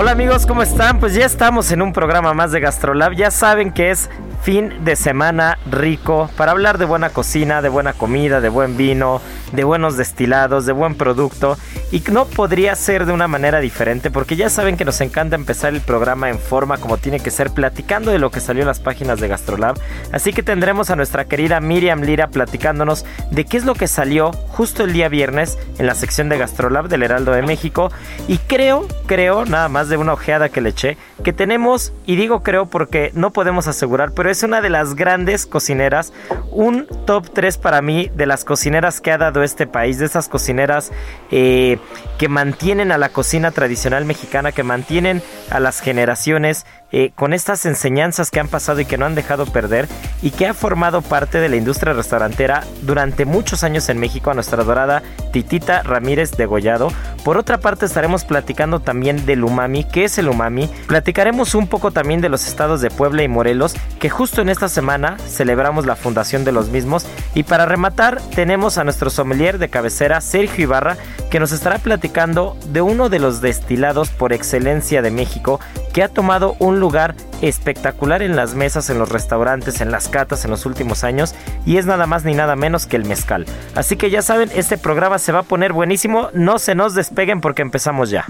Hola 0.00 0.12
amigos, 0.12 0.46
¿cómo 0.46 0.62
están? 0.62 1.00
Pues 1.00 1.12
ya 1.12 1.26
estamos 1.26 1.72
en 1.72 1.82
un 1.82 1.92
programa 1.92 2.32
más 2.32 2.52
de 2.52 2.60
GastroLab. 2.60 3.14
Ya 3.14 3.32
saben 3.32 3.72
que 3.72 3.90
es 3.90 4.08
fin 4.48 4.82
de 4.82 4.96
semana 4.96 5.58
rico 5.70 6.30
para 6.38 6.52
hablar 6.52 6.78
de 6.78 6.86
buena 6.86 7.10
cocina, 7.10 7.60
de 7.60 7.68
buena 7.68 7.92
comida, 7.92 8.40
de 8.40 8.48
buen 8.48 8.78
vino, 8.78 9.20
de 9.52 9.62
buenos 9.62 9.98
destilados, 9.98 10.64
de 10.64 10.72
buen 10.72 10.94
producto. 10.94 11.58
Y 11.92 12.02
no 12.10 12.24
podría 12.24 12.74
ser 12.74 13.04
de 13.04 13.12
una 13.12 13.28
manera 13.28 13.60
diferente 13.60 14.10
porque 14.10 14.36
ya 14.36 14.48
saben 14.48 14.78
que 14.78 14.86
nos 14.86 15.02
encanta 15.02 15.36
empezar 15.36 15.74
el 15.74 15.82
programa 15.82 16.30
en 16.30 16.38
forma 16.38 16.78
como 16.78 16.96
tiene 16.96 17.20
que 17.20 17.30
ser, 17.30 17.50
platicando 17.50 18.10
de 18.10 18.18
lo 18.18 18.30
que 18.30 18.40
salió 18.40 18.62
en 18.62 18.68
las 18.68 18.80
páginas 18.80 19.20
de 19.20 19.28
GastroLab. 19.28 19.78
Así 20.12 20.32
que 20.32 20.42
tendremos 20.42 20.88
a 20.88 20.96
nuestra 20.96 21.26
querida 21.26 21.60
Miriam 21.60 22.00
Lira 22.00 22.28
platicándonos 22.28 23.04
de 23.30 23.44
qué 23.44 23.58
es 23.58 23.66
lo 23.66 23.74
que 23.74 23.86
salió 23.86 24.32
justo 24.32 24.84
el 24.84 24.94
día 24.94 25.10
viernes 25.10 25.58
en 25.76 25.86
la 25.86 25.94
sección 25.94 26.30
de 26.30 26.38
GastroLab 26.38 26.88
del 26.88 27.02
Heraldo 27.02 27.32
de 27.32 27.42
México. 27.42 27.92
Y 28.28 28.38
creo, 28.38 28.88
creo, 29.04 29.44
nada 29.44 29.68
más 29.68 29.90
de 29.90 29.98
una 29.98 30.14
ojeada 30.14 30.48
que 30.48 30.62
le 30.62 30.70
eché, 30.70 30.96
que 31.22 31.34
tenemos, 31.34 31.92
y 32.06 32.16
digo 32.16 32.42
creo 32.42 32.64
porque 32.64 33.10
no 33.14 33.30
podemos 33.30 33.66
asegurar, 33.66 34.12
pero 34.12 34.30
es 34.30 34.37
una 34.42 34.60
de 34.60 34.70
las 34.70 34.94
grandes 34.94 35.46
cocineras, 35.46 36.12
un 36.50 36.86
top 37.06 37.30
3 37.32 37.58
para 37.58 37.82
mí 37.82 38.10
de 38.14 38.26
las 38.26 38.44
cocineras 38.44 39.00
que 39.00 39.12
ha 39.12 39.18
dado 39.18 39.42
este 39.42 39.66
país, 39.66 39.98
de 39.98 40.06
esas 40.06 40.28
cocineras 40.28 40.92
eh, 41.30 41.78
que 42.18 42.28
mantienen 42.28 42.92
a 42.92 42.98
la 42.98 43.10
cocina 43.10 43.50
tradicional 43.50 44.04
mexicana, 44.04 44.52
que 44.52 44.62
mantienen 44.62 45.22
a 45.50 45.60
las 45.60 45.80
generaciones 45.80 46.66
eh, 46.90 47.12
con 47.14 47.34
estas 47.34 47.66
enseñanzas 47.66 48.30
que 48.30 48.40
han 48.40 48.48
pasado 48.48 48.80
y 48.80 48.86
que 48.86 48.96
no 48.96 49.04
han 49.04 49.14
dejado 49.14 49.44
perder 49.44 49.88
y 50.22 50.30
que 50.30 50.46
ha 50.46 50.54
formado 50.54 51.02
parte 51.02 51.38
de 51.38 51.50
la 51.50 51.56
industria 51.56 51.92
restaurantera 51.92 52.64
durante 52.82 53.26
muchos 53.26 53.62
años 53.62 53.88
en 53.90 53.98
México 53.98 54.30
a 54.30 54.34
nuestra 54.34 54.64
dorada 54.64 55.02
Titita 55.32 55.82
Ramírez 55.82 56.32
de 56.32 56.46
Gollado. 56.46 56.88
Por 57.24 57.36
otra 57.36 57.58
parte 57.58 57.84
estaremos 57.84 58.24
platicando 58.24 58.80
también 58.80 59.26
del 59.26 59.44
umami, 59.44 59.84
qué 59.84 60.04
es 60.04 60.16
el 60.18 60.28
umami. 60.28 60.68
Platicaremos 60.86 61.54
un 61.54 61.66
poco 61.66 61.90
también 61.90 62.22
de 62.22 62.30
los 62.30 62.46
estados 62.46 62.80
de 62.80 62.90
Puebla 62.90 63.22
y 63.22 63.28
Morelos, 63.28 63.74
que 64.00 64.08
justo 64.08 64.40
en 64.40 64.48
esta 64.48 64.68
semana 64.68 65.18
celebramos 65.18 65.84
la 65.84 65.96
fundación 65.96 66.44
de 66.44 66.52
los 66.52 66.70
mismos. 66.70 67.06
Y 67.34 67.42
para 67.42 67.66
rematar 67.66 68.20
tenemos 68.34 68.78
a 68.78 68.84
nuestro 68.84 69.10
sommelier 69.10 69.58
de 69.58 69.68
cabecera, 69.68 70.20
Sergio 70.22 70.64
Ibarra, 70.64 70.96
que 71.30 71.40
nos 71.40 71.52
estará 71.52 71.78
platicando 71.78 72.56
de 72.68 72.80
uno 72.80 73.10
de 73.10 73.18
los 73.18 73.42
destilados 73.42 74.08
por 74.08 74.32
excelencia 74.32 75.02
de 75.02 75.10
México 75.10 75.60
que 75.92 76.02
ha 76.02 76.08
tomado 76.08 76.56
un 76.58 76.77
lugar 76.78 77.14
espectacular 77.42 78.22
en 78.22 78.36
las 78.36 78.54
mesas, 78.54 78.90
en 78.90 78.98
los 78.98 79.08
restaurantes, 79.08 79.80
en 79.80 79.90
las 79.90 80.08
catas 80.08 80.44
en 80.44 80.50
los 80.50 80.66
últimos 80.66 81.04
años 81.04 81.34
y 81.66 81.76
es 81.76 81.86
nada 81.86 82.06
más 82.06 82.24
ni 82.24 82.34
nada 82.34 82.56
menos 82.56 82.86
que 82.86 82.96
el 82.96 83.04
mezcal. 83.04 83.46
Así 83.74 83.96
que 83.96 84.10
ya 84.10 84.22
saben, 84.22 84.50
este 84.54 84.78
programa 84.78 85.18
se 85.18 85.32
va 85.32 85.40
a 85.40 85.42
poner 85.44 85.72
buenísimo, 85.72 86.28
no 86.32 86.58
se 86.58 86.74
nos 86.74 86.94
despeguen 86.94 87.40
porque 87.40 87.62
empezamos 87.62 88.10
ya. 88.10 88.24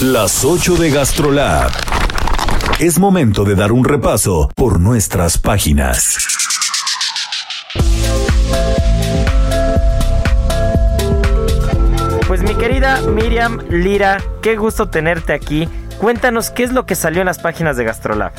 Las 0.00 0.44
8 0.44 0.76
de 0.76 0.90
GastroLab. 0.90 1.70
Es 2.78 2.98
momento 2.98 3.44
de 3.44 3.54
dar 3.54 3.70
un 3.70 3.84
repaso 3.84 4.50
por 4.56 4.80
nuestras 4.80 5.38
páginas. 5.38 6.16
Pues 12.26 12.42
mi 12.42 12.54
querida 12.54 13.00
Miriam 13.02 13.60
Lira, 13.68 14.18
qué 14.40 14.56
gusto 14.56 14.88
tenerte 14.88 15.32
aquí. 15.32 15.68
Cuéntanos 15.98 16.50
qué 16.50 16.64
es 16.64 16.72
lo 16.72 16.86
que 16.86 16.94
salió 16.94 17.20
en 17.20 17.26
las 17.26 17.38
páginas 17.38 17.76
de 17.76 17.84
GastroLab. 17.84 18.32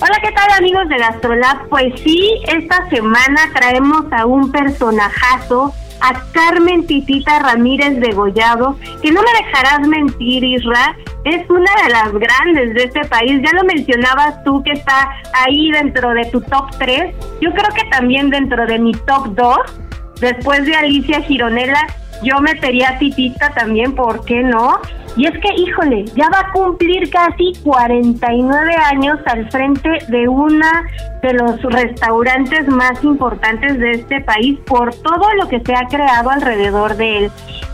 Hola, 0.00 0.18
¿qué 0.22 0.30
tal 0.32 0.50
amigos 0.58 0.88
de 0.88 0.98
GastroLab? 0.98 1.68
Pues 1.68 1.94
sí, 2.00 2.30
esta 2.48 2.88
semana 2.90 3.40
traemos 3.54 4.04
a 4.12 4.26
un 4.26 4.52
personajazo, 4.52 5.72
a 6.00 6.22
Carmen 6.32 6.86
Titita 6.86 7.38
Ramírez 7.38 7.98
de 8.00 8.12
Gollado, 8.12 8.76
que 9.00 9.10
no 9.10 9.22
me 9.22 9.44
dejarás 9.44 9.88
mentir, 9.88 10.44
Isra, 10.44 10.94
es 11.24 11.48
una 11.48 11.70
de 11.82 11.88
las 11.88 12.12
grandes 12.12 12.74
de 12.74 12.84
este 12.84 13.00
país. 13.08 13.40
Ya 13.42 13.52
lo 13.56 13.64
mencionabas 13.64 14.44
tú 14.44 14.62
que 14.62 14.72
está 14.72 15.10
ahí 15.32 15.70
dentro 15.72 16.10
de 16.10 16.26
tu 16.26 16.42
top 16.42 16.70
3. 16.78 17.14
Yo 17.40 17.50
creo 17.52 17.70
que 17.74 17.84
también 17.90 18.28
dentro 18.28 18.66
de 18.66 18.78
mi 18.78 18.92
top 18.92 19.34
2, 19.34 19.56
después 20.20 20.66
de 20.66 20.76
Alicia 20.76 21.22
Gironella, 21.22 21.86
yo 22.22 22.38
metería 22.40 22.90
a 22.90 22.98
Titita 22.98 23.50
también, 23.54 23.94
¿por 23.94 24.24
qué 24.24 24.42
no? 24.42 24.80
Y 25.16 25.26
es 25.26 25.32
que, 25.32 25.48
híjole, 25.56 26.04
ya 26.14 26.28
va 26.28 26.40
a 26.40 26.52
cumplir 26.52 27.08
casi 27.10 27.54
49 27.64 28.74
años 28.92 29.18
al 29.24 29.50
frente 29.50 29.88
de 30.08 30.28
una 30.28 30.84
de 31.22 31.32
los 31.32 31.62
restaurantes 31.62 32.68
más 32.68 33.02
importantes 33.02 33.78
de 33.78 33.92
este 33.92 34.20
país 34.20 34.58
por 34.66 34.94
todo 34.94 35.32
lo 35.40 35.48
que 35.48 35.60
se 35.60 35.74
ha 35.74 35.86
creado 35.88 36.30
alrededor 36.30 36.96
de 36.96 37.18
él. 37.18 37.30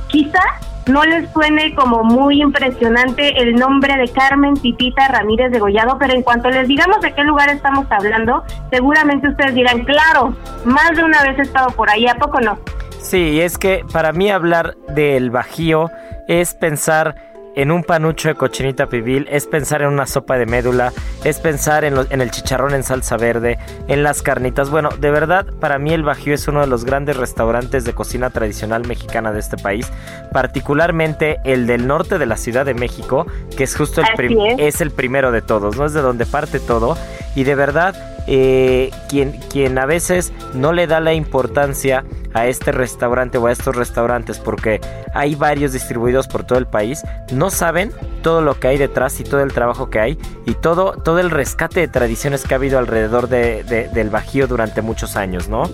Quizá 0.09 0.43
no 0.87 1.05
les 1.05 1.31
suene 1.31 1.75
como 1.75 2.05
muy 2.05 2.43
impresionante 2.43 3.41
el 3.41 3.55
nombre 3.55 3.97
de 3.97 4.09
Carmen 4.09 4.55
Titita 4.55 5.09
Ramírez 5.09 5.51
de 5.53 5.59
Gollado, 5.59 5.97
pero 5.99 6.15
en 6.15 6.23
cuanto 6.23 6.49
les 6.51 6.69
digamos 6.69 7.01
de 7.01 7.13
qué 7.13 7.23
lugar 7.23 7.49
estamos 7.51 7.87
hablando, 7.91 8.45
seguramente 8.71 9.29
ustedes 9.29 9.55
dirán, 9.55 9.85
claro, 9.85 10.35
más 10.65 10.91
de 10.97 11.05
una 11.05 11.23
vez 11.23 11.39
he 11.39 11.43
estado 11.43 11.71
por 11.71 11.91
ahí, 11.91 12.07
¿a 12.07 12.15
poco 12.15 12.41
no? 12.41 12.59
Sí, 13.01 13.41
es 13.41 13.59
que 13.59 13.85
para 13.93 14.13
mí 14.13 14.31
hablar 14.31 14.77
del 14.89 15.31
Bajío 15.31 15.91
es 16.29 16.55
pensar 16.55 17.17
en 17.55 17.71
un 17.71 17.85
panucho 17.85 18.29
de 18.29 18.35
cochinita 18.35 18.87
pibil, 18.87 19.27
es 19.31 19.47
pensar 19.47 19.83
en 19.83 19.89
una 19.89 20.07
sopa 20.07 20.39
de 20.39 20.47
médula, 20.47 20.93
es 21.25 21.39
pensar 21.39 21.85
en, 21.85 21.95
en, 22.11 22.21
el 22.21 22.31
chicharrón 22.31 22.75
en 22.75 22.83
salsa 22.83 23.17
verde, 23.17 23.59
en 23.89 24.03
las 24.03 24.23
carnitas. 24.23 24.71
Bueno, 24.71 24.91
de 24.99 25.11
verdad, 25.11 25.47
para 25.61 25.79
mí 25.79 25.93
el 25.93 26.03
Bajío 26.03 26.35
es 26.35 26.49
uno 26.49 26.61
de 26.61 26.67
los 26.67 26.85
grandes 26.85 27.17
restaurantes 27.17 27.85
de 27.85 27.93
cocina 27.93 28.31
tradicional 28.31 28.87
mexicana 28.87 29.33
de 29.33 29.41
este 29.41 29.57
país, 29.57 29.91
particularmente 30.33 31.39
el 31.45 31.67
del 31.67 31.87
norte 31.87 32.19
de 32.19 32.27
la 32.27 32.37
Ciudad 32.37 32.65
de 32.65 32.75
México, 32.75 33.27
que 33.57 33.65
es 33.65 33.77
justo 33.77 34.01
el, 34.01 34.39
es. 34.59 34.75
es 34.75 34.81
el 34.81 34.91
primero 34.91 35.33
de 35.33 35.43
todos, 35.43 35.77
¿no? 35.77 35.87
Es 35.87 35.93
de 35.93 36.01
donde 36.01 36.27
parte 36.27 36.61
todo. 36.61 36.97
Y 37.35 37.45
de 37.45 37.55
verdad, 37.55 37.95
eh, 38.27 38.91
quien, 39.09 39.33
quien 39.51 39.79
a 39.79 39.87
veces 39.87 40.33
no 40.55 40.73
le 40.73 40.87
da 40.87 41.01
la 41.01 41.15
importancia 41.15 42.05
a 42.35 42.47
este 42.47 42.73
restaurante 42.73 43.39
o 43.39 43.47
a 43.47 43.53
estos 43.53 43.77
restaurantes 43.77 44.39
porque 44.39 44.81
hay 45.15 45.35
varios 45.35 45.73
distribuidos 45.73 46.29
por 46.29 46.45
todo 46.45 46.59
el 46.59 46.67
país, 46.67 47.03
no 47.33 47.51
saben 47.51 47.91
todo 48.23 48.41
lo 48.41 48.59
que 48.59 48.69
hay 48.69 48.79
detrás 48.79 49.21
y 49.21 49.25
todo 49.25 49.43
el 49.43 49.53
trabajo 49.53 49.91
que 49.91 50.01
hay 50.01 50.19
y 50.47 50.55
todo, 50.55 50.93
todo 50.93 51.19
el 51.19 51.31
rescate 51.31 51.81
de 51.81 51.89
tradiciones 51.89 52.45
que 52.45 52.55
ha 52.55 52.57
habido 52.57 52.79
alrededor 52.79 53.29
de, 53.29 53.65
de, 53.65 53.89
del 53.89 54.11
Bajío 54.11 54.47
durante 54.47 54.83
muchos 54.83 55.17
años, 55.17 55.49
¿no? 55.49 55.67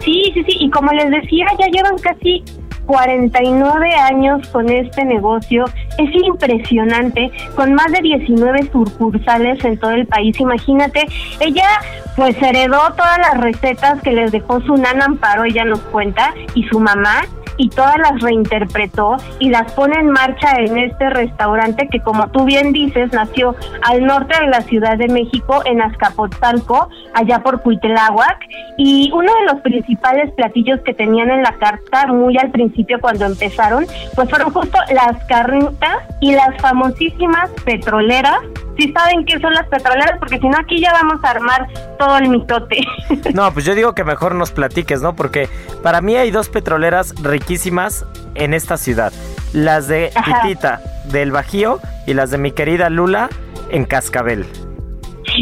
Sí, 0.00 0.30
sí, 0.32 0.42
sí, 0.44 0.56
y 0.60 0.70
como 0.70 0.92
les 0.92 1.10
decía, 1.10 1.46
ya 1.58 1.66
llevan 1.66 1.98
casi 1.98 2.42
49 2.86 3.94
años 3.94 4.48
con 4.48 4.68
este 4.68 5.04
negocio. 5.04 5.64
Es 6.00 6.10
impresionante, 6.14 7.30
con 7.54 7.74
más 7.74 7.92
de 7.92 8.00
19 8.00 8.70
sucursales 8.72 9.62
en 9.64 9.78
todo 9.78 9.90
el 9.90 10.06
país. 10.06 10.38
Imagínate, 10.40 11.06
ella 11.40 11.68
pues 12.16 12.40
heredó 12.42 12.80
todas 12.96 13.18
las 13.18 13.38
recetas 13.38 14.00
que 14.02 14.12
les 14.12 14.32
dejó 14.32 14.62
su 14.62 14.76
nana 14.76 15.04
Amparo, 15.04 15.44
ella 15.44 15.64
nos 15.64 15.80
cuenta, 15.80 16.32
y 16.54 16.62
su 16.64 16.80
mamá. 16.80 17.22
Y 17.60 17.68
todas 17.68 17.98
las 17.98 18.22
reinterpretó 18.22 19.18
y 19.38 19.50
las 19.50 19.70
pone 19.72 19.94
en 20.00 20.10
marcha 20.10 20.54
en 20.56 20.78
este 20.78 21.10
restaurante 21.10 21.88
que 21.88 22.00
como 22.00 22.26
tú 22.28 22.44
bien 22.44 22.72
dices 22.72 23.12
nació 23.12 23.54
al 23.82 24.06
norte 24.06 24.34
de 24.40 24.46
la 24.46 24.62
Ciudad 24.62 24.96
de 24.96 25.08
México 25.08 25.60
en 25.66 25.82
Azcapotzalco, 25.82 26.88
allá 27.12 27.40
por 27.40 27.60
Cuitláhuac. 27.60 28.38
Y 28.78 29.10
uno 29.12 29.30
de 29.34 29.52
los 29.52 29.60
principales 29.60 30.32
platillos 30.32 30.80
que 30.86 30.94
tenían 30.94 31.30
en 31.30 31.42
la 31.42 31.52
carta 31.58 32.06
muy 32.06 32.38
al 32.38 32.50
principio 32.50 32.98
cuando 32.98 33.26
empezaron 33.26 33.84
pues 34.14 34.30
fueron 34.30 34.50
justo 34.52 34.78
las 34.94 35.22
carnitas 35.26 35.98
y 36.20 36.32
las 36.32 36.56
famosísimas 36.62 37.50
petroleras 37.66 38.38
si 38.80 38.92
saben 38.92 39.24
qué 39.24 39.38
son 39.38 39.52
las 39.52 39.66
petroleras, 39.66 40.18
porque 40.18 40.38
si 40.38 40.48
no 40.48 40.56
aquí 40.58 40.80
ya 40.80 40.92
vamos 40.92 41.22
a 41.22 41.30
armar 41.30 41.68
todo 41.98 42.16
el 42.18 42.28
mitote. 42.28 42.78
No, 43.34 43.52
pues 43.52 43.64
yo 43.64 43.74
digo 43.74 43.94
que 43.94 44.02
mejor 44.04 44.34
nos 44.34 44.50
platiques, 44.50 45.02
¿no? 45.02 45.14
Porque 45.14 45.48
para 45.82 46.00
mí 46.00 46.16
hay 46.16 46.30
dos 46.30 46.48
petroleras 46.48 47.14
riquísimas 47.22 48.04
en 48.34 48.54
esta 48.54 48.76
ciudad. 48.76 49.12
Las 49.52 49.88
de 49.88 50.10
Titita 50.24 50.80
del 51.04 51.30
Bajío 51.30 51.80
y 52.06 52.14
las 52.14 52.30
de 52.30 52.38
mi 52.38 52.50
querida 52.52 52.88
Lula 52.88 53.28
en 53.70 53.84
Cascabel. 53.84 54.46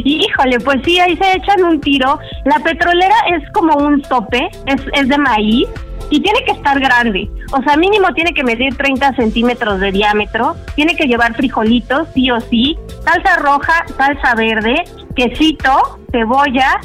Híjole, 0.05 0.61
pues 0.61 0.79
sí, 0.85 0.99
ahí 0.99 1.17
se 1.17 1.37
echan 1.37 1.65
un 1.65 1.81
tiro. 1.81 2.19
La 2.45 2.59
petrolera 2.59 3.17
es 3.37 3.43
como 3.53 3.75
un 3.77 4.03
tope, 4.03 4.49
es, 4.67 4.83
es 4.93 5.09
de 5.09 5.19
maíz 5.19 5.69
y 6.11 6.21
tiene 6.21 6.45
que 6.45 6.53
estar 6.53 6.79
grande. 6.81 7.31
O 7.53 7.63
sea, 7.63 7.77
mínimo 7.77 8.13
tiene 8.15 8.33
que 8.33 8.45
medir 8.45 8.77
30 8.77 9.15
centímetros 9.15 9.81
de 9.81 9.93
diámetro, 9.93 10.57
tiene 10.75 10.97
que 10.97 11.07
llevar 11.07 11.35
frijolitos, 11.35 12.09
sí 12.15 12.31
o 12.31 12.41
sí, 12.41 12.79
salsa 13.05 13.37
roja, 13.37 13.85
salsa 13.97 14.35
verde, 14.35 14.85
quesito, 15.15 15.99
cebolla, 16.13 16.81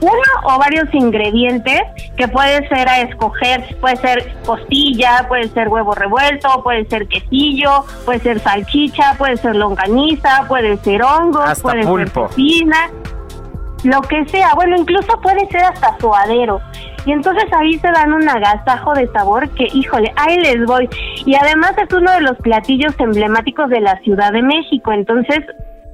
uno 0.00 0.54
o 0.54 0.58
varios 0.58 0.92
ingredientes 0.92 1.82
que 2.16 2.28
puede 2.28 2.68
ser 2.68 2.88
a 2.88 3.00
escoger, 3.00 3.76
puede 3.80 3.96
ser 3.96 4.36
costilla, 4.44 5.26
puede 5.28 5.48
ser 5.48 5.68
huevo 5.68 5.94
revuelto, 5.94 6.62
puede 6.62 6.84
ser 6.88 7.08
quesillo, 7.08 7.84
puede 8.04 8.20
ser 8.20 8.40
salchicha, 8.40 9.14
puede 9.18 9.36
ser 9.36 9.56
longaniza, 9.56 10.44
puede 10.46 10.76
ser 10.78 11.02
hongos, 11.02 11.60
puede 11.60 11.82
ser 11.82 12.12
cocina, 12.12 12.90
lo 13.84 14.00
que 14.02 14.24
sea, 14.26 14.52
bueno, 14.54 14.76
incluso 14.76 15.20
puede 15.20 15.46
ser 15.48 15.64
hasta 15.64 15.98
suadero. 15.98 16.60
Y 17.06 17.12
entonces 17.12 17.44
ahí 17.52 17.78
se 17.78 17.90
dan 17.90 18.12
un 18.12 18.28
agasajo 18.28 18.94
de 18.94 19.06
sabor 19.08 19.48
que, 19.50 19.68
híjole, 19.72 20.12
ahí 20.16 20.36
les 20.38 20.64
voy. 20.66 20.88
Y 21.24 21.34
además 21.34 21.72
es 21.78 21.92
uno 21.92 22.10
de 22.12 22.20
los 22.20 22.36
platillos 22.38 22.94
emblemáticos 22.98 23.68
de 23.70 23.80
la 23.80 23.98
Ciudad 24.00 24.32
de 24.32 24.42
México. 24.42 24.92
Entonces, 24.92 25.40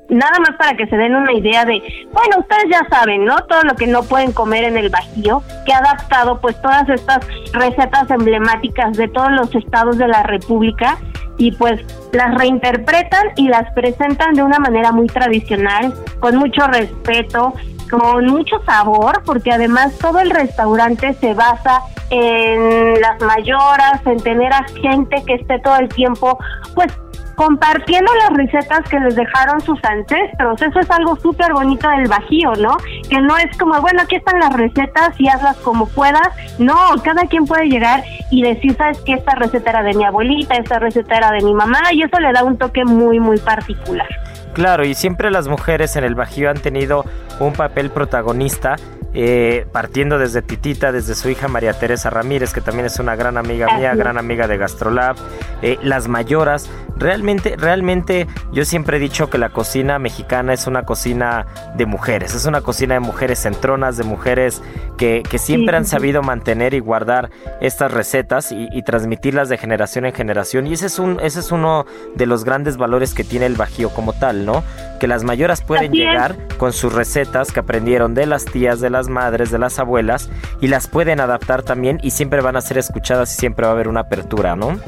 nada 0.09 0.39
más 0.41 0.57
para 0.57 0.77
que 0.77 0.87
se 0.87 0.97
den 0.97 1.15
una 1.15 1.33
idea 1.33 1.65
de, 1.65 1.81
bueno, 2.13 2.39
ustedes 2.41 2.65
ya 2.71 2.87
saben, 2.91 3.25
¿no? 3.25 3.37
Todo 3.49 3.63
lo 3.63 3.75
que 3.75 3.87
no 3.87 4.03
pueden 4.03 4.33
comer 4.33 4.65
en 4.65 4.77
el 4.77 4.89
Bajío, 4.89 5.43
que 5.67 5.73
ha 5.73 5.79
adaptado 5.79 6.41
pues 6.41 6.61
todas 6.61 6.89
estas 6.89 7.27
recetas 7.53 8.11
emblemáticas 8.11 8.97
de 8.97 9.09
todos 9.09 9.33
los 9.33 9.55
estados 9.55 9.99
de 9.99 10.09
la 10.09 10.23
República 10.23 10.99
y 11.37 11.53
pues 11.53 11.81
las 12.13 12.35
reinterpretan 12.37 13.29
y 13.37 13.49
las 13.49 13.73
presentan 13.73 14.35
de 14.35 14.43
una 14.43 14.59
manera 14.59 14.93
muy 14.93 15.07
tradicional, 15.07 15.93
con 16.21 16.37
mucho 16.37 16.67
respeto, 16.69 17.55
con 17.99 18.27
mucho 18.27 18.57
sabor, 18.67 19.23
porque 19.25 19.53
además 19.53 19.97
todo 19.99 20.21
el 20.21 20.31
restaurante 20.31 21.15
se 21.15 21.35
basa 21.35 21.81
en 22.11 23.01
las 23.01 23.21
mayoras, 23.21 24.01
en 24.05 24.19
tener 24.21 24.53
a 24.53 24.65
gente 24.81 25.23
que 25.27 25.35
esté 25.35 25.59
todo 25.61 25.77
el 25.77 25.89
tiempo, 25.89 26.39
pues 26.75 26.93
compartiendo 27.37 28.13
las 28.15 28.31
recetas 28.31 28.89
que 28.89 28.99
les 29.01 29.17
dejaron 29.17 29.61
sus 29.61 29.79
ancestros. 29.85 30.63
Eso 30.63 30.81
es 30.81 30.91
algo 30.91 31.17
súper 31.17 31.53
bonito 31.53 31.89
del 31.89 32.09
Bajío, 32.09 32.53
¿no? 32.61 32.77
Que 33.09 33.21
no 33.21 33.37
es 33.37 33.57
como, 33.59 33.81
bueno, 33.81 34.03
aquí 34.03 34.17
están 34.17 34.39
las 34.39 34.53
recetas 34.53 35.19
y 35.19 35.29
hazlas 35.29 35.57
como 35.59 35.87
puedas. 35.89 36.29
No, 36.59 36.77
cada 37.03 37.23
quien 37.23 37.45
puede 37.45 37.67
llegar 37.67 38.05
y 38.31 38.43
decir, 38.43 38.77
sabes 38.77 39.01
que 39.03 39.15
esta 39.15 39.35
receta 39.35 39.71
era 39.71 39.83
de 39.83 39.95
mi 39.95 40.05
abuelita, 40.05 40.55
esta 40.55 40.79
receta 40.79 41.17
era 41.17 41.31
de 41.33 41.43
mi 41.43 41.55
mamá, 41.55 41.81
y 41.93 42.03
eso 42.03 42.19
le 42.21 42.33
da 42.33 42.45
un 42.45 42.57
toque 42.57 42.85
muy, 42.85 43.19
muy 43.19 43.39
particular. 43.39 44.09
Claro, 44.53 44.85
y 44.85 44.95
siempre 44.95 45.33
las 45.33 45.49
mujeres 45.49 45.97
en 45.97 46.05
el 46.05 46.15
Bajío 46.15 46.49
han 46.49 46.61
tenido 46.61 47.05
un 47.41 47.53
papel 47.53 47.91
protagonista 47.91 48.77
eh, 49.17 49.65
partiendo 49.71 50.19
desde 50.19 50.43
Titita, 50.43 50.91
desde 50.91 51.15
su 51.15 51.29
hija 51.31 51.47
María 51.47 51.73
Teresa 51.73 52.11
Ramírez, 52.11 52.53
que 52.53 52.61
también 52.61 52.87
es 52.87 52.99
una 52.99 53.15
gran 53.15 53.37
amiga 53.37 53.79
mía, 53.79 53.95
gran 53.95 54.19
amiga 54.19 54.49
de 54.49 54.57
Gastrolab, 54.57 55.15
eh, 55.63 55.79
las 55.83 56.09
mayoras. 56.09 56.69
Realmente, 56.97 57.55
realmente 57.57 58.27
yo 58.53 58.65
siempre 58.65 58.97
he 58.97 59.01
dicho 59.01 59.31
que 59.31 59.39
la 59.39 59.51
cocina 59.51 60.01
mexicana 60.01 60.53
es 60.53 60.67
una 60.67 60.83
cocina 60.83 61.47
de 61.77 61.87
mujeres, 61.87 62.35
es 62.35 62.45
una 62.47 62.61
cocina 62.61 62.95
de 62.95 63.01
mujeres 63.01 63.39
centronas, 63.39 63.97
de 63.97 64.03
mujeres 64.03 64.63
que, 64.97 65.23
siempre 65.39 65.77
han 65.77 65.85
sabido 65.85 66.23
mantener 66.23 66.75
y 66.75 66.81
guardar 66.81 67.31
estas 67.61 67.93
recetas 67.93 68.51
y, 68.51 68.83
transmitirlas 68.83 69.49
de 69.49 69.59
generación 69.59 70.07
en 70.07 70.13
generación. 70.13 70.67
Y 70.67 70.73
ese 70.73 70.87
es, 70.87 70.99
un, 70.99 71.21
ese 71.21 71.41
es 71.41 71.53
uno 71.53 71.87
de 72.15 72.27
los 72.27 72.45
grandes 72.45 72.77
valores 72.77 73.15
que 73.15 73.25
tiene 73.25 73.47
el 73.47 73.55
Bajío 73.55 73.91
como 73.91 74.13
tal, 74.13 74.45
¿no? 74.45 74.65
Que 75.05 75.09
las 75.09 75.23
mayoras 75.23 75.61
pueden 75.61 75.93
llegar 75.93 76.35
con 76.57 76.73
sus 76.73 76.91
recetas 76.95 77.53
que 77.53 77.61
aprendieron 77.61 78.15
de 78.15 78.25
las 78.25 78.47
tías, 78.47 78.81
de 78.81 78.89
las 78.89 79.11
madres, 79.11 79.51
de 79.51 79.59
las 79.59 79.79
abuelas 79.79 80.31
y 80.63 80.69
las 80.69 80.87
pueden 80.87 81.21
adaptar 81.21 81.63
también 81.63 82.01
y 82.03 82.13
siempre 82.13 82.41
van 82.41 82.57
a 82.57 82.63
ser 82.63 82.79
escuchadas 82.79 83.31
y 83.35 83.39
siempre 83.39 83.67
va 83.67 83.73
a 83.73 83.75
haber 83.75 83.89
una 83.89 84.01
apertura, 84.01 84.57
¿no? 84.57 84.79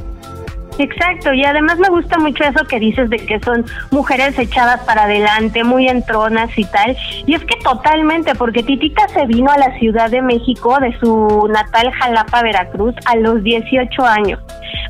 Exacto, 0.78 1.32
y 1.32 1.44
además 1.44 1.78
me 1.78 1.88
gusta 1.88 2.19
mucho 2.19 2.44
eso 2.44 2.64
que 2.67 2.78
dices 2.78 3.08
de 3.08 3.17
que 3.17 3.40
son 3.40 3.64
mujeres 3.90 4.38
echadas 4.38 4.81
para 4.84 5.05
adelante, 5.05 5.64
muy 5.64 5.88
entronas 5.88 6.50
y 6.56 6.64
tal. 6.64 6.96
Y 7.26 7.34
es 7.34 7.44
que 7.44 7.56
totalmente, 7.62 8.34
porque 8.34 8.62
Titita 8.62 9.08
se 9.08 9.26
vino 9.26 9.50
a 9.50 9.58
la 9.58 9.78
Ciudad 9.78 10.11
de 10.11 10.23
México 10.23 10.78
de 10.81 10.96
su 10.99 11.49
natal 11.49 11.90
Jalapa, 11.93 12.43
Veracruz, 12.43 12.94
a 13.06 13.17
los 13.17 13.43
18 13.43 14.05
años 14.05 14.40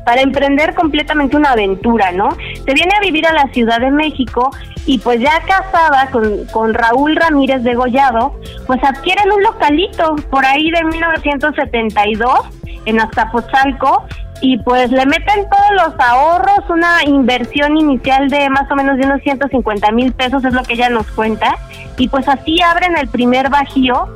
para 0.05 0.21
emprender 0.21 0.73
completamente 0.73 1.35
una 1.35 1.51
aventura, 1.51 2.13
¿no? 2.13 2.29
Se 2.65 2.73
viene 2.73 2.93
a 2.95 3.01
vivir 3.01 3.27
a 3.27 3.33
la 3.33 3.51
Ciudad 3.51 3.81
de 3.81 3.91
México 3.91 4.51
y 4.85 4.99
pues 4.99 5.19
ya 5.19 5.41
casada 5.41 6.09
con, 6.11 6.45
con 6.45 6.73
Raúl 6.73 7.17
Ramírez 7.17 7.61
de 7.63 7.75
Gollado, 7.75 8.39
pues 8.67 8.81
adquieren 8.85 9.29
un 9.29 9.43
localito 9.43 10.15
por 10.29 10.45
ahí 10.45 10.71
de 10.71 10.81
1972 10.85 12.39
en 12.85 13.01
Azcapotzalco 13.01 14.05
y 14.41 14.57
pues 14.59 14.91
le 14.91 15.05
meten 15.05 15.45
todos 15.49 15.87
los 15.87 15.99
ahorros, 15.99 16.69
una 16.69 17.03
inversión 17.05 17.77
inicial 17.77 18.29
de 18.29 18.49
más 18.49 18.69
o 18.71 18.75
menos 18.75 18.97
de 18.97 19.05
unos 19.05 19.21
150 19.21 19.91
mil 19.91 20.13
pesos 20.13 20.43
es 20.45 20.53
lo 20.53 20.63
que 20.63 20.73
ella 20.73 20.89
nos 20.89 21.07
cuenta 21.11 21.57
y 21.97 22.07
pues 22.07 22.27
así 22.27 22.61
abren 22.61 22.97
el 22.97 23.07
primer 23.07 23.49
bajío 23.49 24.07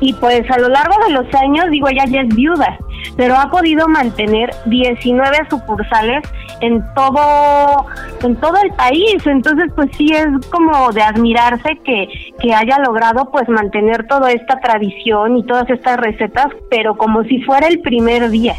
y 0.00 0.12
pues 0.14 0.48
a 0.50 0.58
lo 0.58 0.68
largo 0.68 0.94
de 1.06 1.12
los 1.12 1.34
años, 1.34 1.70
digo, 1.70 1.88
ella 1.88 2.04
ya 2.06 2.20
es 2.20 2.28
viuda, 2.28 2.78
pero 3.16 3.36
ha 3.36 3.50
podido 3.50 3.88
mantener 3.88 4.50
19 4.66 5.36
sucursales 5.50 6.22
en 6.60 6.84
todo 6.94 7.86
en 8.22 8.36
todo 8.36 8.54
el 8.62 8.70
país, 8.72 9.24
entonces 9.26 9.72
pues 9.74 9.88
sí 9.96 10.12
es 10.12 10.26
como 10.50 10.90
de 10.92 11.02
admirarse 11.02 11.78
que 11.84 12.08
que 12.40 12.54
haya 12.54 12.78
logrado 12.78 13.30
pues 13.30 13.48
mantener 13.48 14.06
toda 14.06 14.32
esta 14.32 14.60
tradición 14.60 15.36
y 15.36 15.44
todas 15.44 15.68
estas 15.70 15.98
recetas, 15.98 16.46
pero 16.70 16.96
como 16.96 17.22
si 17.24 17.42
fuera 17.42 17.68
el 17.68 17.80
primer 17.80 18.30
día. 18.30 18.54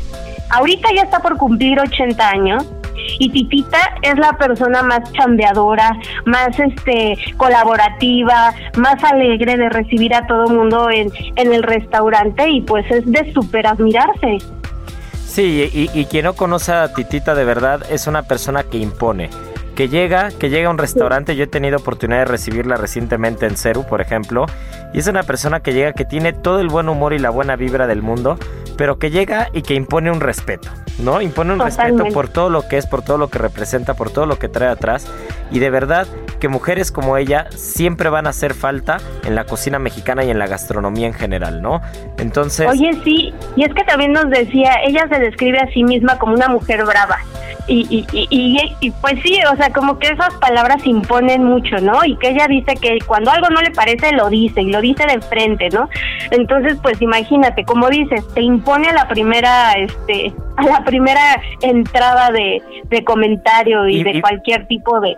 Ahorita 0.50 0.90
ya 0.96 1.04
está 1.04 1.20
por 1.20 1.38
cumplir 1.38 1.80
80 1.80 2.30
años 2.30 2.66
y 3.20 3.30
Titita 3.30 3.96
es 4.02 4.18
la 4.18 4.34
persona 4.34 4.84
más 4.84 5.12
chambeadora, 5.14 5.98
más 6.26 6.60
este 6.60 7.18
colaborativa, 7.38 8.54
más 8.78 9.04
alegre 9.04 9.58
de 9.58 9.70
recibir 9.70 10.14
a 10.14 10.26
todo 10.28 10.48
mundo 10.48 10.90
en, 10.90 11.12
en 11.36 11.54
el 11.54 11.64
restaurante 11.64 12.50
y 12.50 12.62
pues 12.62 12.90
es 12.92 13.06
de 13.06 13.32
súper 13.34 13.68
admirarse. 13.68 14.38
Sí, 15.26 15.70
y, 15.74 15.90
y 15.94 16.06
quien 16.06 16.26
no 16.26 16.34
conoce 16.34 16.72
a 16.72 16.94
Titita 16.94 17.36
de 17.36 17.46
verdad 17.46 17.82
es 17.90 18.08
una 18.08 18.24
persona 18.24 18.64
que 18.64 18.78
impone 18.78 19.30
que 19.80 19.88
llega, 19.88 20.28
que 20.38 20.50
llega 20.50 20.68
a 20.68 20.72
un 20.72 20.78
restaurante, 20.78 21.38
yo 21.38 21.46
he 21.46 21.48
tenido 21.48 21.78
oportunidad 21.78 22.20
de 22.20 22.26
recibirla 22.26 22.76
recientemente 22.76 23.46
en 23.46 23.56
Ceru, 23.56 23.86
por 23.86 24.02
ejemplo, 24.02 24.46
y 24.94 25.00
es 25.00 25.08
una 25.08 25.24
persona 25.24 25.62
que 25.62 25.72
llega 25.72 25.94
que 25.94 26.04
tiene 26.04 26.34
todo 26.34 26.60
el 26.60 26.68
buen 26.68 26.90
humor 26.90 27.14
y 27.14 27.18
la 27.18 27.30
buena 27.30 27.56
vibra 27.56 27.88
del 27.88 28.02
mundo, 28.02 28.38
pero 28.76 29.00
que 29.00 29.10
llega 29.10 29.48
y 29.54 29.62
que 29.62 29.76
impone 29.76 30.12
un 30.12 30.20
respeto, 30.20 30.68
¿no? 30.98 31.22
Impone 31.22 31.54
un 31.54 31.62
respeto 31.62 32.04
por 32.14 32.28
todo 32.28 32.50
lo 32.50 32.68
que 32.68 32.76
es, 32.76 32.88
por 32.88 33.04
todo 33.04 33.18
lo 33.18 33.30
que 33.30 33.40
representa, 33.40 33.94
por 33.94 34.12
todo 34.12 34.26
lo 34.26 34.38
que 34.38 34.50
trae 34.50 34.68
atrás, 34.68 35.10
y 35.50 35.60
de 35.60 35.70
verdad 35.70 36.08
que 36.42 36.50
mujeres 36.50 36.92
como 36.92 37.16
ella 37.16 37.48
siempre 37.52 38.10
van 38.10 38.28
a 38.28 38.32
hacer 38.32 38.56
falta 38.56 38.98
en 39.24 39.34
la 39.34 39.46
cocina 39.46 39.80
mexicana 39.80 40.26
y 40.26 40.30
en 40.30 40.40
la 40.40 40.48
gastronomía 40.48 41.08
en 41.08 41.14
general, 41.14 41.62
¿no? 41.62 41.80
Entonces... 42.18 42.68
Oye, 42.68 43.00
sí, 43.06 43.34
y 43.56 43.64
es 43.64 43.74
que 43.74 43.86
también 43.86 44.12
nos 44.12 44.30
decía, 44.30 44.74
ella 44.86 45.08
se 45.10 45.22
describe 45.22 45.60
a 45.60 45.72
sí 45.72 45.86
misma 45.86 46.20
como 46.20 46.34
una 46.34 46.50
mujer 46.50 46.84
brava. 46.84 47.20
Y, 47.72 47.86
y, 48.12 48.28
y, 48.32 48.76
y, 48.80 48.92
pues 48.92 49.14
sí, 49.22 49.40
o 49.52 49.56
sea, 49.56 49.72
como 49.72 50.00
que 50.00 50.08
esas 50.08 50.34
palabras 50.36 50.86
imponen 50.88 51.44
mucho, 51.44 51.78
¿no? 51.78 52.04
Y 52.04 52.18
que 52.18 52.30
ella 52.30 52.48
dice 52.48 52.74
que 52.74 52.98
cuando 53.06 53.30
algo 53.30 53.48
no 53.50 53.62
le 53.62 53.70
parece, 53.70 54.12
lo 54.12 54.28
dice, 54.28 54.64
y 54.64 54.72
lo 54.72 54.82
dice 54.82 55.06
de 55.06 55.22
frente, 55.22 55.70
¿no? 55.70 55.88
Entonces, 56.32 56.80
pues 56.82 57.00
imagínate, 57.00 57.64
como 57.66 57.88
dices, 57.90 58.28
te 58.34 58.42
impone 58.42 58.88
a 58.88 58.94
la 58.94 59.08
primera, 59.08 59.74
este, 59.74 60.34
a 60.58 60.64
la 60.64 60.84
primera 60.84 61.40
entrada 61.62 62.32
de, 62.32 62.60
de 62.86 63.04
comentario 63.04 63.88
y, 63.88 64.04
de 64.04 64.20
cualquier 64.20 64.66
tipo 64.68 65.00
de... 65.00 65.16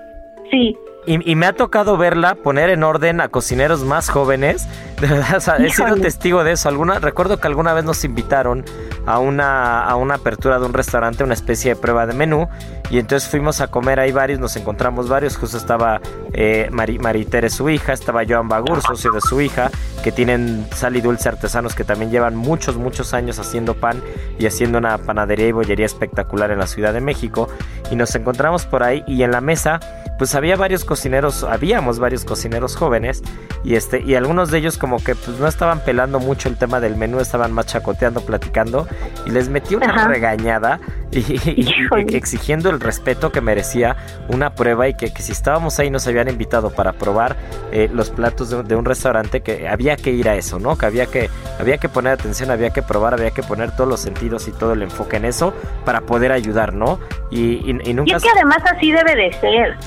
Sí. 0.52 0.76
Y, 1.08 1.36
me 1.36 1.48
ha 1.48 1.54
tocado 1.54 1.98
verla 1.98 2.36
poner 2.36 2.70
en 2.70 2.84
orden 2.84 3.22
a 3.22 3.30
cocineros 3.30 3.84
más 3.84 4.10
jóvenes. 4.10 4.68
De 5.02 5.08
verdad, 5.08 5.60
he 5.60 5.72
sido 5.72 5.96
testigo 5.96 6.44
de 6.44 6.52
eso. 6.52 6.70
Alguna, 6.70 7.00
recuerdo 7.00 7.40
que 7.40 7.48
alguna 7.48 7.74
vez 7.74 7.84
nos 7.84 8.04
invitaron 8.04 8.64
a 9.08 9.18
una, 9.18 9.84
a 9.84 9.96
una 9.96 10.16
apertura 10.16 10.60
de 10.60 10.66
un 10.68 10.74
restaurante, 10.74 11.24
una 11.24 11.34
especie 11.34 11.74
de 11.74 11.82
prueba 11.82 12.06
de 12.06 12.14
menú. 12.14 12.48
Y 12.92 13.00
entonces 13.00 13.28
fuimos 13.28 13.62
a 13.62 13.68
comer 13.68 14.00
ahí 14.00 14.12
varios, 14.12 14.40
nos 14.40 14.56
encontramos 14.58 15.10
varios. 15.10 15.38
Justo 15.38 15.58
estaba 15.58 16.02
eh, 16.34 16.70
Maritere, 16.72 17.50
su 17.50 17.68
hija, 17.70 17.94
estaba 17.94 18.22
Joan 18.28 18.48
Bagur, 18.48 18.82
socio 18.82 19.12
de 19.12 19.22
su 19.22 19.42
hija, 19.42 19.72
que 20.04 20.12
tienen 20.12 20.68
sal 20.72 20.96
y 20.96 21.02
dulce 21.02 21.30
artesanos 21.30 21.74
que 21.74 21.84
también 21.84 22.12
llevan 22.12 22.36
muchos, 22.36 22.76
muchos 22.76 23.16
años 23.16 23.40
haciendo 23.40 23.74
pan 23.74 24.04
y 24.38 24.46
haciendo 24.46 24.78
una 24.78 25.00
panadería 25.00 25.48
y 25.48 25.52
bollería 25.52 25.86
espectacular 25.88 26.52
en 26.52 26.60
la 26.60 26.68
Ciudad 26.68 26.94
de 26.94 27.02
México. 27.02 27.50
Y 27.90 27.96
nos 27.96 28.14
encontramos 28.14 28.68
por 28.68 28.84
ahí 28.84 29.04
y 29.08 29.24
en 29.24 29.32
la 29.32 29.42
mesa 29.42 29.80
pues 30.18 30.36
había 30.36 30.56
varios 30.56 30.86
cocineros, 30.86 31.44
habíamos 31.44 32.00
varios 32.00 32.26
cocineros 32.26 32.76
jóvenes 32.76 33.24
y 33.64 33.76
este 33.76 34.02
y 34.02 34.16
algunos 34.16 34.52
de 34.52 34.60
ellos 34.60 34.78
como 34.78 35.04
que 35.04 35.16
pues 35.16 35.40
no 35.40 35.48
estaban 35.48 35.80
pelando 35.84 36.20
mucho 36.20 36.50
el 36.50 36.58
tema 36.58 36.80
del 36.80 36.96
menú, 36.96 37.20
estaban 37.20 37.52
más 37.52 37.68
chacoteando, 37.68 38.22
platicando 38.22 38.88
y 39.26 39.32
les 39.32 39.50
metí 39.50 39.76
una 39.76 40.08
regañada 40.08 40.80
y, 41.12 42.16
exigiendo 42.16 42.70
el 42.70 42.80
respeto 42.80 43.32
que 43.32 43.42
merecía 43.42 43.96
una 44.30 44.54
prueba 44.54 44.88
y 44.88 44.94
que, 44.94 45.10
si 45.10 45.32
estábamos 45.32 45.78
ahí 45.80 45.90
nos 45.90 46.08
habían 46.08 46.30
invitado 46.30 46.72
para 46.72 46.94
probar 46.94 47.36
eh, 47.72 47.90
los 47.94 48.10
platos 48.10 48.50
de, 48.68 48.76
un 48.76 48.86
restaurante 48.86 49.42
que 49.42 49.68
había 49.68 49.96
que 49.96 50.12
ir 50.12 50.30
a 50.30 50.36
eso, 50.36 50.60
¿no? 50.60 50.78
Que 50.78 50.86
había 50.86 51.06
que 51.06 51.30
había 51.60 51.78
que 51.78 51.90
poner 51.90 52.14
atención, 52.14 52.52
había 52.52 52.72
que 52.72 52.82
probar, 52.82 53.14
había 53.14 53.32
que 53.32 53.44
poner 53.44 53.72
todos 53.76 53.90
los 53.90 54.00
sentidos 54.00 54.48
y 54.48 54.52
todo 54.52 54.74
el 54.74 54.82
enfoque 54.82 55.18
en 55.18 55.26
eso 55.26 55.54
para 55.86 56.02
poder 56.02 56.32
ayudar, 56.32 56.74
¿no? 56.74 57.00
Y, 57.30 57.74
nunca... 57.74 58.12
Y 58.12 58.16
es 58.16 58.24
que 58.24 58.30
además 58.30 58.60
así 58.66 58.92
debe 58.92 59.16
de 59.16 59.34
ser. 59.34 59.78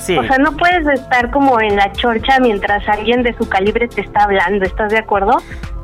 O 0.00 0.22
sea, 0.22 0.38
no 0.38 0.52
puedes 0.56 0.86
estar 0.86 1.30
como 1.30 1.60
en 1.60 1.76
la 1.76 1.92
chorcha 1.92 2.38
mientras 2.40 2.88
alguien 2.88 3.22
de 3.22 3.36
su 3.36 3.48
calibre 3.48 3.88
te 3.88 4.00
está 4.00 4.24
hablando, 4.24 4.64
¿estás 4.64 4.90
de 4.90 4.98
acuerdo? 4.98 5.36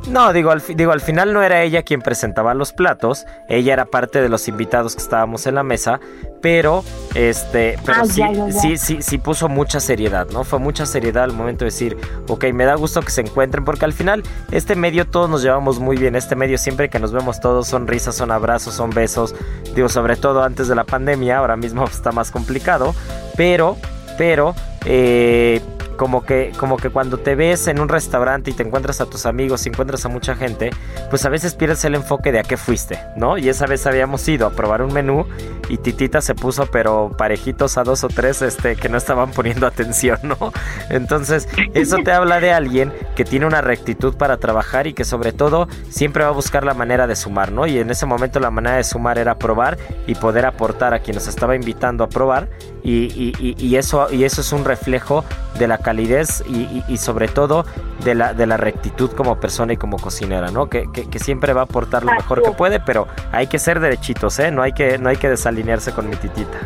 No, 0.09 0.33
digo 0.33 0.50
al, 0.50 0.62
digo, 0.76 0.92
al 0.92 1.00
final 1.00 1.33
no 1.33 1.42
era 1.42 1.62
ella 1.62 1.83
quien 1.83 2.00
presentaba 2.00 2.52
los 2.52 2.73
platos, 2.73 3.26
ella 3.49 3.73
era 3.73 3.85
parte 3.87 4.21
de 4.21 4.28
los 4.28 4.49
invitados 4.49 4.94
que 4.94 5.02
estábamos 5.02 5.47
en 5.47 5.54
la 5.54 5.62
mesa, 5.62 5.99
pero 6.42 6.85
este, 7.14 7.78
pero 7.87 8.02
ah, 8.02 8.04
sí, 8.04 8.23
sí, 8.50 8.76
sí, 8.76 8.99
sí 9.00 9.18
puso 9.18 9.49
mucha 9.49 9.80
seriedad, 9.80 10.26
¿no? 10.30 10.44
Fue 10.44 10.59
mucha 10.59 10.85
seriedad 10.85 11.25
al 11.25 11.33
momento 11.33 11.64
de 11.64 11.71
decir, 11.71 11.97
ok, 12.28 12.44
me 12.52 12.66
da 12.66 12.75
gusto 12.75 13.00
que 13.00 13.11
se 13.11 13.23
encuentren, 13.23 13.64
porque 13.64 13.87
al 13.87 13.94
final 13.94 14.23
este 14.50 14.76
medio 14.76 15.06
todos 15.06 15.30
nos 15.30 15.42
llevamos 15.42 15.80
muy 15.80 15.97
bien, 15.97 16.16
este 16.16 16.37
medio 16.37 16.59
siempre 16.59 16.90
que 16.90 16.99
nos 16.99 17.12
vemos 17.12 17.40
todos 17.40 17.66
son 17.66 17.87
risas, 17.87 18.14
son 18.14 18.30
abrazos, 18.30 18.75
son 18.75 18.90
besos, 18.90 19.35
digo, 19.75 19.88
sobre 19.88 20.16
todo 20.16 20.42
antes 20.42 20.68
de 20.68 20.75
la 20.75 20.85
pandemia, 20.85 21.38
ahora 21.38 21.56
mismo 21.56 21.85
está 21.90 22.12
más 22.12 22.30
complicado, 22.30 22.94
pero 23.37 23.78
pero 24.16 24.54
eh, 24.85 25.61
como 25.97 26.25
que, 26.25 26.52
como 26.56 26.76
que 26.76 26.90
cuando 26.90 27.18
te 27.18 27.35
ves 27.35 27.68
en 27.68 27.80
un 27.80 27.88
restaurante 27.88 28.50
y 28.50 28.54
te 28.54 28.62
encuentras 28.62 29.00
a 29.00 29.06
tus 29.06 29.26
amigos 29.26 29.64
y 29.66 29.68
encuentras 29.71 30.04
a 30.04 30.09
mucha 30.09 30.35
gente, 30.35 30.71
pues 31.11 31.25
a 31.25 31.28
veces 31.28 31.54
pierdes 31.54 31.85
el 31.85 31.94
enfoque 31.94 32.33
de 32.33 32.40
a 32.40 32.42
qué 32.42 32.56
fuiste, 32.56 32.99
¿no? 33.16 33.38
Y 33.38 33.49
esa 33.49 33.66
vez 33.66 33.87
habíamos 33.87 34.26
ido 34.28 34.47
a 34.47 34.50
probar 34.50 34.83
un 34.83 34.92
menú 34.92 35.26
y 35.68 35.78
Titita 35.78 36.21
se 36.21 36.35
puso, 36.35 36.66
pero 36.66 37.12
parejitos 37.16 37.78
a 37.78 37.85
dos 37.85 38.04
o 38.04 38.09
tres 38.09 38.42
este, 38.42 38.76
que 38.76 38.88
no 38.88 38.99
estaban 38.99 39.30
poniendo 39.30 39.66
atención, 39.68 40.18
¿no? 40.23 40.52
Entonces, 40.90 41.49
eso 41.75 41.99
te 42.04 42.12
habla 42.12 42.40
de 42.40 42.52
alguien 42.52 42.92
que 43.14 43.25
tiene 43.25 43.47
una 43.47 43.61
rectitud 43.61 44.16
para 44.16 44.37
trabajar 44.38 44.87
y 44.87 44.94
que 44.94 45.04
sobre 45.04 45.33
todo 45.33 45.68
siempre 45.88 46.25
va 46.25 46.30
a 46.30 46.33
buscar 46.33 46.64
la 46.64 46.75
manera 46.75 47.06
de 47.06 47.16
sumar, 47.16 47.52
¿no? 47.52 47.66
Y 47.66 47.78
en 47.78 47.90
ese 47.90 48.06
momento 48.06 48.40
la 48.40 48.50
manera 48.50 48.76
de 48.76 48.85
sumar 48.85 49.18
era 49.18 49.38
probar 49.38 49.78
y 50.06 50.14
poder 50.14 50.47
aportar 50.47 50.92
a 50.94 50.99
quien 50.99 51.14
nos 51.14 51.28
estaba 51.28 51.54
invitando 51.54 52.04
a 52.04 52.09
probar 52.09 52.49
y, 52.85 53.33
y 53.41 53.76
eso, 53.76 54.12
y 54.12 54.25
eso 54.25 54.41
es 54.43 54.53
un 54.53 54.64
reflejo 54.64 55.25
de 55.59 55.69
la 55.69 55.79
calidez 55.79 56.45
y, 56.49 56.97
sobre 56.97 57.29
todo 57.29 57.64
de 58.05 58.14
la, 58.14 58.35
de 58.35 58.47
la 58.47 58.57
rectitud 58.57 59.11
como 59.11 59.41
persona 59.41 59.73
y 59.73 59.76
como 59.76 59.97
cocinera, 59.99 60.50
¿no? 60.50 60.69
Que, 60.69 60.87
que, 60.93 61.19
siempre 61.19 61.53
va 61.53 61.62
a 61.62 61.64
aportar 61.64 62.05
lo 62.05 62.12
mejor 62.12 62.43
que 62.43 62.50
puede, 62.50 62.81
pero 62.81 63.07
hay 63.33 63.47
que 63.47 63.59
ser 63.59 63.81
derechitos, 63.81 64.38
¿eh? 64.38 64.50
No 64.50 64.62
hay 64.62 64.73
que, 64.73 64.99
no 64.99 65.09
hay 65.09 65.17
que 65.17 65.29
desalinearse 65.29 65.93
con 65.93 66.09
mi 66.09 66.17
titita. 66.17 66.59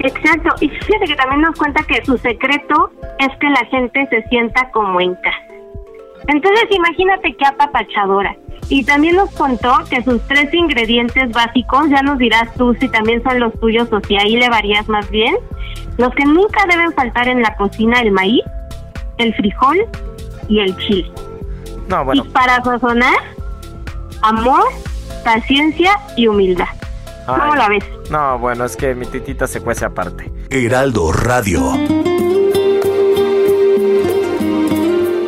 Exacto, 0.00 0.54
y 0.60 0.68
fíjate 0.68 1.06
que 1.06 1.16
también 1.16 1.40
nos 1.40 1.56
cuenta 1.56 1.82
que 1.84 2.04
su 2.04 2.18
secreto 2.18 2.90
es 3.18 3.28
que 3.38 3.48
la 3.48 3.64
gente 3.70 4.06
se 4.10 4.22
sienta 4.28 4.70
como 4.72 5.00
en 5.00 5.14
casa. 5.14 5.45
Entonces 6.28 6.66
imagínate 6.70 7.36
qué 7.36 7.46
apapachadora. 7.46 8.36
Y 8.68 8.84
también 8.84 9.16
nos 9.16 9.30
contó 9.30 9.72
que 9.88 10.02
sus 10.02 10.20
tres 10.26 10.52
ingredientes 10.52 11.30
básicos, 11.30 11.88
ya 11.88 12.02
nos 12.02 12.18
dirás 12.18 12.52
tú 12.54 12.74
si 12.80 12.88
también 12.88 13.22
son 13.22 13.38
los 13.38 13.52
tuyos 13.60 13.88
o 13.92 14.00
si 14.00 14.16
ahí 14.16 14.36
le 14.36 14.48
varías 14.48 14.88
más 14.88 15.08
bien, 15.10 15.36
los 15.98 16.12
que 16.14 16.24
nunca 16.24 16.64
deben 16.68 16.92
faltar 16.92 17.28
en 17.28 17.42
la 17.42 17.54
cocina, 17.56 18.00
el 18.00 18.10
maíz, 18.10 18.42
el 19.18 19.34
frijol 19.34 19.78
y 20.48 20.60
el 20.60 20.76
chile. 20.78 21.10
No, 21.88 22.04
bueno. 22.04 22.24
Y 22.24 22.28
para 22.30 22.62
sazonar, 22.62 23.14
amor, 24.22 24.64
paciencia 25.24 25.92
y 26.16 26.26
humildad. 26.26 26.66
¿Cómo 27.26 27.54
la 27.54 27.68
ves? 27.68 27.84
No, 28.10 28.38
bueno, 28.38 28.64
es 28.64 28.76
que 28.76 28.94
mi 28.94 29.06
titita 29.06 29.46
se 29.46 29.60
cuece 29.60 29.84
aparte. 29.84 30.30
Heraldo 30.50 31.12
Radio. 31.12 31.72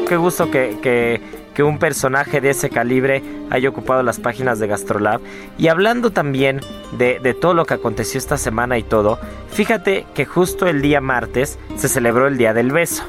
Qué 0.08 0.16
gusto 0.16 0.50
que, 0.50 0.78
que 0.82 1.20
que 1.58 1.64
un 1.64 1.80
personaje 1.80 2.40
de 2.40 2.50
ese 2.50 2.70
calibre 2.70 3.20
haya 3.50 3.68
ocupado 3.68 4.04
las 4.04 4.20
páginas 4.20 4.60
de 4.60 4.68
Gastrolab. 4.68 5.20
Y 5.58 5.66
hablando 5.66 6.12
también 6.12 6.60
de, 6.96 7.18
todo 7.34 7.52
lo 7.52 7.66
que 7.66 7.74
aconteció 7.74 8.18
esta 8.18 8.38
semana 8.38 8.78
y 8.78 8.84
todo, 8.84 9.18
fíjate 9.50 10.06
que 10.14 10.24
justo 10.24 10.68
el 10.68 10.82
día 10.82 11.00
martes 11.00 11.58
se 11.74 11.88
celebró 11.88 12.28
el 12.28 12.38
Día 12.38 12.54
del 12.54 12.70
Beso. 12.70 13.02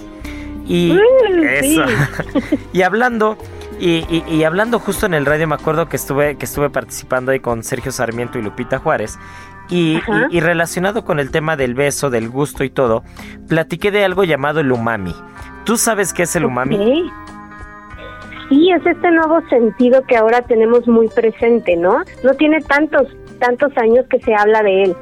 Y 0.65 0.97
eso. 1.43 1.83
y 2.73 2.81
hablando 2.81 3.37
y, 3.79 4.43
hablando 4.43 4.79
justo 4.79 5.05
en 5.05 5.13
el 5.13 5.27
radio, 5.27 5.47
me 5.47 5.53
acuerdo 5.53 5.87
que 5.87 5.97
estuve, 5.97 6.35
que 6.37 6.45
estuve 6.45 6.71
participando 6.71 7.31
ahí 7.31 7.41
con 7.41 7.61
Sergio 7.61 7.91
Sarmiento 7.91 8.39
y 8.39 8.41
Lupita 8.41 8.79
Juárez. 8.79 9.19
Y, 9.69 9.99
relacionado 10.39 11.05
con 11.05 11.19
el 11.19 11.29
tema 11.29 11.55
del 11.55 11.75
beso, 11.75 12.09
del 12.09 12.29
gusto 12.29 12.63
y 12.63 12.71
todo, 12.71 13.03
platiqué 13.47 13.91
de 13.91 14.03
algo 14.03 14.23
llamado 14.23 14.59
el 14.59 14.71
umami. 14.71 15.13
¿Tú 15.65 15.77
sabes 15.77 16.13
qué 16.13 16.23
es 16.23 16.35
el 16.35 16.45
umami? 16.45 17.11
Sí, 18.49 18.71
es 18.71 18.85
este 18.85 19.11
nuevo 19.11 19.41
sentido 19.49 20.01
que 20.07 20.17
ahora 20.17 20.41
tenemos 20.41 20.87
muy 20.87 21.07
presente, 21.09 21.75
¿no? 21.75 22.03
No 22.23 22.33
tiene 22.33 22.61
tantos, 22.61 23.07
tantos 23.39 23.71
años 23.77 24.05
que 24.09 24.19
se 24.19 24.33
habla 24.33 24.63
de 24.63 24.83
él. 24.83 24.95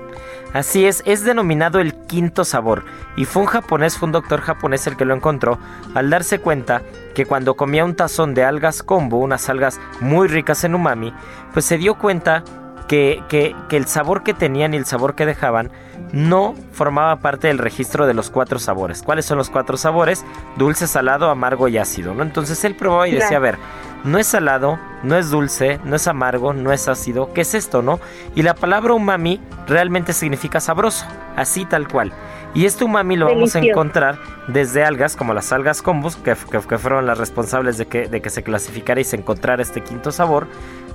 Así 0.54 0.86
es, 0.86 1.04
es 1.06 1.24
denominado 1.24 1.80
el 1.80 1.94
quinto 1.94 2.44
sabor, 2.44 2.84
y 3.16 3.26
fue 3.26 3.44
un 3.44 3.48
japonés, 3.48 3.98
fue 3.98 4.08
un 4.08 4.14
doctor 4.14 4.42
japonés 4.42 4.88
el 4.88 4.98
que 4.98 5.06
lo 5.06 5.14
encontró, 5.14 5.60
al 5.94 6.10
darse 6.10 6.40
cuenta 6.40 6.82
que 7.14 7.26
cuando 7.26 7.56
comía 7.56 7.86
un 7.86 7.96
tazón 7.96 8.34
de 8.34 8.44
algas 8.44 8.82
kombu, 8.82 9.18
unas 9.18 9.50
algas 9.50 9.80
muy 10.00 10.28
ricas 10.28 10.64
en 10.64 10.74
umami, 10.74 11.14
pues 11.54 11.66
se 11.66 11.78
dio 11.78 11.96
cuenta 11.96 12.44
que, 12.88 13.24
que, 13.30 13.56
que, 13.70 13.78
el 13.78 13.86
sabor 13.86 14.24
que 14.24 14.34
tenían 14.34 14.74
y 14.74 14.78
el 14.78 14.86
sabor 14.86 15.16
que 15.16 15.26
dejaban 15.26 15.72
no 16.12 16.56
formaba 16.72 17.18
parte 17.18 17.48
del 17.48 17.58
registro 17.58 18.08
de 18.08 18.14
los 18.14 18.30
cuatro 18.30 18.60
sabores. 18.60 19.04
¿Cuáles 19.04 19.26
son 19.26 19.38
los 19.38 19.50
cuatro 19.50 19.78
sabores? 19.78 20.26
Dulce, 20.58 20.88
salado, 20.88 21.30
amargo 21.30 21.68
y 21.68 21.78
ácido, 21.78 22.14
¿no? 22.14 22.24
Entonces 22.24 22.64
él 22.64 22.76
probaba 22.76 23.08
y 23.08 23.14
decía, 23.14 23.38
a 23.38 23.42
ver, 23.42 23.58
no 24.04 24.18
es 24.20 24.28
salado, 24.28 24.80
no 25.04 25.18
es 25.18 25.30
dulce, 25.30 25.80
no 25.84 25.96
es 25.96 26.08
amargo, 26.08 26.54
no 26.54 26.72
es 26.72 26.88
ácido, 26.88 27.34
¿qué 27.34 27.42
es 27.42 27.54
esto, 27.54 27.82
no? 27.82 28.00
Y 28.36 28.44
la 28.44 28.56
palabra 28.56 28.94
umami 28.94 29.42
realmente 29.68 30.14
significa 30.14 30.60
sabroso, 30.60 31.06
así 31.36 31.66
tal 31.66 31.88
cual. 31.88 32.14
Y 32.54 32.66
este 32.66 32.86
umami 32.86 33.18
lo 33.18 33.28
vamos 33.28 33.56
a 33.56 33.60
encontrar 33.60 34.18
desde 34.48 34.84
algas 34.84 35.16
como 35.16 35.34
las 35.34 35.52
algas 35.52 35.82
combus, 35.82 36.16
que, 36.16 36.36
que, 36.50 36.78
fueron 36.78 37.06
las 37.06 37.18
responsables 37.18 37.78
de 37.78 37.88
que, 37.88 38.08
de 38.08 38.22
que 38.22 38.30
se 38.30 38.44
clasificara 38.44 39.02
y 39.02 39.04
se 39.04 39.18
encontrara 39.18 39.62
este 39.62 39.82
quinto 39.82 40.12
sabor, 40.12 40.48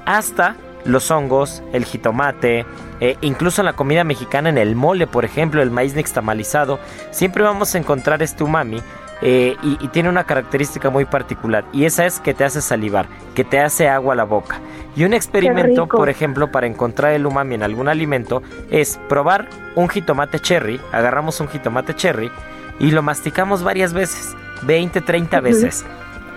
hasta 0.07 0.57
los 0.85 1.11
hongos, 1.11 1.63
el 1.73 1.85
jitomate, 1.85 2.67
eh, 3.01 3.17
incluso 3.21 3.63
en 3.63 3.67
la 3.67 3.73
comida 3.73 4.05
mexicana, 4.05 4.49
en 4.49 4.59
el 4.59 4.77
mole, 4.77 5.07
por 5.07 5.25
ejemplo, 5.25 5.63
el 5.63 5.71
maíz 5.71 5.95
nixtamalizado, 5.95 6.79
siempre 7.11 7.43
vamos 7.43 7.75
a 7.75 7.79
encontrar 7.79 8.23
este 8.23 8.45
umami 8.45 8.81
eh, 9.25 9.57
y, 9.63 9.77
tiene 9.89 10.09
una 10.09 10.25
característica 10.25 10.91
muy 10.91 11.05
particular 11.05 11.65
y 11.73 11.85
esa 11.85 12.07
es 12.07 12.19
que 12.19 12.35
te 12.35 12.43
hace 12.43 12.61
salivar, 12.61 13.07
que 13.37 13.45
te 13.45 13.61
hace 13.61 13.89
agua 13.89 14.15
a 14.15 14.17
la 14.17 14.25
boca. 14.25 14.61
Y 14.97 15.05
un 15.05 15.15
experimento, 15.15 15.87
por 15.87 16.09
ejemplo, 16.09 16.51
para 16.51 16.67
encontrar 16.67 17.13
el 17.13 17.25
umami 17.25 17.55
en 17.55 17.63
algún 17.63 17.89
alimento 17.89 18.43
es 18.71 18.99
probar 19.09 19.49
un 19.77 19.89
jitomate 19.89 20.41
cherry, 20.41 20.81
agarramos 20.91 21.41
un 21.41 21.47
jitomate 21.47 21.95
cherry 21.95 22.33
y 22.81 22.91
lo 22.91 23.03
masticamos 23.03 23.63
varias 23.63 23.93
veces, 23.93 24.35
20, 24.63 25.01
30 25.01 25.41
veces. 25.41 25.85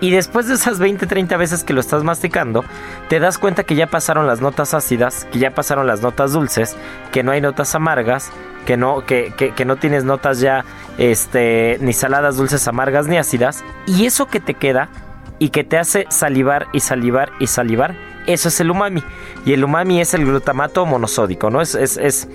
Y 0.00 0.10
después 0.10 0.46
de 0.46 0.54
esas 0.54 0.78
20, 0.78 1.06
30 1.06 1.36
veces 1.36 1.64
que 1.64 1.72
lo 1.72 1.80
estás 1.80 2.04
masticando, 2.04 2.64
te 3.08 3.18
das 3.18 3.38
cuenta 3.38 3.64
que 3.64 3.74
ya 3.74 3.86
pasaron 3.86 4.26
las 4.26 4.40
notas 4.40 4.74
ácidas, 4.74 5.26
que 5.32 5.38
ya 5.38 5.52
pasaron 5.54 5.86
las 5.86 6.02
notas 6.02 6.32
dulces, 6.32 6.76
que 7.12 7.22
no 7.22 7.32
hay 7.32 7.40
notas 7.40 7.74
amargas, 7.74 8.30
que 8.66 8.76
no, 8.76 9.06
que, 9.06 9.32
que, 9.34 9.64
no 9.64 9.76
tienes 9.76 10.04
notas 10.04 10.40
ya 10.40 10.64
este, 10.98 11.78
ni 11.80 11.94
saladas, 11.94 12.36
dulces, 12.36 12.68
amargas, 12.68 13.06
ni 13.06 13.16
ácidas. 13.16 13.64
Y 13.86 14.04
eso 14.04 14.26
que 14.26 14.40
te 14.40 14.54
queda 14.54 14.90
y 15.38 15.48
que 15.48 15.64
te 15.64 15.78
hace 15.78 16.06
salivar 16.10 16.66
y 16.72 16.80
salivar 16.80 17.32
y 17.38 17.46
salivar 17.46 17.94
Eso 18.26 18.48
es 18.48 18.60
el 18.60 18.70
umami. 18.70 19.02
Y 19.44 19.52
el 19.52 19.64
umami 19.64 20.00
es 20.00 20.14
el 20.14 20.24
glutamato 20.24 20.84
monosódico, 20.86 21.50
¿no? 21.50 21.60
Es, 21.60 21.74
es, 21.74 21.96
es, 21.96 22.28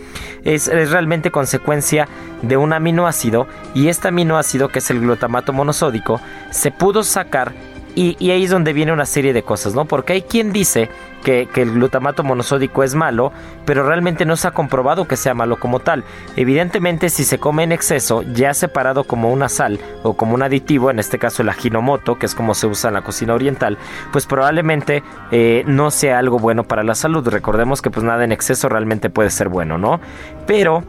es, 0.43 0.67
realmente 0.67 1.31
consecuencia 1.31 2.07
de 2.41 2.57
un 2.57 2.73
aminoácido. 2.73 3.47
Y 3.73 3.89
este 3.89 4.07
aminoácido, 4.07 4.69
que 4.69 4.79
es 4.79 4.89
el 4.89 5.01
glutamato 5.01 5.53
monosódico, 5.53 6.21
se 6.49 6.71
pudo 6.71 7.03
sacar. 7.03 7.53
Y, 7.93 8.15
y 8.19 8.31
ahí 8.31 8.45
es 8.45 8.51
donde 8.51 8.71
viene 8.71 8.93
una 8.93 9.05
serie 9.05 9.33
de 9.33 9.43
cosas, 9.43 9.73
¿no? 9.75 9.85
Porque 9.85 10.13
hay 10.13 10.21
quien 10.21 10.53
dice 10.53 10.89
que, 11.21 11.47
el 11.55 11.73
glutamato 11.73 12.23
monosódico 12.23 12.83
es 12.83 12.95
malo, 12.95 13.31
pero 13.65 13.85
realmente 13.87 14.25
no 14.25 14.35
se 14.35 14.47
ha 14.47 14.51
comprobado 14.51 15.07
que 15.07 15.15
sea 15.15 15.33
malo 15.33 15.59
como 15.59 15.79
tal. 15.79 16.03
Evidentemente, 16.35 17.09
si 17.09 17.23
se 17.23 17.39
come 17.39 17.63
en 17.63 17.71
exceso, 17.71 18.23
ya 18.23 18.53
separado 18.53 19.03
como 19.03 19.31
una 19.31 19.49
sal 19.49 19.79
o 20.03 20.15
como 20.15 20.33
un 20.33 20.43
aditivo, 20.43 20.89
en 20.89 20.99
este 20.99 21.19
caso 21.19 21.41
el 21.41 21.49
ajinomoto, 21.49 22.17
que 22.17 22.25
es 22.25 22.35
como 22.35 22.53
se 22.53 22.67
usa 22.67 22.89
en 22.89 22.95
la 22.95 23.03
cocina 23.03 23.33
oriental, 23.33 23.77
pues 24.11 24.25
probablemente 24.25 25.03
eh, 25.31 25.63
no 25.67 25.91
sea 25.91 26.19
algo 26.19 26.39
bueno 26.39 26.63
para 26.63 26.83
la 26.83 26.95
salud. 26.95 27.27
Recordemos 27.27 27.81
que 27.81 27.91
pues 27.91 28.03
nada 28.03 28.23
en 28.23 28.31
exceso 28.31 28.69
realmente 28.69 29.09
puede 29.09 29.29
ser 29.29 29.49
bueno, 29.49 29.77
¿no? 29.77 29.99
Pero 30.47 30.83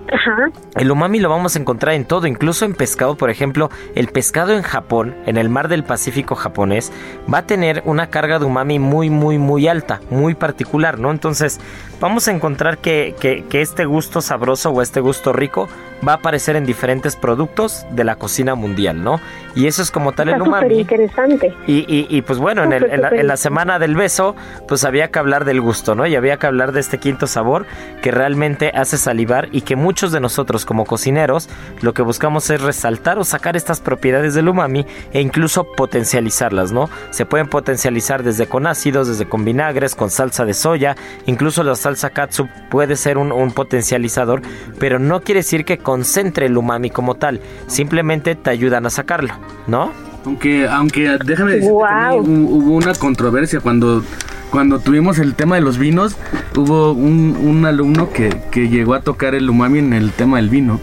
el 0.76 0.90
umami 0.90 1.20
lo 1.20 1.28
vamos 1.28 1.56
a 1.56 1.58
encontrar 1.58 1.94
en 1.94 2.04
todo, 2.04 2.26
incluso 2.26 2.64
en 2.64 2.74
pescado, 2.74 3.16
por 3.16 3.30
ejemplo, 3.30 3.70
el 3.94 4.08
pescado 4.08 4.52
en 4.52 4.62
Japón, 4.62 5.14
en 5.26 5.36
el 5.36 5.48
mar 5.48 5.68
del 5.68 5.84
Pacífico 5.84 6.34
japonés, 6.34 6.92
va 7.32 7.38
a 7.38 7.46
tener 7.46 7.82
una 7.84 8.08
carga 8.08 8.38
de 8.38 8.46
umami 8.46 8.78
muy, 8.78 9.10
muy, 9.10 9.38
muy 9.38 9.68
alta, 9.68 10.00
muy 10.10 10.21
particular, 10.34 10.98
¿no? 10.98 11.10
Entonces 11.10 11.60
vamos 12.02 12.26
a 12.26 12.32
encontrar 12.32 12.78
que, 12.78 13.14
que, 13.20 13.62
este 13.62 13.84
gusto 13.84 14.20
sabroso 14.20 14.70
o 14.70 14.82
este 14.82 14.98
gusto 14.98 15.32
rico 15.32 15.68
va 16.06 16.12
a 16.12 16.14
aparecer 16.16 16.56
en 16.56 16.66
diferentes 16.66 17.14
productos 17.14 17.86
de 17.92 18.02
la 18.02 18.16
cocina 18.16 18.56
mundial, 18.56 19.04
¿no? 19.04 19.20
Y 19.54 19.68
eso 19.68 19.82
es 19.82 19.92
como 19.92 20.10
tal 20.10 20.30
el 20.30 20.42
umami. 20.42 20.80
interesante. 20.80 21.54
Y, 21.68 21.84
y, 21.86 22.22
pues 22.22 22.40
bueno, 22.40 22.64
en, 22.64 22.72
el, 22.72 22.90
en, 22.90 23.26
la, 23.26 23.36
semana 23.36 23.78
del 23.78 23.94
beso, 23.94 24.34
pues 24.66 24.82
había 24.82 25.12
que 25.12 25.20
hablar 25.20 25.44
del 25.44 25.60
gusto, 25.60 25.94
¿no? 25.94 26.04
Y 26.06 26.16
había 26.16 26.38
que 26.38 26.46
hablar 26.48 26.72
de 26.72 26.80
este 26.80 26.98
quinto 26.98 27.28
sabor 27.28 27.66
que 28.02 28.10
realmente 28.10 28.72
hace 28.74 28.98
salivar 28.98 29.48
y 29.52 29.60
que 29.60 29.76
muchos 29.76 30.10
de 30.10 30.18
nosotros 30.18 30.64
como 30.64 30.84
cocineros 30.84 31.48
lo 31.82 31.94
que 31.94 32.02
buscamos 32.02 32.50
es 32.50 32.60
resaltar 32.60 33.20
o 33.20 33.24
sacar 33.24 33.56
estas 33.56 33.80
propiedades 33.80 34.34
del 34.34 34.48
umami 34.48 34.86
e 35.12 35.20
incluso 35.20 35.64
potencializarlas, 35.64 36.72
¿no? 36.72 36.90
Se 37.10 37.26
pueden 37.26 37.46
potencializar 37.46 38.24
desde 38.24 38.48
con 38.48 38.66
ácidos, 38.66 39.06
desde 39.06 39.28
con 39.28 39.44
vinagres, 39.44 39.94
con 39.94 40.10
salsa 40.10 40.44
de 40.44 40.54
soya, 40.54 40.96
incluso 41.26 41.62
la 41.62 41.76
salsa 41.92 42.10
katsu 42.10 42.48
puede 42.70 42.96
ser 42.96 43.18
un, 43.18 43.32
un 43.32 43.52
potencializador, 43.52 44.42
pero 44.78 44.98
no 44.98 45.20
quiere 45.20 45.40
decir 45.40 45.64
que 45.64 45.78
concentre 45.78 46.46
el 46.46 46.56
umami 46.56 46.90
como 46.90 47.14
tal, 47.14 47.40
simplemente 47.66 48.34
te 48.34 48.50
ayudan 48.50 48.86
a 48.86 48.90
sacarlo, 48.90 49.34
¿no? 49.66 49.92
Aunque, 50.24 50.68
aunque 50.68 51.18
déjame 51.24 51.52
decir 51.52 51.70
hubo 51.70 52.76
una 52.76 52.94
controversia 52.94 53.60
cuando, 53.60 54.04
cuando 54.50 54.78
tuvimos 54.78 55.18
el 55.18 55.34
tema 55.34 55.56
de 55.56 55.62
los 55.62 55.78
vinos, 55.78 56.16
hubo 56.56 56.92
un, 56.92 57.64
alumno 57.66 58.10
que, 58.10 58.68
llegó 58.68 58.94
a 58.94 59.00
tocar 59.00 59.34
el 59.34 59.50
umami 59.50 59.80
en 59.80 59.92
el 59.92 60.12
tema 60.12 60.36
del 60.36 60.48
vino. 60.48 60.80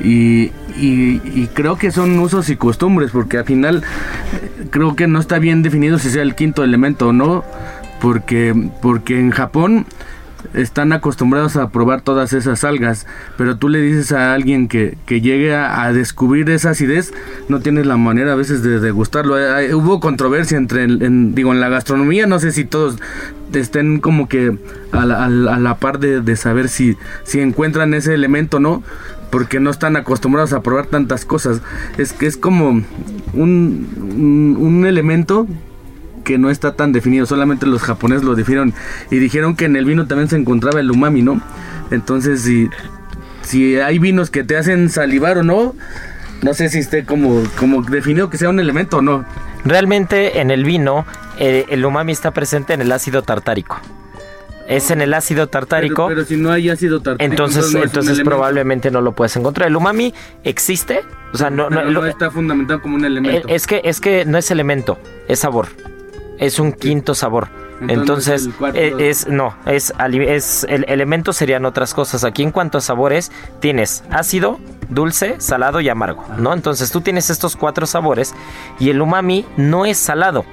Y, 0.00 0.52
y, 0.76 1.48
creo 1.54 1.76
que 1.76 1.90
son 1.90 2.18
usos 2.20 2.48
y 2.50 2.56
costumbres, 2.56 3.10
porque 3.10 3.38
al 3.38 3.44
final 3.44 3.82
eh, 3.82 4.68
creo 4.70 4.94
que 4.94 5.08
no 5.08 5.18
está 5.18 5.40
bien 5.40 5.62
definido 5.62 5.98
si 5.98 6.08
sea 6.08 6.22
el 6.22 6.36
quinto 6.36 6.62
elemento 6.62 7.08
o 7.08 7.12
no, 7.12 7.44
porque, 8.00 8.54
porque 8.80 9.18
en 9.18 9.30
Japón 9.30 9.86
están 10.54 10.92
acostumbrados 10.92 11.56
a 11.56 11.70
probar 11.70 12.00
todas 12.00 12.32
esas 12.32 12.64
algas, 12.64 13.06
pero 13.36 13.56
tú 13.56 13.68
le 13.68 13.80
dices 13.80 14.12
a 14.12 14.34
alguien 14.34 14.68
que, 14.68 14.96
que 15.06 15.20
llegue 15.20 15.54
a, 15.54 15.92
descubrir 15.92 16.48
esa 16.50 16.70
acidez, 16.70 17.12
no 17.48 17.60
tienes 17.60 17.86
la 17.86 17.96
manera 17.96 18.32
a 18.32 18.36
veces 18.36 18.62
de 18.62 18.80
degustarlo. 18.80 19.36
hubo 19.74 20.00
controversia 20.00 20.56
entre, 20.58 20.84
en, 20.84 21.34
digo, 21.34 21.52
en 21.52 21.60
la 21.60 21.68
gastronomía, 21.68 22.26
no 22.26 22.38
sé 22.38 22.52
si 22.52 22.64
todos 22.64 22.98
estén 23.52 24.00
como 24.00 24.28
que 24.28 24.58
a 24.92 25.06
la, 25.06 25.70
a 25.70 25.78
par 25.78 25.98
de, 25.98 26.36
saber 26.36 26.68
si, 26.68 26.96
si 27.24 27.40
encuentran 27.40 27.94
ese 27.94 28.14
elemento 28.14 28.58
o 28.58 28.60
no, 28.60 28.82
porque 29.30 29.60
no 29.60 29.70
están 29.70 29.96
acostumbrados 29.96 30.52
a 30.52 30.62
probar 30.62 30.86
tantas 30.86 31.24
cosas. 31.24 31.60
Es 31.98 32.12
que 32.12 32.26
es 32.26 32.36
como 32.36 32.82
un, 33.34 34.56
un 34.58 34.86
elemento 34.86 35.46
que 36.28 36.36
no 36.36 36.50
está 36.50 36.74
tan 36.74 36.92
definido, 36.92 37.24
solamente 37.24 37.64
los 37.64 37.80
japoneses 37.80 38.22
lo 38.22 38.34
definieron 38.34 38.74
y 39.10 39.16
dijeron 39.16 39.56
que 39.56 39.64
en 39.64 39.76
el 39.76 39.86
vino 39.86 40.06
también 40.06 40.28
se 40.28 40.36
encontraba 40.36 40.78
el 40.78 40.90
umami, 40.90 41.22
¿no? 41.22 41.40
Entonces, 41.90 42.42
si, 42.42 42.68
si 43.40 43.76
hay 43.76 43.98
vinos 43.98 44.28
que 44.28 44.44
te 44.44 44.58
hacen 44.58 44.90
salivar 44.90 45.38
o 45.38 45.42
no, 45.42 45.74
no 46.42 46.52
sé 46.52 46.68
si 46.68 46.80
esté 46.80 47.06
como, 47.06 47.42
como 47.58 47.80
definido 47.80 48.28
que 48.28 48.36
sea 48.36 48.50
un 48.50 48.60
elemento 48.60 48.98
o 48.98 49.02
no. 49.02 49.24
Realmente 49.64 50.40
en 50.40 50.50
el 50.50 50.64
vino 50.64 51.06
eh, 51.38 51.64
el 51.70 51.82
umami 51.82 52.12
está 52.12 52.32
presente 52.32 52.74
en 52.74 52.82
el 52.82 52.92
ácido 52.92 53.22
tartárico. 53.22 53.80
Es 54.68 54.90
en 54.90 55.00
el 55.00 55.14
ácido 55.14 55.46
tartárico. 55.46 56.08
Pero, 56.08 56.26
si 56.26 56.36
no 56.36 56.52
hay 56.52 56.68
ácido 56.68 57.00
tartárico, 57.00 57.32
entonces, 57.32 57.74
entonces, 57.74 58.20
probablemente 58.20 58.90
no 58.90 59.00
lo 59.00 59.12
puedes 59.12 59.34
encontrar. 59.34 59.68
El 59.68 59.76
umami 59.76 60.12
existe, 60.44 61.00
o 61.32 61.38
sea, 61.38 61.48
no, 61.48 61.70
no, 61.70 62.04
está 62.04 62.30
fundamentado 62.30 62.82
como 62.82 62.96
un 62.96 63.06
elemento. 63.06 63.48
Es 63.48 63.66
que 63.66 63.80
es 63.82 63.98
que 63.98 64.26
no 64.26 64.36
es 64.36 64.50
elemento, 64.50 64.98
es 65.26 65.38
sabor 65.38 65.68
es 66.38 66.58
un 66.58 66.72
quinto 66.72 67.14
sabor. 67.14 67.48
Entonces, 67.86 68.48
eh, 68.74 68.94
es, 68.98 69.28
no, 69.28 69.54
es, 69.66 69.92
es 69.98 70.66
el 70.68 70.84
elemento 70.88 71.32
serían 71.32 71.64
otras 71.64 71.94
cosas. 71.94 72.24
Aquí 72.24 72.42
en 72.42 72.50
cuanto 72.50 72.78
a 72.78 72.80
sabores, 72.80 73.30
tienes 73.60 74.02
ácido, 74.10 74.58
dulce, 74.88 75.36
salado 75.38 75.80
y 75.80 75.88
amargo, 75.88 76.24
¿no? 76.38 76.52
Entonces 76.52 76.90
tú 76.90 77.02
tienes 77.02 77.30
estos 77.30 77.54
cuatro 77.54 77.86
sabores 77.86 78.34
y 78.80 78.90
el 78.90 79.00
umami 79.00 79.46
no 79.56 79.86
es 79.86 79.96
salado, 79.96 80.44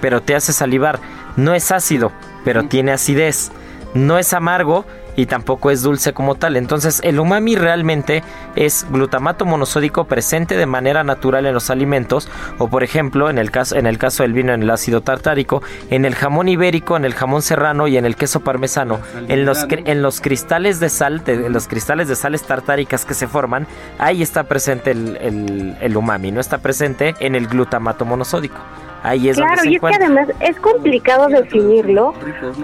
pero 0.00 0.22
te 0.22 0.34
hace 0.34 0.52
salivar. 0.52 1.00
No 1.36 1.54
es 1.54 1.70
ácido, 1.70 2.12
pero 2.44 2.66
tiene 2.66 2.92
acidez. 2.92 3.52
No 3.92 4.18
es 4.18 4.32
amargo, 4.32 4.84
y 5.20 5.26
tampoco 5.26 5.70
es 5.70 5.82
dulce 5.82 6.14
como 6.14 6.34
tal. 6.34 6.56
Entonces 6.56 7.00
el 7.04 7.20
umami 7.20 7.54
realmente 7.54 8.22
es 8.56 8.86
glutamato 8.90 9.44
monosódico 9.44 10.04
presente 10.04 10.56
de 10.56 10.64
manera 10.64 11.04
natural 11.04 11.44
en 11.44 11.52
los 11.52 11.68
alimentos 11.68 12.28
o 12.58 12.68
por 12.68 12.82
ejemplo 12.82 13.28
en 13.28 13.38
el 13.38 13.50
caso, 13.50 13.76
en 13.76 13.86
el 13.86 13.98
caso 13.98 14.22
del 14.22 14.32
vino 14.32 14.54
en 14.54 14.62
el 14.62 14.70
ácido 14.70 15.02
tartárico, 15.02 15.62
en 15.90 16.06
el 16.06 16.14
jamón 16.14 16.48
ibérico, 16.48 16.96
en 16.96 17.04
el 17.04 17.14
jamón 17.14 17.42
serrano 17.42 17.86
y 17.86 17.98
en 17.98 18.06
el 18.06 18.16
queso 18.16 18.40
parmesano, 18.40 19.00
en 19.28 19.44
los, 19.44 19.66
en 19.68 20.00
los 20.00 20.22
cristales 20.22 20.80
de 20.80 20.88
sal, 20.88 21.22
en 21.26 21.52
los 21.52 21.68
cristales 21.68 22.08
de 22.08 22.16
sales 22.16 22.42
tartáricas 22.42 23.04
que 23.04 23.12
se 23.12 23.28
forman, 23.28 23.66
ahí 23.98 24.22
está 24.22 24.44
presente 24.44 24.92
el, 24.92 25.18
el, 25.20 25.76
el 25.82 25.96
umami, 25.96 26.32
no 26.32 26.40
está 26.40 26.58
presente 26.58 27.14
en 27.20 27.34
el 27.34 27.46
glutamato 27.46 28.06
monosódico 28.06 28.60
claro, 29.02 29.64
y 29.64 29.76
es 29.76 29.80
que 29.80 29.94
además 29.94 30.28
es 30.40 30.58
complicado 30.60 31.28
definirlo 31.28 32.14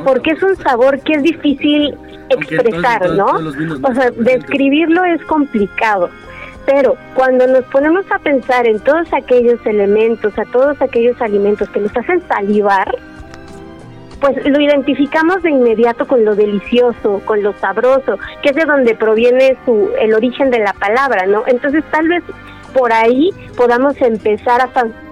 porque 0.05 0.33
es 0.33 0.43
un 0.43 0.57
sabor 0.57 1.01
que 1.01 1.15
es 1.15 1.23
difícil 1.23 1.97
expresar, 2.29 3.11
¿no? 3.11 3.27
o 3.27 3.95
sea, 3.95 4.11
describirlo 4.11 5.05
es 5.05 5.23
complicado. 5.25 6.11
Pero 6.67 6.97
cuando 7.15 7.47
nos 7.47 7.65
ponemos 7.67 8.05
a 8.11 8.19
pensar 8.19 8.67
en 8.67 8.81
todos 8.81 9.13
aquellos 9.13 9.65
elementos, 9.65 10.37
a 10.37 10.45
todos 10.47 10.81
aquellos 10.83 11.21
alimentos 11.23 11.69
que 11.71 11.79
nos 11.79 11.97
hacen 11.97 12.21
salivar, 12.27 12.93
pues 14.21 14.37
lo 14.45 14.61
identificamos 14.61 15.43
de 15.43 15.51
inmediato 15.51 16.07
con 16.07 16.25
lo 16.25 16.35
delicioso, 16.35 17.21
con 17.25 17.43
lo 17.43 17.53
sabroso, 17.55 18.19
que 18.43 18.51
es 18.51 18.57
de 18.57 18.65
donde 18.65 18.95
proviene 18.95 19.57
su 19.65 19.91
el 20.01 20.15
origen 20.15 20.51
de 20.51 20.59
la 20.59 20.73
palabra, 20.73 21.27
¿no? 21.27 21.45
Entonces 21.47 21.85
tal 21.91 22.09
vez 22.09 22.25
por 22.77 22.93
ahí 22.93 23.31
podamos 23.57 24.01
empezar 24.01 24.61
a 24.61 24.71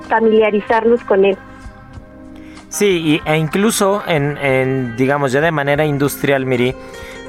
familiarizarnos 0.08 1.02
con 1.04 1.24
él. 1.24 1.38
Sí, 2.68 3.20
e 3.24 3.36
incluso 3.36 4.02
en, 4.06 4.96
digamos, 4.96 5.32
ya 5.32 5.40
de 5.40 5.52
manera 5.52 5.84
industrial, 5.84 6.44
Miri, 6.44 6.74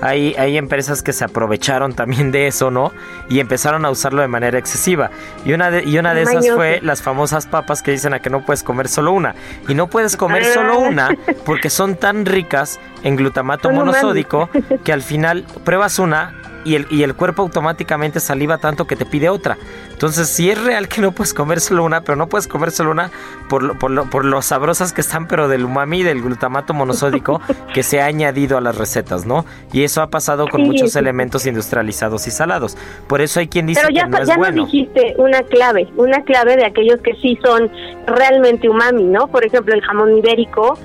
hay, 0.02 0.34
hay 0.38 0.58
empresas 0.58 1.04
que 1.04 1.14
se 1.14 1.24
aprovecharon 1.24 1.94
también 1.94 2.32
de 2.32 2.48
eso, 2.48 2.72
¿no? 2.72 2.92
Y 3.30 3.40
empezaron 3.40 3.86
a 3.86 3.92
usarlo 3.92 4.22
de 4.22 4.28
manera 4.28 4.58
excesiva. 4.58 5.12
Y 5.46 5.54
una 5.54 5.72
de, 5.72 5.84
y 5.84 5.98
una 6.00 6.14
de 6.14 6.24
esas 6.24 6.50
fue 6.50 6.80
las 6.82 7.02
famosas 7.02 7.46
papas 7.46 7.82
que 7.82 7.92
dicen 7.92 8.14
a 8.14 8.20
que 8.20 8.30
no 8.30 8.44
puedes 8.44 8.64
comer 8.64 8.88
solo 8.88 9.14
una. 9.14 9.36
Y 9.70 9.76
no 9.76 9.88
puedes 9.88 10.18
comer 10.18 10.44
solo 10.46 10.80
una 10.80 11.16
porque 11.46 11.70
son 11.70 11.96
tan 11.96 12.26
ricas 12.26 12.80
en 13.04 13.16
glutamato 13.16 13.70
monosódico 13.70 14.50
que 14.84 14.92
al 14.92 15.04
final 15.04 15.46
pruebas 15.64 16.00
una 16.00 16.34
y 16.66 16.76
el, 16.76 16.88
y 16.90 17.04
el 17.04 17.16
cuerpo 17.16 17.44
automáticamente 17.44 18.20
saliva 18.20 18.58
tanto 18.58 18.86
que 18.86 18.96
te 18.96 19.06
pide 19.06 19.30
otra. 19.30 19.58
Entonces, 19.92 20.28
si 20.28 20.50
es 20.50 20.62
real 20.62 20.90
que 20.90 21.00
no 21.00 21.14
puedes 21.14 21.34
comer 21.34 21.62
solo 21.62 21.86
una, 21.86 22.02
pero 22.02 22.18
no 22.18 22.28
puedes 22.28 22.48
comer 22.48 22.72
solo 22.72 22.92
una 22.92 23.12
por 23.48 23.64
lo, 23.64 23.80
por 23.80 23.92
lo, 23.92 24.10
por 24.10 24.26
lo 24.26 24.42
sabrosas 24.42 24.92
que 24.92 25.02
están, 25.02 25.28
pero 25.28 25.48
del 25.48 25.64
umami, 25.64 26.04
del 26.04 26.22
glutamato 26.22 26.74
monosódico 26.74 27.40
que 27.74 27.84
se 27.84 28.02
ha 28.02 28.06
añadido 28.06 28.58
a 28.58 28.62
las 28.62 28.78
recetas, 28.78 29.26
¿no? 29.26 29.46
Y 29.72 29.84
eso 29.84 30.02
ha 30.02 30.10
pasado 30.10 30.48
con 30.50 30.64
muchos 30.64 30.96
elementos 30.96 31.46
industrializados 31.46 32.28
y 32.28 32.32
salados. 32.32 32.78
Por 33.08 33.22
eso 33.22 33.40
hay 33.40 33.48
quien 33.48 33.68
dice 33.68 33.82
pero 33.82 33.94
ya, 33.94 34.06
que 34.06 34.10
no 34.10 34.18
es 34.18 34.28
ya 34.28 34.38
nos 34.38 34.54
dijiste 34.54 35.14
una 35.18 35.44
clave, 35.44 35.88
una 35.96 36.24
clave 36.24 36.58
de 36.58 36.66
aquellos 36.66 37.00
que 37.02 37.14
sí 37.22 37.38
son 37.44 37.72
realmente 38.08 38.68
umami, 38.68 39.04
¿no? 39.04 39.28
Por 39.28 39.46
ejemplo, 39.46 39.74
el 39.74 39.82
jamón 39.82 40.18
ibérico, 40.18 40.78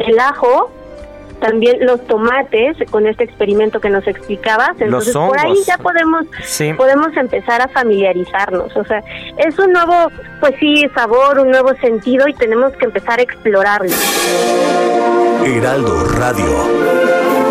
el 0.00 0.18
ajo, 0.18 0.70
también 1.40 1.84
los 1.84 2.06
tomates 2.06 2.76
con 2.90 3.06
este 3.06 3.24
experimento 3.24 3.80
que 3.80 3.90
nos 3.90 4.06
explicabas. 4.06 4.80
Entonces 4.80 5.14
por 5.14 5.38
ahí 5.38 5.54
ya 5.66 5.78
podemos 5.78 6.26
podemos 6.76 7.16
empezar 7.16 7.60
a 7.62 7.68
familiarizarnos. 7.68 8.76
O 8.76 8.84
sea 8.84 9.02
es 9.36 9.58
un 9.58 9.72
nuevo 9.72 10.10
pues 10.40 10.54
sí 10.60 10.86
sabor 10.94 11.38
un 11.40 11.50
nuevo 11.50 11.74
sentido 11.80 12.28
y 12.28 12.34
tenemos 12.34 12.72
que 12.76 12.86
empezar 12.86 13.18
a 13.18 13.22
explorarlo. 13.22 13.94
Heraldo 15.44 16.04
Radio. 16.04 17.49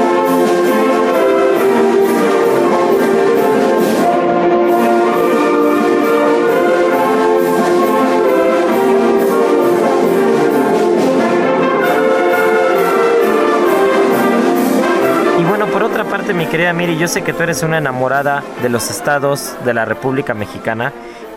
Mi 16.34 16.46
querida 16.46 16.74
Miri, 16.74 16.98
yo 16.98 17.08
sé 17.08 17.24
que 17.24 17.34
tú 17.34 17.44
eres 17.44 17.64
una 17.64 17.80
enamorada 17.80 18.44
de 18.62 18.70
los 18.70 18.92
estados 18.92 19.56
de 19.66 19.74
la 19.74 19.86
República 19.86 20.34
Mexicana 20.34 20.94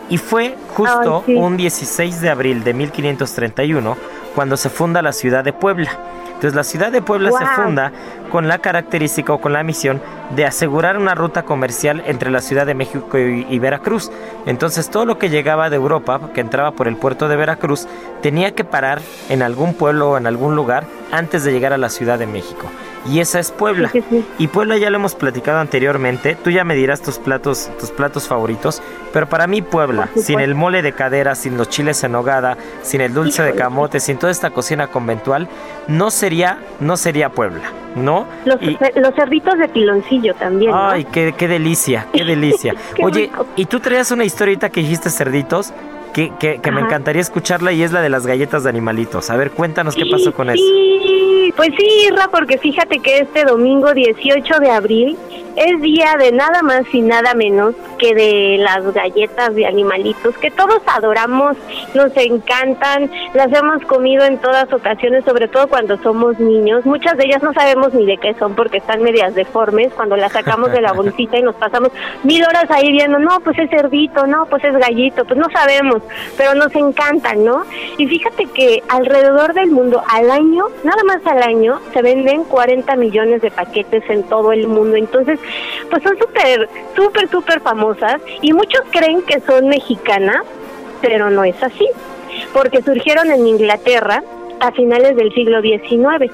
y 0.09 0.17
fue 0.17 0.55
justo 0.75 1.23
un 1.27 1.57
16 1.57 2.21
de 2.21 2.29
abril 2.29 2.63
de 2.63 2.73
1531 2.73 3.97
cuando 4.35 4.55
se 4.55 4.69
funda 4.69 5.01
la 5.01 5.11
ciudad 5.11 5.43
de 5.43 5.51
Puebla. 5.51 5.89
Entonces 6.27 6.53
la 6.53 6.63
ciudad 6.63 6.91
de 6.91 7.01
Puebla 7.01 7.31
se 7.31 7.45
funda 7.45 7.91
con 8.31 8.47
la 8.47 8.59
característica 8.59 9.33
o 9.33 9.41
con 9.41 9.53
la 9.53 9.63
misión 9.63 10.01
de 10.35 10.45
asegurar 10.45 10.97
una 10.97 11.15
ruta 11.15 11.43
comercial 11.43 12.03
entre 12.05 12.29
la 12.29 12.41
Ciudad 12.41 12.65
de 12.65 12.75
México 12.75 13.17
y, 13.17 13.59
Veracruz. 13.59 14.11
Entonces 14.45 14.89
todo 14.89 15.05
lo 15.05 15.17
que 15.17 15.29
llegaba 15.29 15.69
de 15.69 15.77
Europa, 15.77 16.19
que 16.33 16.41
entraba 16.41 16.71
por 16.71 16.87
el 16.87 16.97
puerto 16.97 17.27
de 17.29 17.35
Veracruz, 17.35 17.87
tenía 18.21 18.53
que 18.53 18.63
parar 18.63 19.01
en 19.29 19.41
algún 19.41 19.73
pueblo 19.73 20.11
o 20.11 20.17
en 20.17 20.27
algún 20.27 20.55
lugar 20.55 20.85
antes 21.11 21.43
de 21.43 21.51
llegar 21.51 21.73
a 21.73 21.77
la 21.77 21.89
Ciudad 21.89 22.19
de 22.19 22.27
México 22.27 22.69
y 23.05 23.19
esa 23.19 23.39
es 23.39 23.51
Puebla. 23.51 23.91
Y 24.37 24.47
Puebla 24.47 24.77
ya 24.77 24.89
lo 24.89 24.97
hemos 24.97 25.15
platicado 25.15 25.59
anteriormente. 25.59 26.35
Tú 26.41 26.49
ya 26.49 26.63
me 26.63 26.75
dirás 26.75 27.01
tus 27.01 27.19
platos, 27.19 27.69
tus 27.79 27.91
platos 27.91 28.27
favoritos, 28.27 28.81
pero 29.11 29.27
para 29.27 29.47
mí 29.47 29.61
Puebla, 29.61 30.09
sin 30.15 30.39
el 30.39 30.55
mole 30.55 30.81
de 30.81 30.93
cadera, 30.93 31.35
sin 31.35 31.57
los 31.57 31.69
chiles 31.69 32.03
en 32.03 32.15
hogada, 32.15 32.57
sin 32.81 33.01
el 33.01 33.13
dulce 33.13 33.43
de 33.43 33.53
camote, 33.53 33.99
sin 33.99 34.17
toda 34.17 34.31
esta 34.31 34.51
cocina 34.51 34.87
conventual, 34.87 35.47
no 35.87 36.11
sería, 36.11 36.59
no 36.79 36.97
sería 36.97 37.29
Puebla, 37.29 37.71
¿no? 37.95 38.25
Los, 38.45 38.59
los 38.61 39.15
cerditos 39.15 39.57
de 39.57 39.67
piloncillo 39.69 40.33
también. 40.35 40.71
Ay, 40.73 41.05
qué, 41.05 41.33
qué 41.37 41.47
delicia, 41.47 42.07
qué 42.13 42.23
delicia. 42.23 42.73
Oye, 43.01 43.29
y 43.55 43.65
tú 43.65 43.79
traías 43.79 44.11
una 44.11 44.23
historieta 44.23 44.69
que 44.69 44.81
dijiste 44.81 45.09
cerditos 45.09 45.73
que, 46.13 46.31
que, 46.39 46.71
me 46.71 46.81
encantaría 46.81 47.21
escucharla 47.21 47.71
y 47.71 47.83
es 47.83 47.91
la 47.91 48.01
de 48.01 48.09
las 48.09 48.25
galletas 48.25 48.63
de 48.63 48.69
animalitos. 48.69 49.29
A 49.29 49.35
ver, 49.35 49.51
cuéntanos 49.51 49.95
qué 49.95 50.05
pasó 50.05 50.33
con 50.33 50.49
eso. 50.49 50.63
Sí, 50.63 51.53
pues 51.55 51.69
sí, 51.77 51.87
Irra, 52.07 52.27
porque 52.29 52.57
fíjate 52.57 52.99
que 52.99 53.19
este 53.19 53.43
domingo 53.43 53.93
18 53.93 54.59
de 54.59 54.71
abril 54.71 55.17
es 55.55 55.81
día 55.81 56.15
de 56.17 56.31
nada 56.31 56.61
más 56.61 56.83
y 56.93 57.01
nada 57.01 57.33
menos 57.33 57.75
que 57.99 58.13
de 58.15 58.57
las 58.59 58.91
galletas 58.93 59.53
de 59.55 59.65
animalitos 59.65 60.37
que 60.37 60.51
todos 60.51 60.81
adoramos, 60.87 61.55
nos 61.93 62.15
encantan, 62.17 63.09
las 63.33 63.51
hemos 63.53 63.83
comido 63.85 64.25
en 64.25 64.39
todas 64.39 64.71
ocasiones, 64.73 65.23
sobre 65.25 65.47
todo 65.47 65.67
cuando 65.67 65.97
somos 66.01 66.39
niños. 66.39 66.85
Muchas 66.85 67.17
de 67.17 67.25
ellas 67.25 67.43
no 67.43 67.53
sabemos 67.53 67.93
ni 67.93 68.05
de 68.05 68.17
qué 68.17 68.33
son 68.35 68.55
porque 68.55 68.77
están 68.77 69.03
medias 69.03 69.35
deformes. 69.35 69.93
Cuando 69.93 70.15
las 70.15 70.31
sacamos 70.31 70.71
de 70.71 70.81
la 70.81 70.93
bolsita 70.93 71.37
y 71.37 71.43
nos 71.43 71.55
pasamos 71.55 71.91
mil 72.23 72.43
horas 72.43 72.69
ahí 72.69 72.91
viendo, 72.91 73.19
no, 73.19 73.39
pues 73.41 73.57
es 73.59 73.69
cerdito, 73.69 74.25
no, 74.27 74.45
pues 74.47 74.63
es 74.63 74.75
gallito, 74.75 75.25
pues 75.25 75.39
no 75.39 75.47
sabemos, 75.51 76.01
pero 76.37 76.53
nos 76.55 76.73
encantan, 76.75 77.43
¿no? 77.43 77.63
Y 77.97 78.07
fíjate 78.07 78.45
que 78.47 78.83
alrededor 78.89 79.53
del 79.53 79.71
mundo 79.71 80.03
al 80.07 80.31
año, 80.31 80.65
nada 80.83 81.03
más 81.03 81.25
al 81.25 81.41
año, 81.43 81.79
se 81.93 82.01
venden 82.01 82.43
40 82.43 82.95
millones 82.95 83.41
de 83.41 83.51
paquetes 83.51 84.03
en 84.09 84.23
todo 84.23 84.51
el 84.51 84.67
mundo. 84.67 84.95
Entonces, 84.95 85.39
pues 85.89 86.03
son 86.03 86.17
súper, 86.17 86.69
súper, 86.95 87.29
súper 87.29 87.59
famosas 87.61 88.21
y 88.41 88.53
muchos 88.53 88.81
creen 88.91 89.21
que 89.23 89.39
son 89.41 89.67
mexicanas, 89.67 90.43
pero 91.01 91.29
no 91.29 91.43
es 91.43 91.61
así, 91.61 91.87
porque 92.53 92.81
surgieron 92.81 93.31
en 93.31 93.47
Inglaterra 93.47 94.23
a 94.59 94.71
finales 94.71 95.15
del 95.15 95.33
siglo 95.33 95.61
XIX. 95.61 96.31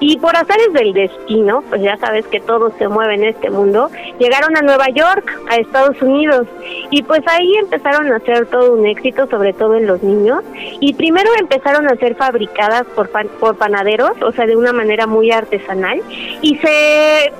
Y 0.00 0.18
por 0.18 0.36
azares 0.36 0.72
del 0.72 0.92
destino, 0.92 1.62
pues 1.68 1.82
ya 1.82 1.96
sabes 1.96 2.26
que 2.26 2.40
todo 2.40 2.72
se 2.78 2.88
mueve 2.88 3.14
en 3.14 3.24
este 3.24 3.50
mundo, 3.50 3.90
llegaron 4.18 4.56
a 4.56 4.62
Nueva 4.62 4.88
York, 4.90 5.40
a 5.50 5.56
Estados 5.56 6.00
Unidos, 6.02 6.46
y 6.90 7.02
pues 7.02 7.22
ahí 7.26 7.54
empezaron 7.56 8.12
a 8.12 8.16
hacer 8.16 8.46
todo 8.46 8.74
un 8.74 8.86
éxito, 8.86 9.26
sobre 9.28 9.52
todo 9.52 9.74
en 9.74 9.86
los 9.86 10.02
niños, 10.02 10.42
y 10.80 10.94
primero 10.94 11.30
empezaron 11.38 11.88
a 11.88 11.96
ser 11.96 12.14
fabricadas 12.14 12.84
por, 12.94 13.10
por 13.40 13.56
panaderos, 13.56 14.12
o 14.22 14.32
sea, 14.32 14.46
de 14.46 14.56
una 14.56 14.72
manera 14.72 15.06
muy 15.06 15.30
artesanal, 15.30 16.00
y 16.42 16.56
se 16.56 17.32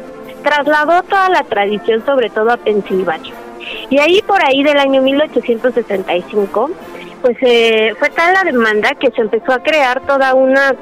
trasladó 0.43 1.03
toda 1.03 1.29
la 1.29 1.43
tradición 1.43 2.05
sobre 2.05 2.31
todo 2.31 2.51
a 2.51 2.57
Pensilvania. 2.57 3.35
Y 3.91 3.99
ahí 3.99 4.23
por 4.23 4.43
ahí 4.43 4.63
del 4.63 4.79
año 4.79 5.03
1865, 5.03 6.71
pues 7.23 7.37
eh, 7.43 7.95
fue 7.99 8.11
tal 8.11 8.35
la 8.35 8.45
demanda 8.45 8.95
que 8.95 9.11
se 9.11 9.21
empezó 9.21 9.53
a 9.53 9.63
crear 9.63 10.01
toda 10.03 10.35
una 10.35 10.75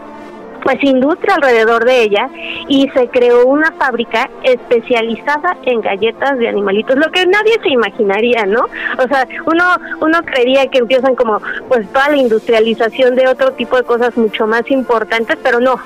pues 0.62 0.82
industria 0.82 1.36
alrededor 1.36 1.84
de 1.84 2.02
ella 2.02 2.28
y 2.66 2.88
se 2.88 3.06
creó 3.08 3.46
una 3.46 3.70
fábrica 3.72 4.28
especializada 4.42 5.56
en 5.62 5.80
galletas 5.80 6.38
de 6.38 6.48
animalitos, 6.48 6.96
lo 6.96 7.08
que 7.12 7.24
nadie 7.24 7.56
se 7.62 7.68
imaginaría, 7.68 8.46
¿no? 8.46 8.64
O 8.98 9.06
sea, 9.06 9.28
uno 9.46 9.64
uno 10.00 10.22
creería 10.24 10.66
que 10.66 10.78
empiezan 10.78 11.14
como 11.14 11.40
pues 11.68 11.86
toda 11.92 12.08
la 12.08 12.16
industrialización 12.16 13.14
de 13.14 13.28
otro 13.28 13.52
tipo 13.52 13.76
de 13.76 13.84
cosas 13.84 14.16
mucho 14.16 14.48
más 14.48 14.68
importantes, 14.68 15.38
pero 15.40 15.60
no, 15.60 15.78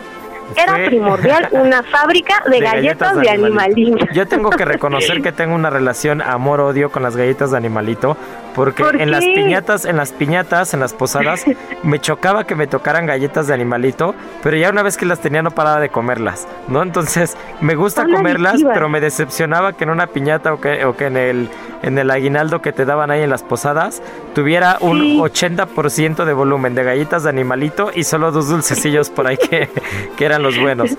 era 0.57 0.87
primordial 0.87 1.49
una 1.53 1.83
fábrica 1.83 2.43
de, 2.49 2.61
galletas, 2.61 3.21
de, 3.21 3.31
animalito. 3.31 4.07
Yo 4.13 4.27
tengo 4.27 4.51
que 4.51 4.65
reconocer 4.65 5.23
que 5.23 5.33
tengo 5.33 5.55
una 5.55 5.71
relación 5.71 6.23
amor-odio 6.23 6.91
con 6.91 7.03
las 7.03 7.17
galletas 7.17 7.51
de 7.51 7.57
animalito, 7.57 8.17
porque 8.61 8.83
en 8.83 9.11
las 9.11 9.25
piñatas, 9.25 9.87
en 9.87 9.97
las 9.97 10.13
piñatas, 10.13 10.75
en 10.75 10.81
las 10.81 10.93
posadas, 10.93 11.47
me 11.83 11.99
chocaba 11.99 12.45
que 12.45 12.55
me 12.55 12.67
tocaran 12.67 13.07
galletas 13.07 13.47
de 13.47 13.55
animalito, 13.55 14.15
pero 14.43 14.59
ya 14.59 14.69
una 14.69 14.83
vez 14.83 14.99
que 14.99 15.07
las 15.07 15.21
tenía 15.21 15.41
no 15.41 15.51
paraba 15.51 15.81
de 15.81 15.89
comerlas, 15.89 16.47
¿no? 16.69 16.83
Entonces, 16.83 17.39
me 17.63 17.75
gusta 17.75 18.05
comerlas, 18.05 18.61
pero 18.63 18.91
me 18.91 19.01
decepcionaba 19.01 19.73
que 19.73 19.85
en 19.85 19.91
una 19.91 20.09
piñata 20.09 20.53
o 20.53 20.61
que, 20.61 20.85
o 20.85 20.95
que 20.95 21.07
en 21.07 21.17
el 21.17 21.49
en 21.83 21.97
el 21.97 22.11
aguinaldo 22.11 22.61
que 22.61 22.73
te 22.73 22.85
daban 22.85 23.11
ahí 23.11 23.23
en 23.23 23.31
las 23.31 23.43
posadas 23.43 24.03
tuviera 24.35 24.77
un 24.83 25.17
80% 25.21 26.27
de 26.27 26.33
volumen 26.35 26.75
de 26.75 26.85
galletas 26.85 27.23
de 27.23 27.31
animalito 27.31 27.91
y 27.95 28.05
solo 28.05 28.31
dos 28.31 28.51
dulcecillos 28.51 29.09
por 29.09 29.27
ahí 29.27 29.39
que, 29.39 29.71
que 30.19 30.25
eran 30.27 30.43
los 30.43 30.61
buenos. 30.61 30.91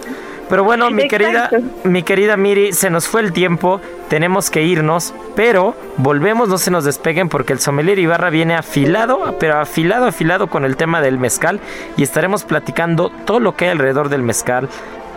Pero 0.52 0.66
bueno, 0.66 0.92
mi 0.92 1.08
querida, 1.08 1.50
mi 1.86 2.04
querida 2.04 2.36
Miri, 2.36 2.74
se 2.74 2.90
nos 2.90 3.08
fue 3.08 3.22
el 3.22 3.32
tiempo, 3.32 3.80
tenemos 4.12 4.50
que 4.50 4.62
irnos, 4.64 5.14
pero 5.38 5.74
volvemos, 5.96 6.50
no 6.50 6.58
se 6.58 6.70
nos 6.70 6.84
despeguen 6.84 7.30
porque 7.30 7.54
el 7.54 7.60
sommelier 7.60 7.98
Ibarra 7.98 8.30
viene 8.30 8.56
afilado, 8.56 9.38
pero 9.40 9.58
afilado, 9.58 10.06
afilado 10.06 10.48
con 10.48 10.66
el 10.66 10.76
tema 10.76 11.00
del 11.00 11.18
mezcal 11.18 11.62
y 11.96 12.04
estaremos 12.04 12.44
platicando 12.44 13.10
todo 13.24 13.40
lo 13.40 13.56
que 13.56 13.66
hay 13.66 13.72
alrededor 13.72 14.10
del 14.10 14.22
mezcal, 14.22 14.68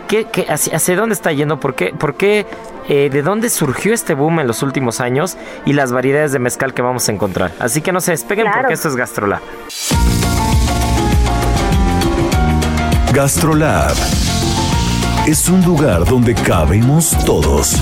¿Qué, 0.07 0.25
hacia, 0.47 0.95
dónde 0.95 1.13
está 1.13 1.33
yendo? 1.33 1.59
¿Por 1.59 1.75
qué? 1.75 1.87
¿Por 1.87 2.15
qué 2.15 2.45
eh, 2.87 3.09
¿De 3.11 3.21
dónde 3.21 3.49
surgió 3.49 3.93
este 3.93 4.13
boom 4.13 4.39
en 4.39 4.47
los 4.47 4.63
últimos 4.63 5.01
años? 5.01 5.35
Y 5.65 5.73
las 5.73 5.91
variedades 5.91 6.31
de 6.31 6.39
mezcal 6.39 6.73
que 6.73 6.81
vamos 6.81 7.09
a 7.09 7.11
encontrar. 7.11 7.51
Así 7.59 7.81
que 7.81 7.91
no 7.91 7.99
se 7.99 8.11
despeguen 8.11 8.47
porque 8.53 8.75
esto 8.75 8.87
es 8.87 8.95
Gastrolab. 8.95 9.41
Gastrolab 13.11 13.95
es 15.27 15.49
un 15.49 15.65
lugar 15.65 16.05
donde 16.05 16.33
cabemos 16.33 17.17
todos. 17.25 17.81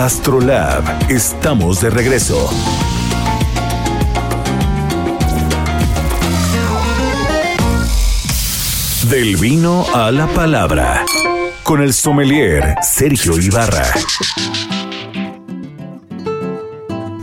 Gastrolab, 0.00 1.10
estamos 1.10 1.80
de 1.80 1.90
regreso. 1.90 2.48
Del 9.10 9.34
vino 9.38 9.84
a 9.92 10.12
la 10.12 10.28
palabra. 10.28 11.04
Con 11.64 11.82
el 11.82 11.92
sommelier 11.92 12.76
Sergio 12.80 13.40
Ibarra. 13.40 13.86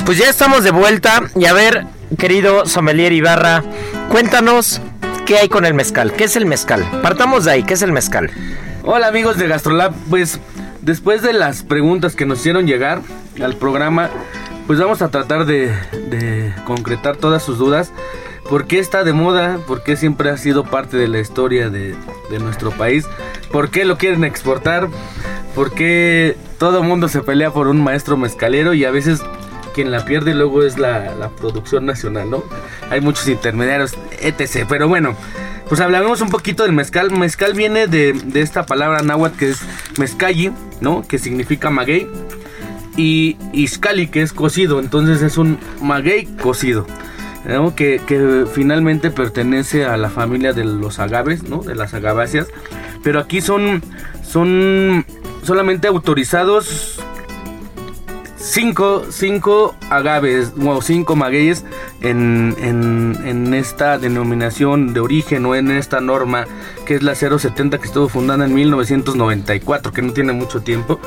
Pues 0.05 0.17
ya 0.17 0.29
estamos 0.29 0.65
de 0.65 0.71
vuelta 0.71 1.23
y 1.33 1.45
a 1.45 1.53
ver, 1.53 1.85
querido 2.19 2.65
sommelier 2.65 3.13
Ibarra, 3.13 3.63
cuéntanos 4.09 4.81
qué 5.25 5.37
hay 5.37 5.47
con 5.47 5.63
el 5.63 5.75
mezcal. 5.75 6.11
¿Qué 6.11 6.25
es 6.25 6.35
el 6.35 6.45
mezcal? 6.45 6.85
Partamos 7.01 7.45
de 7.45 7.53
ahí, 7.53 7.63
¿qué 7.63 7.75
es 7.75 7.81
el 7.83 7.93
mezcal? 7.93 8.29
Hola 8.83 9.07
amigos 9.07 9.37
de 9.37 9.47
Gastrolab, 9.47 9.93
pues 10.09 10.41
después 10.85 11.23
de 11.23 11.33
las 11.33 11.63
preguntas 11.63 12.15
que 12.15 12.25
nos 12.25 12.39
hicieron 12.39 12.67
llegar 12.67 13.01
al 13.43 13.55
programa, 13.55 14.09
pues 14.67 14.79
vamos 14.79 15.01
a 15.01 15.09
tratar 15.09 15.45
de, 15.45 15.73
concretar 16.65 17.17
todas 17.17 17.43
sus 17.43 17.57
dudas. 17.57 17.91
¿Por 18.49 18.67
qué 18.67 18.77
está 18.77 19.03
de 19.03 19.11
moda? 19.11 19.57
¿Por 19.65 19.83
qué 19.83 19.97
siempre 19.97 20.29
ha 20.29 20.37
sido 20.37 20.63
parte 20.63 20.97
de 20.97 21.07
la 21.07 21.19
historia 21.19 21.69
de, 21.69 21.95
nuestro 22.39 22.71
país? 22.71 23.07
¿Por 23.51 23.69
qué 23.69 23.83
lo 23.85 23.97
quieren 23.97 24.23
exportar? 24.23 24.87
¿Por 25.55 25.73
qué 25.73 26.37
todo 26.59 26.83
mundo 26.83 27.07
se 27.07 27.21
pelea 27.21 27.51
por 27.51 27.67
un 27.67 27.83
maestro 27.83 28.17
mezcalero 28.17 28.73
y 28.73 28.85
a 28.85 28.91
veces 28.91 29.21
quien 29.73 29.91
la 29.91 30.05
pierde 30.05 30.35
luego 30.35 30.63
es 30.63 30.77
la, 30.77 31.31
producción 31.39 31.85
nacional, 31.85 32.29
¿no? 32.29 32.43
Hay 32.91 33.01
muchos 33.01 33.27
intermediarios, 33.27 33.95
etc. 34.21 34.65
Pero 34.69 34.87
bueno, 34.87 35.15
pues 35.67 35.81
hablamos 35.81 36.21
un 36.21 36.29
poquito 36.29 36.63
del 36.63 36.73
mezcal. 36.73 37.11
Mezcal 37.11 37.53
viene 37.53 37.87
de, 37.87 38.13
de 38.13 38.41
esta 38.41 38.65
palabra 38.65 39.01
náhuatl 39.01 39.37
que 39.37 39.49
es 39.49 39.61
mezcalli, 39.97 40.51
¿no? 40.81 41.03
Que 41.07 41.17
significa 41.17 41.69
maguey. 41.69 42.07
Y 42.97 43.37
iscali, 43.51 44.07
que 44.07 44.21
es 44.21 44.31
cocido. 44.31 44.79
Entonces 44.79 45.21
es 45.21 45.37
un 45.37 45.57
maguey 45.81 46.25
cocido. 46.25 46.85
Que, 47.75 48.01
que, 48.07 48.45
finalmente 48.51 49.11
pertenece 49.11 49.85
a 49.85 49.97
la 49.97 50.09
familia 50.09 50.53
de 50.53 50.63
los 50.63 50.97
agaves, 50.97 51.43
¿no? 51.43 51.61
De 51.61 51.75
las 51.75 51.93
agaváceas. 51.93 52.47
Pero 53.03 53.19
aquí 53.19 53.39
son, 53.39 53.83
son 54.23 55.05
solamente 55.43 55.87
autorizados 55.87 56.99
cinco, 58.45 59.03
cinco 59.09 59.75
agaves 59.89 60.53
o 60.63 60.81
cinco 60.81 61.15
magueyes 61.15 61.65
en, 62.01 62.55
en, 62.59 63.53
esta 63.53 63.97
denominación 63.97 64.93
de 64.93 64.99
origen 64.99 65.45
o 65.45 65.55
en 65.55 65.71
esta 65.71 66.01
norma 66.01 66.45
que 66.85 66.95
es 66.95 67.03
la 67.03 67.15
070 67.15 67.77
que 67.79 67.85
estuvo 67.85 68.09
fundada 68.09 68.45
en 68.45 68.53
1994, 68.53 69.91
que 69.91 70.01
no 70.01 70.13
tiene 70.13 70.33
mucho 70.33 70.61
tiempo, 70.61 70.99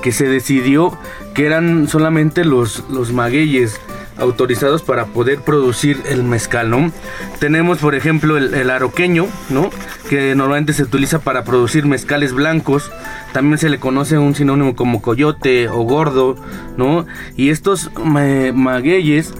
que 0.00 0.12
se 0.12 0.28
decidió 0.28 0.96
que 1.34 1.44
eran 1.44 1.88
solamente 1.88 2.44
los, 2.44 2.84
los 2.88 3.12
magueyes 3.12 3.80
autorizados 4.18 4.82
para 4.82 5.06
poder 5.06 5.40
producir 5.40 6.02
el 6.08 6.24
mezcal, 6.24 6.70
¿no? 6.70 6.92
Tenemos, 7.38 7.78
por 7.78 7.94
ejemplo, 7.94 8.36
el, 8.36 8.70
aroqueño, 8.70 9.26
¿no? 9.50 9.70
Que 10.08 10.34
normalmente 10.34 10.72
se 10.72 10.82
utiliza 10.82 11.20
para 11.20 11.44
producir 11.44 11.86
mezcales 11.86 12.32
blancos. 12.32 12.90
También 13.32 13.58
se 13.58 13.68
le 13.68 13.78
conoce 13.78 14.18
un 14.18 14.34
sinónimo 14.34 14.74
como 14.74 15.02
coyote 15.02 15.68
o 15.68 15.82
gordo, 15.82 16.36
¿no? 16.76 17.06
Y 17.36 17.50
estos 17.50 17.90
magueyes 17.94 19.34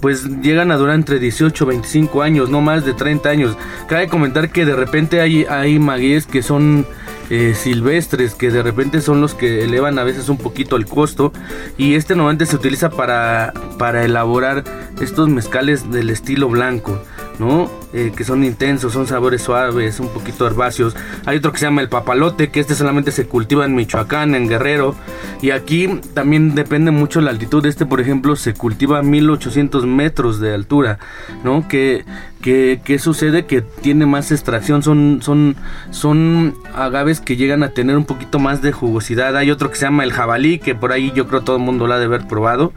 pues 0.00 0.24
llegan 0.42 0.72
a 0.72 0.76
durar 0.76 0.96
entre 0.96 1.20
18 1.20 1.62
y 1.62 1.66
25 1.68 2.22
años, 2.22 2.50
no 2.50 2.60
más 2.60 2.84
de 2.84 2.92
30 2.92 3.28
años. 3.28 3.56
Cabe 3.86 4.08
comentar 4.08 4.50
que 4.50 4.64
de 4.64 4.74
repente 4.74 5.20
hay, 5.20 5.44
hay 5.44 5.78
magueyes 5.78 6.26
que 6.26 6.42
son 6.42 6.84
eh, 7.30 7.54
silvestres 7.54 8.34
que 8.34 8.50
de 8.50 8.62
repente 8.62 9.00
son 9.00 9.20
los 9.20 9.34
que 9.34 9.64
elevan 9.64 9.98
a 9.98 10.04
veces 10.04 10.28
un 10.28 10.38
poquito 10.38 10.76
el 10.76 10.86
costo 10.86 11.32
y 11.78 11.94
este 11.94 12.14
normalmente 12.14 12.46
se 12.46 12.56
utiliza 12.56 12.90
para, 12.90 13.52
para 13.78 14.04
elaborar 14.04 14.64
estos 15.00 15.28
mezcales 15.28 15.90
del 15.90 16.10
estilo 16.10 16.48
blanco. 16.48 17.02
¿No? 17.42 17.68
Eh, 17.92 18.12
que 18.16 18.22
son 18.22 18.44
intensos, 18.44 18.92
son 18.92 19.08
sabores 19.08 19.42
suaves, 19.42 19.98
un 19.98 20.08
poquito 20.08 20.46
herbáceos. 20.46 20.94
Hay 21.26 21.38
otro 21.38 21.50
que 21.50 21.58
se 21.58 21.66
llama 21.66 21.82
el 21.82 21.88
papalote, 21.88 22.50
que 22.50 22.60
este 22.60 22.76
solamente 22.76 23.10
se 23.10 23.26
cultiva 23.26 23.64
en 23.66 23.74
Michoacán, 23.74 24.36
en 24.36 24.48
Guerrero. 24.48 24.94
Y 25.42 25.50
aquí 25.50 25.88
también 26.14 26.54
depende 26.54 26.92
mucho 26.92 27.20
la 27.20 27.30
altitud. 27.30 27.66
Este, 27.66 27.84
por 27.84 28.00
ejemplo, 28.00 28.36
se 28.36 28.54
cultiva 28.54 29.00
a 29.00 29.02
1800 29.02 29.86
metros 29.86 30.38
de 30.38 30.54
altura, 30.54 31.00
¿no? 31.42 31.66
Que, 31.66 32.04
que, 32.40 32.98
sucede 33.00 33.44
que 33.46 33.60
tiene 33.60 34.06
más 34.06 34.30
extracción. 34.30 34.84
Son, 34.84 35.18
son, 35.20 35.56
son 35.90 36.54
agaves 36.76 37.20
que 37.20 37.36
llegan 37.36 37.64
a 37.64 37.70
tener 37.70 37.96
un 37.96 38.04
poquito 38.04 38.38
más 38.38 38.62
de 38.62 38.70
jugosidad. 38.70 39.36
Hay 39.36 39.50
otro 39.50 39.68
que 39.68 39.76
se 39.76 39.86
llama 39.86 40.04
el 40.04 40.12
jabalí, 40.12 40.60
que 40.60 40.76
por 40.76 40.92
ahí 40.92 41.12
yo 41.14 41.26
creo 41.26 41.42
todo 41.42 41.56
el 41.56 41.62
mundo 41.62 41.88
lo 41.88 41.94
ha 41.94 41.98
de 41.98 42.04
haber 42.04 42.28
probado. 42.28 42.72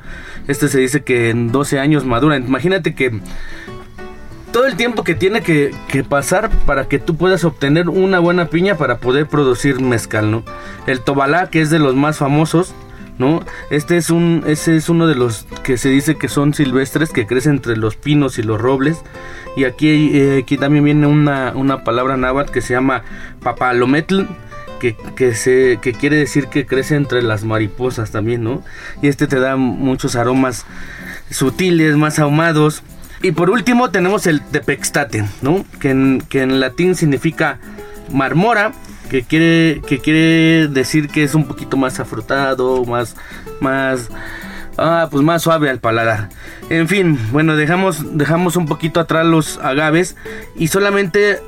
Este 0.47 0.67
se 0.67 0.79
dice 0.79 1.03
que 1.03 1.29
en 1.29 1.51
12 1.51 1.79
años 1.79 2.05
madura. 2.05 2.37
Imagínate 2.37 2.95
que 2.95 3.21
todo 4.55 4.67
el 4.67 4.77
tiempo 4.77 5.03
que 5.03 5.15
tiene 5.15 5.41
que, 5.41 5.75
pasar 6.07 6.49
para 6.65 6.87
que 6.87 6.97
tú 6.97 7.17
puedas 7.17 7.43
obtener 7.43 7.89
una 7.89 8.19
buena 8.19 8.45
piña 8.45 8.77
para 8.77 8.99
poder 8.99 9.27
producir 9.27 9.81
mezcal, 9.81 10.31
¿no? 10.31 10.45
El 10.87 11.01
tobalá, 11.01 11.49
que 11.49 11.59
es 11.59 11.69
de 11.69 11.77
los 11.77 11.93
más 11.93 12.19
famosos, 12.19 12.73
¿no? 13.17 13.43
Este 13.69 13.97
es 13.97 14.09
un, 14.09 14.45
ese 14.47 14.77
es 14.77 14.87
uno 14.87 15.07
de 15.07 15.15
los 15.15 15.45
que 15.65 15.77
se 15.77 15.89
dice 15.89 16.15
que 16.15 16.29
son 16.29 16.53
silvestres, 16.53 17.09
que 17.09 17.27
crecen 17.27 17.55
entre 17.55 17.75
los 17.75 17.97
pinos 17.97 18.39
y 18.39 18.43
los 18.43 18.61
robles. 18.61 19.01
Y 19.57 19.65
aquí, 19.65 20.11
eh, 20.17 20.39
aquí 20.43 20.57
también 20.57 20.85
viene 20.85 21.05
una, 21.05 21.83
palabra 21.83 22.15
náhuatl 22.15 22.53
que 22.53 22.61
se 22.61 22.75
llama 22.75 23.03
papalometl, 23.41 24.21
que, 24.79 24.95
que, 25.17 25.35
se, 25.35 25.79
que 25.81 25.91
quiere 25.91 26.15
decir 26.15 26.47
que 26.47 26.65
crece 26.65 26.95
entre 26.95 27.23
las 27.23 27.43
mariposas 27.43 28.11
también, 28.11 28.45
¿no? 28.45 28.63
Y 29.01 29.09
este 29.09 29.27
te 29.27 29.37
da 29.37 29.57
muchos 29.57 30.15
aromas 30.15 30.65
sutiles, 31.29 31.97
más 31.97 32.19
ahumados. 32.19 32.83
Y 33.21 33.31
por 33.31 33.49
último 33.49 33.89
tenemos 33.91 34.27
el 34.27 34.41
tepextate, 34.41 35.25
¿no? 35.41 35.65
Que 35.79 35.89
en, 35.91 36.23
que 36.29 36.41
en 36.41 36.59
latín 36.59 36.95
significa 36.95 37.59
marmora, 38.11 38.73
que 39.09 39.23
quiere, 39.23 39.81
que 39.87 39.99
quiere 39.99 40.67
decir 40.67 41.09
que 41.09 41.23
es 41.23 41.35
un 41.35 41.45
poquito 41.45 41.77
más 41.77 41.99
afrutado, 41.99 42.85
más, 42.85 43.15
más, 43.61 44.09
ah, 44.77 45.07
pues 45.09 45.23
más 45.23 45.41
suave 45.41 45.69
al 45.69 45.79
paladar. 45.79 46.29
En 46.69 46.87
fin, 46.87 47.19
bueno, 47.31 47.55
dejamos, 47.55 48.17
dejamos 48.17 48.55
un 48.55 48.65
poquito 48.65 48.99
atrás 48.99 49.25
los 49.25 49.57
agaves 49.59 50.15
y 50.55 50.67
solamente 50.67 51.39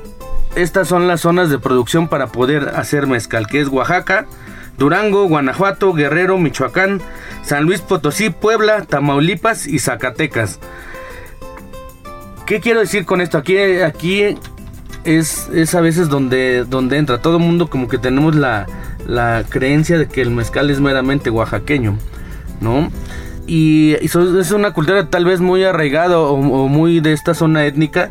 estas 0.54 0.88
son 0.88 1.06
las 1.06 1.20
zonas 1.20 1.50
de 1.50 1.58
producción 1.58 2.08
para 2.08 2.28
poder 2.28 2.70
hacer 2.74 3.06
mezcal, 3.06 3.46
que 3.46 3.60
es 3.60 3.68
Oaxaca, 3.68 4.26
Durango, 4.78 5.26
Guanajuato, 5.26 5.92
Guerrero, 5.92 6.38
Michoacán, 6.38 7.00
San 7.42 7.64
Luis 7.64 7.80
Potosí, 7.80 8.30
Puebla, 8.30 8.82
Tamaulipas 8.82 9.66
y 9.66 9.80
Zacatecas. 9.80 10.60
¿Qué 12.48 12.60
quiero 12.60 12.80
decir 12.80 13.04
con 13.04 13.20
esto? 13.20 13.36
Aquí, 13.36 13.58
aquí 13.58 14.24
es, 15.04 15.50
es 15.52 15.74
a 15.74 15.82
veces 15.82 16.08
donde, 16.08 16.64
donde 16.64 16.96
entra. 16.96 17.20
Todo 17.20 17.36
el 17.36 17.42
mundo 17.42 17.68
como 17.68 17.88
que 17.88 17.98
tenemos 17.98 18.34
la, 18.34 18.66
creencia 19.50 19.98
de 19.98 20.08
que 20.08 20.22
el 20.22 20.30
mezcal 20.30 20.70
es 20.70 20.80
meramente 20.80 21.28
oaxaqueño, 21.28 21.98
¿no? 22.62 22.90
Y, 23.46 23.96
es 24.00 24.14
una 24.50 24.72
cultura 24.72 25.10
tal 25.10 25.26
vez 25.26 25.40
muy 25.40 25.62
arraigada 25.62 26.18
o, 26.18 26.68
muy 26.68 27.00
de 27.00 27.12
esta 27.12 27.34
zona 27.34 27.66
étnica, 27.66 28.08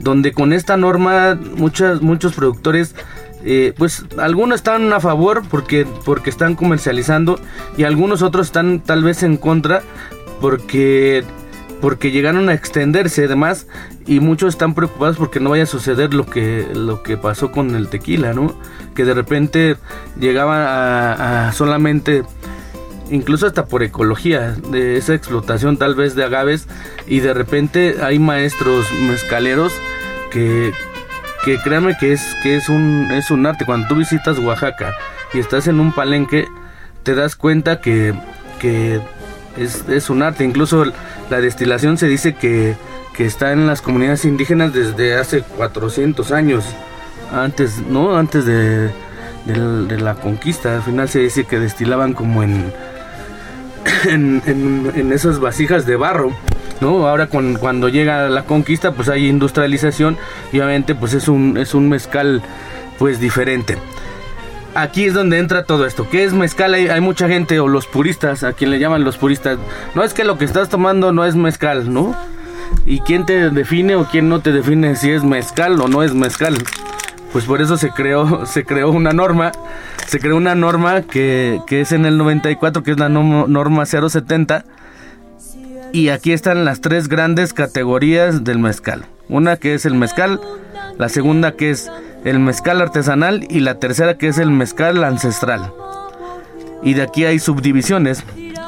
donde 0.00 0.32
con 0.32 0.52
esta 0.52 0.76
norma 0.76 1.38
muchas, 1.56 2.02
muchos 2.02 2.34
productores 2.34 2.96
eh, 3.44 3.72
pues 3.78 4.04
algunos 4.18 4.56
están 4.56 4.92
a 4.92 4.98
favor 4.98 5.44
porque, 5.48 5.86
porque 6.04 6.30
están 6.30 6.56
comercializando 6.56 7.38
y 7.76 7.84
algunos 7.84 8.22
otros 8.22 8.48
están 8.48 8.80
tal 8.80 9.04
vez 9.04 9.22
en 9.22 9.36
contra 9.36 9.82
porque 10.40 11.22
porque 11.80 12.10
llegaron 12.10 12.48
a 12.48 12.54
extenderse 12.54 13.24
además 13.24 13.66
y 14.06 14.20
muchos 14.20 14.54
están 14.54 14.74
preocupados 14.74 15.16
porque 15.16 15.40
no 15.40 15.50
vaya 15.50 15.64
a 15.64 15.66
suceder 15.66 16.14
lo 16.14 16.26
que 16.26 16.66
lo 16.74 17.02
que 17.02 17.16
pasó 17.16 17.52
con 17.52 17.74
el 17.74 17.88
tequila, 17.88 18.32
¿no? 18.32 18.58
Que 18.94 19.04
de 19.04 19.14
repente 19.14 19.76
llegaba 20.18 21.48
a, 21.48 21.52
solamente 21.52 22.22
incluso 23.10 23.46
hasta 23.46 23.66
por 23.66 23.82
ecología 23.82 24.56
de 24.70 24.96
esa 24.96 25.14
explotación 25.14 25.76
tal 25.76 25.94
vez 25.94 26.14
de 26.14 26.24
agaves 26.24 26.66
y 27.06 27.20
de 27.20 27.34
repente 27.34 27.96
hay 28.02 28.18
maestros 28.18 28.90
mezcaleros 28.92 29.72
que 30.30 30.72
que 31.44 31.58
créanme 31.60 31.96
que 31.98 32.12
es 32.12 32.34
que 32.42 32.56
es 32.56 32.68
un 32.68 33.08
es 33.12 33.30
un 33.30 33.46
arte 33.46 33.64
cuando 33.64 33.86
tú 33.86 33.96
visitas 33.96 34.38
Oaxaca 34.38 34.94
y 35.32 35.38
estás 35.38 35.68
en 35.68 35.78
un 35.78 35.92
palenque 35.92 36.48
te 37.04 37.14
das 37.14 37.36
cuenta 37.36 37.80
que 37.80 38.14
que 38.58 39.00
es, 39.56 39.84
es 39.88 40.10
un 40.10 40.22
arte 40.22 40.44
incluso 40.44 40.84
la 41.30 41.40
destilación 41.40 41.98
se 41.98 42.08
dice 42.08 42.34
que, 42.34 42.76
está 43.18 43.52
en 43.52 43.66
las 43.66 43.80
comunidades 43.80 44.26
indígenas 44.26 44.74
desde 44.74 45.14
hace 45.14 45.40
400 45.40 46.32
años, 46.32 46.64
antes, 47.32 47.78
¿no? 47.88 48.16
Antes 48.16 48.44
de, 48.44 48.90
la 49.46 50.16
conquista. 50.16 50.76
Al 50.76 50.82
final 50.82 51.08
se 51.08 51.20
dice 51.20 51.44
que 51.44 51.58
destilaban 51.58 52.12
como 52.12 52.42
en, 52.42 52.72
en, 54.04 55.12
esas 55.12 55.38
vasijas 55.40 55.86
de 55.86 55.96
barro. 55.96 56.32
¿no? 56.80 57.06
Ahora 57.08 57.28
cuando 57.28 57.88
llega 57.88 58.28
la 58.28 58.42
conquista 58.44 58.92
pues 58.92 59.08
hay 59.08 59.28
industrialización 59.28 60.18
y 60.52 60.58
obviamente 60.58 60.94
pues 60.94 61.14
es 61.14 61.26
un, 61.26 61.56
es 61.56 61.72
un 61.72 61.88
mezcal 61.88 62.42
pues 62.98 63.18
diferente 63.18 63.78
aquí 64.76 65.06
es 65.06 65.14
donde 65.14 65.38
entra 65.38 65.64
todo 65.64 65.86
esto. 65.86 66.08
¿Qué 66.08 66.24
es 66.24 66.32
mezcal? 66.32 66.74
Hay, 66.74 67.00
mucha 67.00 67.28
gente, 67.28 67.58
o 67.60 67.68
los 67.68 67.86
puristas, 67.86 68.44
a 68.44 68.52
quien 68.52 68.70
le 68.70 68.78
llaman 68.78 69.04
los 69.04 69.16
puristas. 69.16 69.58
No 69.94 70.04
es 70.04 70.14
que 70.14 70.24
lo 70.24 70.38
que 70.38 70.44
estás 70.44 70.68
tomando 70.68 71.12
no 71.12 71.24
es 71.24 71.34
mezcal, 71.34 71.92
¿no? 71.92 72.14
¿Y 72.84 73.00
quién 73.00 73.26
te 73.26 73.50
define 73.50 73.96
o 73.96 74.04
quién 74.04 74.28
no 74.28 74.40
te 74.40 74.52
define 74.52 74.96
si 74.96 75.10
es 75.10 75.24
mezcal 75.24 75.80
o 75.80 75.88
no 75.88 76.02
es 76.02 76.14
mezcal? 76.14 76.56
Pues 77.32 77.44
por 77.44 77.60
eso 77.60 77.76
se 77.76 77.90
creó, 77.90 78.46
se 78.46 78.64
creó 78.64 78.90
una 78.90 79.12
norma. 79.12 79.52
Se 80.06 80.20
creó 80.20 80.36
una 80.36 80.54
norma 80.54 81.02
que, 81.02 81.60
que 81.66 81.80
es 81.80 81.92
en 81.92 82.06
el 82.06 82.16
94, 82.18 82.82
que 82.82 82.92
es 82.92 82.98
la 82.98 83.08
norma 83.08 83.86
070. 83.86 84.64
Y 85.92 86.10
aquí 86.10 86.32
están 86.32 86.64
las 86.64 86.80
tres 86.80 87.08
grandes 87.08 87.52
categorías 87.52 88.44
del 88.44 88.58
mezcal. 88.58 89.06
Una 89.28 89.56
que 89.56 89.74
es 89.74 89.86
el 89.86 89.94
mezcal, 89.94 90.40
la 90.98 91.08
segunda 91.08 91.52
que 91.52 91.70
es 91.70 91.90
el 92.24 92.38
mezcal 92.38 92.80
artesanal 92.80 93.46
y 93.48 93.60
la 93.60 93.78
tercera 93.78 94.18
que 94.18 94.28
es 94.28 94.38
el 94.38 94.50
mezcal 94.50 95.04
ancestral. 95.04 95.72
Y 96.82 96.94
de 96.94 97.02
aquí 97.02 97.24
hay 97.24 97.38
subdivisiones 97.38 98.24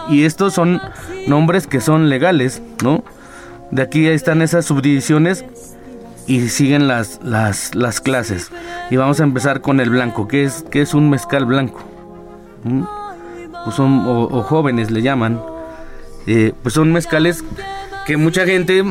y 0.09 0.25
estos 0.25 0.55
son 0.55 0.81
nombres 1.27 1.67
que 1.67 1.81
son 1.81 2.09
legales, 2.09 2.63
¿no? 2.83 3.05
De 3.71 3.83
aquí 3.83 4.07
están 4.07 4.43
esas 4.43 4.65
subdivisiones 4.65 5.45
y 6.27 6.49
siguen 6.49 6.89
las, 6.89 7.21
las, 7.23 7.75
las 7.75 8.01
clases. 8.01 8.51
Y 8.91 8.97
vamos 8.97 9.21
a 9.21 9.25
empezar 9.25 9.61
con 9.61 9.81
el 9.81 9.91
blanco. 9.91 10.29
¿Qué 10.29 10.45
es, 10.45 10.65
es 10.73 10.95
un 10.95 11.11
mezcal 11.11 11.45
blanco? 11.45 11.81
Pues 13.65 13.77
son, 13.77 14.05
o, 14.07 14.43
jóvenes 14.43 14.91
le 14.91 15.03
llaman. 15.03 15.41
Eh, 16.27 16.53
pues 16.63 16.75
son 16.75 16.93
mezcales 16.93 17.45
que 18.07 18.17
mucha 18.17 18.45
gente 18.45 18.85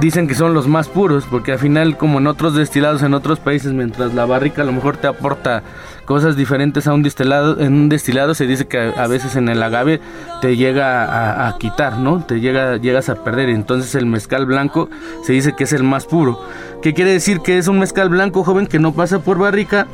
dicen 0.00 0.28
que 0.28 0.34
son 0.34 0.54
los 0.54 0.68
más 0.68 0.88
puros, 0.88 1.24
porque 1.30 1.52
al 1.52 1.58
final, 1.58 1.96
como 1.96 2.18
en 2.18 2.26
otros 2.26 2.54
destilados 2.54 3.02
en 3.02 3.14
otros 3.14 3.38
países, 3.38 3.72
mientras 3.72 4.14
la 4.14 4.26
barrica 4.26 4.62
a 4.62 4.64
lo 4.64 4.72
mejor 4.72 4.96
te 4.96 5.06
aporta 5.06 5.62
cosas 6.04 6.36
diferentes 6.36 6.86
a 6.86 6.94
un 6.94 7.02
destilado, 7.02 7.60
en 7.60 7.72
un 7.74 7.88
destilado 7.88 8.34
se 8.34 8.46
dice 8.46 8.66
que 8.66 8.78
a, 8.78 9.06
veces 9.06 9.36
en 9.36 9.48
el 9.48 9.62
agave 9.62 10.00
te 10.40 10.56
llega 10.56 11.48
a, 11.48 11.58
quitar, 11.58 11.98
¿no? 11.98 12.24
Te 12.24 12.40
llega, 12.40 12.76
llegas 12.76 13.08
a 13.08 13.24
perder. 13.24 13.48
Entonces 13.48 13.94
el 13.94 14.06
mezcal 14.06 14.46
blanco 14.46 14.88
se 15.24 15.32
dice 15.32 15.54
que 15.56 15.64
es 15.64 15.72
el 15.72 15.82
más 15.82 16.06
puro. 16.06 16.40
¿Qué 16.82 16.94
quiere 16.94 17.12
decir? 17.12 17.40
Que 17.40 17.58
es 17.58 17.68
un 17.68 17.78
mezcal 17.78 18.08
blanco 18.08 18.44
joven 18.44 18.66
que 18.66 18.78
no 18.78 18.92
pasa 18.92 19.18
por 19.18 19.38
barrica, 19.38 19.86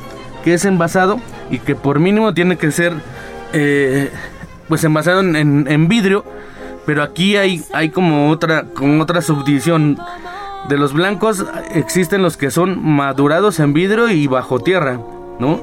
que 0.43 0.53
es 0.53 0.65
envasado 0.65 1.19
y 1.49 1.59
que 1.59 1.75
por 1.75 1.99
mínimo 1.99 2.33
tiene 2.33 2.57
que 2.57 2.71
ser 2.71 2.93
eh, 3.53 4.11
pues 4.67 4.83
envasado 4.83 5.21
en, 5.21 5.67
en 5.67 5.87
vidrio 5.87 6.25
pero 6.85 7.03
aquí 7.03 7.37
hay, 7.37 7.63
hay 7.73 7.89
como 7.89 8.29
otra, 8.29 8.65
como 8.73 9.01
otra 9.01 9.21
subdivisión. 9.21 9.97
De 10.69 10.77
los 10.77 10.93
blancos 10.93 11.45
existen 11.73 12.21
los 12.21 12.37
que 12.37 12.49
son 12.49 12.81
madurados 12.81 13.59
en 13.59 13.73
vidrio 13.73 14.09
y 14.09 14.27
bajo 14.27 14.59
tierra, 14.59 14.99
¿no? 15.39 15.61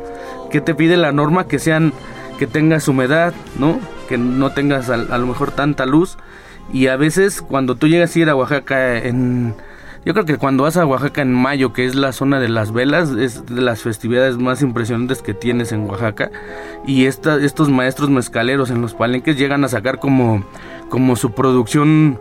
Que 0.51 0.61
te 0.61 0.75
pide 0.75 0.97
la 0.97 1.13
norma 1.13 1.47
que 1.47 1.59
sean, 1.59 1.93
que 2.39 2.47
tengas 2.47 2.87
humedad, 2.87 3.33
¿no? 3.59 3.79
Que 4.09 4.19
no 4.19 4.51
tengas 4.51 4.91
a, 4.91 4.95
a 4.95 5.19
lo 5.19 5.27
mejor 5.27 5.53
tanta 5.53 5.87
luz. 5.87 6.19
Y 6.73 6.89
a 6.89 6.97
veces 6.97 7.41
cuando 7.41 7.77
tú 7.77 7.89
llegas 7.89 8.15
a 8.15 8.19
ir 8.19 8.29
a 8.29 8.37
Oaxaca 8.37 8.99
en, 8.99 9.55
yo 10.05 10.15
creo 10.15 10.25
que 10.25 10.39
cuando 10.39 10.63
vas 10.63 10.77
a 10.77 10.87
Oaxaca 10.87 11.21
en 11.21 11.33
mayo, 11.33 11.73
que 11.73 11.85
es 11.85 11.95
la 11.95 12.13
zona 12.13 12.41
de 12.41 12.49
las 12.49 12.73
velas, 12.73 13.11
es 13.11 13.45
de 13.47 13.61
las 13.61 13.83
festividades 13.83 14.39
más 14.39 14.63
impresionantes 14.63 15.21
que 15.21 15.35
tienes 15.35 15.73
en 15.73 15.89
Oaxaca. 15.89 16.31
Y 16.87 17.05
estos 17.05 17.69
maestros 17.69 18.09
mezcaleros 18.09 18.71
en 18.71 18.81
los 18.81 18.95
palenques 18.95 19.37
llegan 19.37 19.63
a 19.65 19.69
sacar 19.69 19.99
como, 19.99 20.45
como 20.89 21.17
su 21.17 21.33
producción 21.33 22.19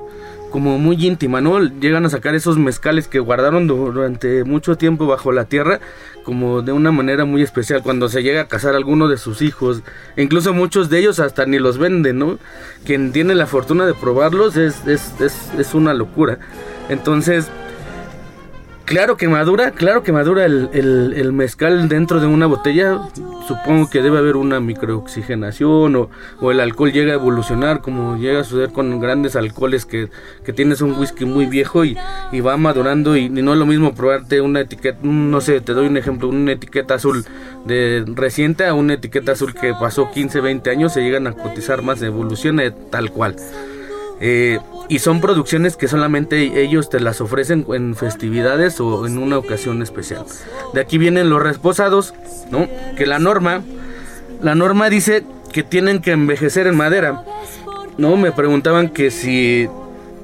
como 0.50 0.80
muy 0.80 1.06
íntima, 1.06 1.42
¿no? 1.42 1.60
Llegan 1.60 2.06
a 2.06 2.10
sacar 2.10 2.36
esos 2.36 2.58
mezcales 2.58 3.08
que 3.08 3.20
guardaron 3.20 3.68
durante 3.68 4.44
mucho 4.44 4.78
tiempo 4.78 5.06
bajo 5.06 5.32
la 5.32 5.46
tierra, 5.46 5.80
como 6.24 6.62
de 6.62 6.72
una 6.72 6.92
manera 6.92 7.24
muy 7.26 7.42
especial. 7.42 7.84
Cuando 7.84 8.10
se 8.10 8.24
llega 8.24 8.42
a 8.42 8.48
casar 8.48 8.76
alguno 8.76 9.08
de 9.08 9.18
sus 9.18 9.42
hijos, 9.42 9.84
e 10.16 10.24
incluso 10.24 10.54
muchos 10.54 10.90
de 10.90 11.00
ellos 11.00 11.20
hasta 11.20 11.46
ni 11.46 11.60
los 11.60 11.78
venden, 11.78 12.20
¿no? 12.20 12.40
Quien 12.84 13.12
tiene 13.12 13.36
la 13.36 13.46
fortuna 13.46 13.86
de 13.86 13.94
probarlos 13.94 14.58
es, 14.58 14.86
es, 14.88 15.14
es, 15.22 15.52
es 15.58 15.74
una 15.74 15.94
locura. 15.94 16.40
Entonces, 16.90 17.52
Claro 18.90 19.18
que 19.18 19.28
madura, 19.28 19.70
claro 19.70 20.02
que 20.02 20.12
madura 20.12 20.46
el, 20.46 21.32
mezcal 21.32 21.88
dentro 21.90 22.20
de 22.20 22.26
una 22.26 22.48
botella. 22.48 23.00
Supongo 23.48 23.88
que 23.88 24.02
debe 24.02 24.18
haber 24.18 24.36
una 24.36 24.60
microoxigenación 24.60 25.96
o, 25.96 26.10
o, 26.42 26.50
el 26.50 26.60
alcohol 26.60 26.92
llega 26.92 27.12
a 27.12 27.16
evolucionar 27.16 27.82
como 27.82 28.18
llega 28.18 28.40
a 28.40 28.44
suceder 28.44 28.72
con 28.72 29.00
grandes 29.00 29.36
alcoholes 29.36 29.86
que, 29.86 30.10
tienes 30.56 30.82
un 30.82 30.98
whisky 30.98 31.26
muy 31.26 31.46
viejo 31.46 31.86
y, 31.86 31.98
va 32.42 32.58
madurando 32.58 33.16
y, 33.16 33.30
no 33.30 33.54
es 33.54 33.60
lo 33.60 33.68
mismo 33.68 33.94
probarte 33.94 34.42
una 34.42 34.62
etiqueta, 34.62 34.98
no 35.04 35.40
sé, 35.40 35.62
te 35.62 35.74
doy 35.74 35.86
un 35.86 35.98
ejemplo, 35.98 36.28
una 36.28 36.54
etiqueta 36.54 36.96
azul 36.96 37.26
de 37.66 38.04
reciente 38.08 38.66
a 38.66 38.74
una 38.74 38.96
etiqueta 38.96 39.34
azul 39.34 39.54
que 39.54 39.72
pasó 39.80 40.10
15, 40.10 40.42
20 40.42 40.68
años, 40.72 40.94
se 40.94 41.02
llegan 41.02 41.28
a 41.28 41.34
cotizar 41.34 41.84
más, 41.84 42.02
evoluciona 42.02 42.64
tal 42.90 43.12
cual. 43.12 43.36
Eh, 44.20 44.58
y 44.90 45.00
son 45.00 45.22
producciones 45.22 45.78
que 45.78 45.88
solamente 45.88 46.62
ellos 46.62 46.90
te 46.90 47.00
las 47.00 47.22
ofrecen 47.22 47.66
en 47.70 47.96
festividades 47.96 48.82
o 48.82 49.06
en 49.06 49.20
una 49.20 49.38
ocasión 49.38 49.82
especial. 49.84 50.26
De 50.74 50.82
aquí 50.82 50.98
vienen 50.98 51.30
los 51.30 51.42
reposados, 51.42 52.16
¿no? 52.50 52.68
Que 52.98 53.06
la 53.06 53.20
norma, 53.20 53.62
la 54.42 54.56
norma 54.56 54.90
dice 54.90 55.24
que 55.54 55.64
tienen 55.64 56.02
que 56.02 56.12
envejecer 56.12 56.66
en 56.66 56.76
madera. 56.76 57.24
No, 57.98 58.18
me 58.18 58.32
preguntaban 58.32 58.90
que 58.90 59.12
si 59.12 59.70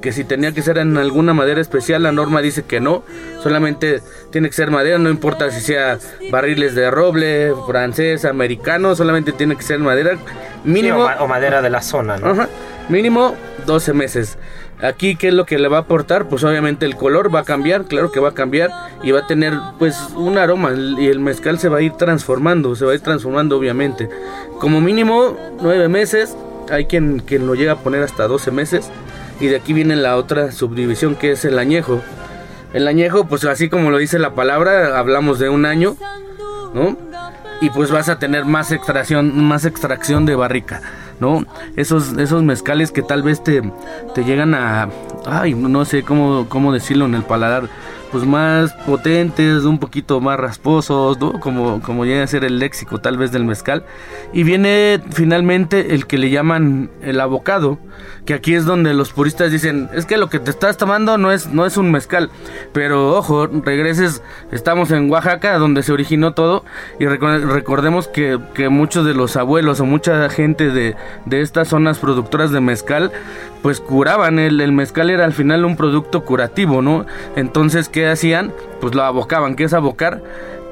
que 0.00 0.12
si 0.12 0.24
tenía 0.24 0.52
que 0.52 0.62
ser 0.62 0.78
en 0.78 0.96
alguna 0.98 1.34
madera 1.34 1.60
especial, 1.60 2.02
la 2.02 2.12
norma 2.12 2.40
dice 2.40 2.62
que 2.62 2.80
no, 2.80 3.02
solamente 3.42 4.02
tiene 4.30 4.48
que 4.48 4.54
ser 4.54 4.70
madera, 4.70 4.98
no 4.98 5.10
importa 5.10 5.50
si 5.50 5.60
sea 5.60 5.98
barriles 6.30 6.76
de 6.76 6.90
roble, 6.92 7.52
francés, 7.66 8.24
americano, 8.24 8.94
solamente 8.94 9.32
tiene 9.32 9.56
que 9.56 9.62
ser 9.62 9.80
madera 9.80 10.16
mínimo 10.64 11.08
o, 11.18 11.26
madera 11.26 11.60
de 11.60 11.70
la 11.70 11.82
zona, 11.82 12.18
¿no? 12.18 12.30
Ajá, 12.30 12.48
mínimo 12.88 13.34
12 13.66 13.92
meses. 13.92 14.38
Aquí, 14.82 15.16
¿qué 15.16 15.28
es 15.28 15.34
lo 15.34 15.46
que 15.46 15.58
le 15.58 15.68
va 15.68 15.78
a 15.78 15.80
aportar? 15.80 16.28
Pues 16.28 16.44
obviamente 16.44 16.84
el 16.84 16.96
color 16.96 17.34
va 17.34 17.40
a 17.40 17.44
cambiar, 17.44 17.84
claro 17.86 18.12
que 18.12 18.20
va 18.20 18.30
a 18.30 18.34
cambiar 18.34 18.70
y 19.02 19.10
va 19.10 19.20
a 19.20 19.26
tener 19.26 19.54
pues 19.78 19.98
un 20.14 20.36
aroma 20.36 20.72
y 20.98 21.06
el 21.06 21.18
mezcal 21.18 21.58
se 21.58 21.70
va 21.70 21.78
a 21.78 21.82
ir 21.82 21.92
transformando, 21.92 22.76
se 22.76 22.84
va 22.84 22.92
a 22.92 22.94
ir 22.94 23.00
transformando 23.00 23.56
obviamente. 23.56 24.08
Como 24.60 24.80
mínimo 24.82 25.36
9 25.62 25.88
meses, 25.88 26.36
hay 26.70 26.84
quien, 26.86 27.20
quien 27.20 27.46
lo 27.46 27.54
llega 27.54 27.72
a 27.72 27.78
poner 27.78 28.02
hasta 28.02 28.26
12 28.28 28.50
meses 28.50 28.90
y 29.40 29.46
de 29.46 29.56
aquí 29.56 29.72
viene 29.72 29.96
la 29.96 30.16
otra 30.16 30.52
subdivisión 30.52 31.14
que 31.14 31.32
es 31.32 31.44
el 31.46 31.58
añejo. 31.58 32.02
El 32.74 32.86
añejo, 32.88 33.26
pues 33.26 33.44
así 33.44 33.70
como 33.70 33.90
lo 33.90 33.96
dice 33.96 34.18
la 34.18 34.34
palabra, 34.34 34.98
hablamos 34.98 35.38
de 35.38 35.48
un 35.48 35.64
año, 35.64 35.96
¿no? 36.74 36.98
Y 37.62 37.70
pues 37.70 37.90
vas 37.90 38.10
a 38.10 38.18
tener 38.18 38.44
más 38.44 38.70
extracción, 38.72 39.42
más 39.44 39.64
extracción 39.64 40.26
de 40.26 40.34
barrica. 40.34 40.82
¿No? 41.20 41.44
Esos, 41.76 42.16
esos 42.18 42.42
mezcales 42.42 42.92
que 42.92 43.02
tal 43.02 43.22
vez 43.22 43.42
te, 43.42 43.62
te 44.14 44.24
llegan 44.24 44.54
a, 44.54 44.88
ay, 45.26 45.54
no 45.54 45.84
sé 45.84 46.02
cómo, 46.02 46.46
cómo 46.48 46.72
decirlo 46.72 47.06
en 47.06 47.14
el 47.14 47.22
paladar, 47.22 47.68
pues 48.10 48.24
más 48.24 48.72
potentes, 48.86 49.64
un 49.64 49.78
poquito 49.78 50.20
más 50.20 50.38
rasposos, 50.38 51.18
¿no? 51.18 51.40
Como, 51.40 51.82
como 51.82 52.04
llega 52.04 52.22
a 52.22 52.26
ser 52.26 52.44
el 52.44 52.58
léxico 52.58 52.98
tal 52.98 53.16
vez 53.16 53.32
del 53.32 53.44
mezcal. 53.44 53.84
Y 54.32 54.42
viene 54.42 55.00
finalmente 55.10 55.94
el 55.94 56.06
que 56.06 56.18
le 56.18 56.30
llaman 56.30 56.90
el 57.02 57.20
abocado, 57.20 57.78
que 58.24 58.34
aquí 58.34 58.54
es 58.54 58.64
donde 58.64 58.92
los 58.94 59.12
puristas 59.12 59.50
dicen, 59.50 59.88
es 59.94 60.04
que 60.04 60.16
lo 60.16 60.28
que 60.28 60.40
te 60.40 60.50
estás 60.50 60.76
tomando 60.76 61.16
no 61.18 61.32
es, 61.32 61.48
no 61.48 61.64
es 61.66 61.76
un 61.76 61.90
mezcal. 61.90 62.30
Pero 62.72 63.16
ojo, 63.16 63.46
regreses, 63.46 64.22
estamos 64.50 64.90
en 64.90 65.10
Oaxaca, 65.10 65.58
donde 65.58 65.82
se 65.82 65.92
originó 65.92 66.34
todo, 66.34 66.64
y 66.98 67.06
recordemos 67.06 68.08
que, 68.08 68.38
que 68.54 68.68
muchos 68.68 69.06
de 69.06 69.14
los 69.14 69.36
abuelos 69.36 69.80
o 69.80 69.84
mucha 69.84 70.28
gente 70.28 70.70
de, 70.70 70.96
de 71.24 71.40
estas 71.40 71.68
zonas 71.68 71.98
productoras 71.98 72.50
de 72.50 72.60
mezcal, 72.60 73.12
pues 73.62 73.80
curaban, 73.80 74.38
el, 74.38 74.60
el 74.60 74.72
mezcal 74.72 75.10
era 75.10 75.24
al 75.24 75.32
final 75.32 75.64
un 75.64 75.76
producto 75.76 76.24
curativo, 76.24 76.82
¿no? 76.82 77.06
Entonces, 77.34 77.88
¿qué 77.96 78.06
hacían? 78.06 78.52
Pues 78.78 78.94
lo 78.94 79.04
abocaban, 79.04 79.56
¿qué 79.56 79.64
es 79.64 79.72
abocar? 79.72 80.22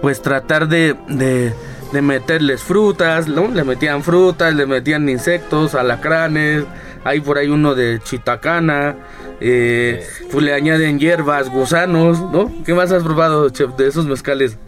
Pues 0.02 0.20
tratar 0.20 0.68
de, 0.68 0.94
de, 1.08 1.54
de 1.90 2.02
meterles 2.02 2.62
frutas, 2.62 3.28
¿no? 3.28 3.48
Le 3.48 3.64
metían 3.64 4.02
frutas, 4.02 4.52
le 4.52 4.66
metían 4.66 5.08
insectos, 5.08 5.74
alacranes, 5.74 6.64
hay 7.02 7.22
por 7.22 7.38
ahí 7.38 7.48
uno 7.48 7.74
de 7.74 7.98
chitacana, 8.04 8.96
eh, 9.40 10.06
pues 10.30 10.44
le 10.44 10.52
añaden 10.52 10.98
hierbas, 10.98 11.48
gusanos, 11.48 12.20
¿no? 12.20 12.52
¿Qué 12.66 12.74
más 12.74 12.92
has 12.92 13.02
probado, 13.02 13.48
chef, 13.48 13.70
de 13.70 13.88
esos 13.88 14.04
mezcales? 14.04 14.58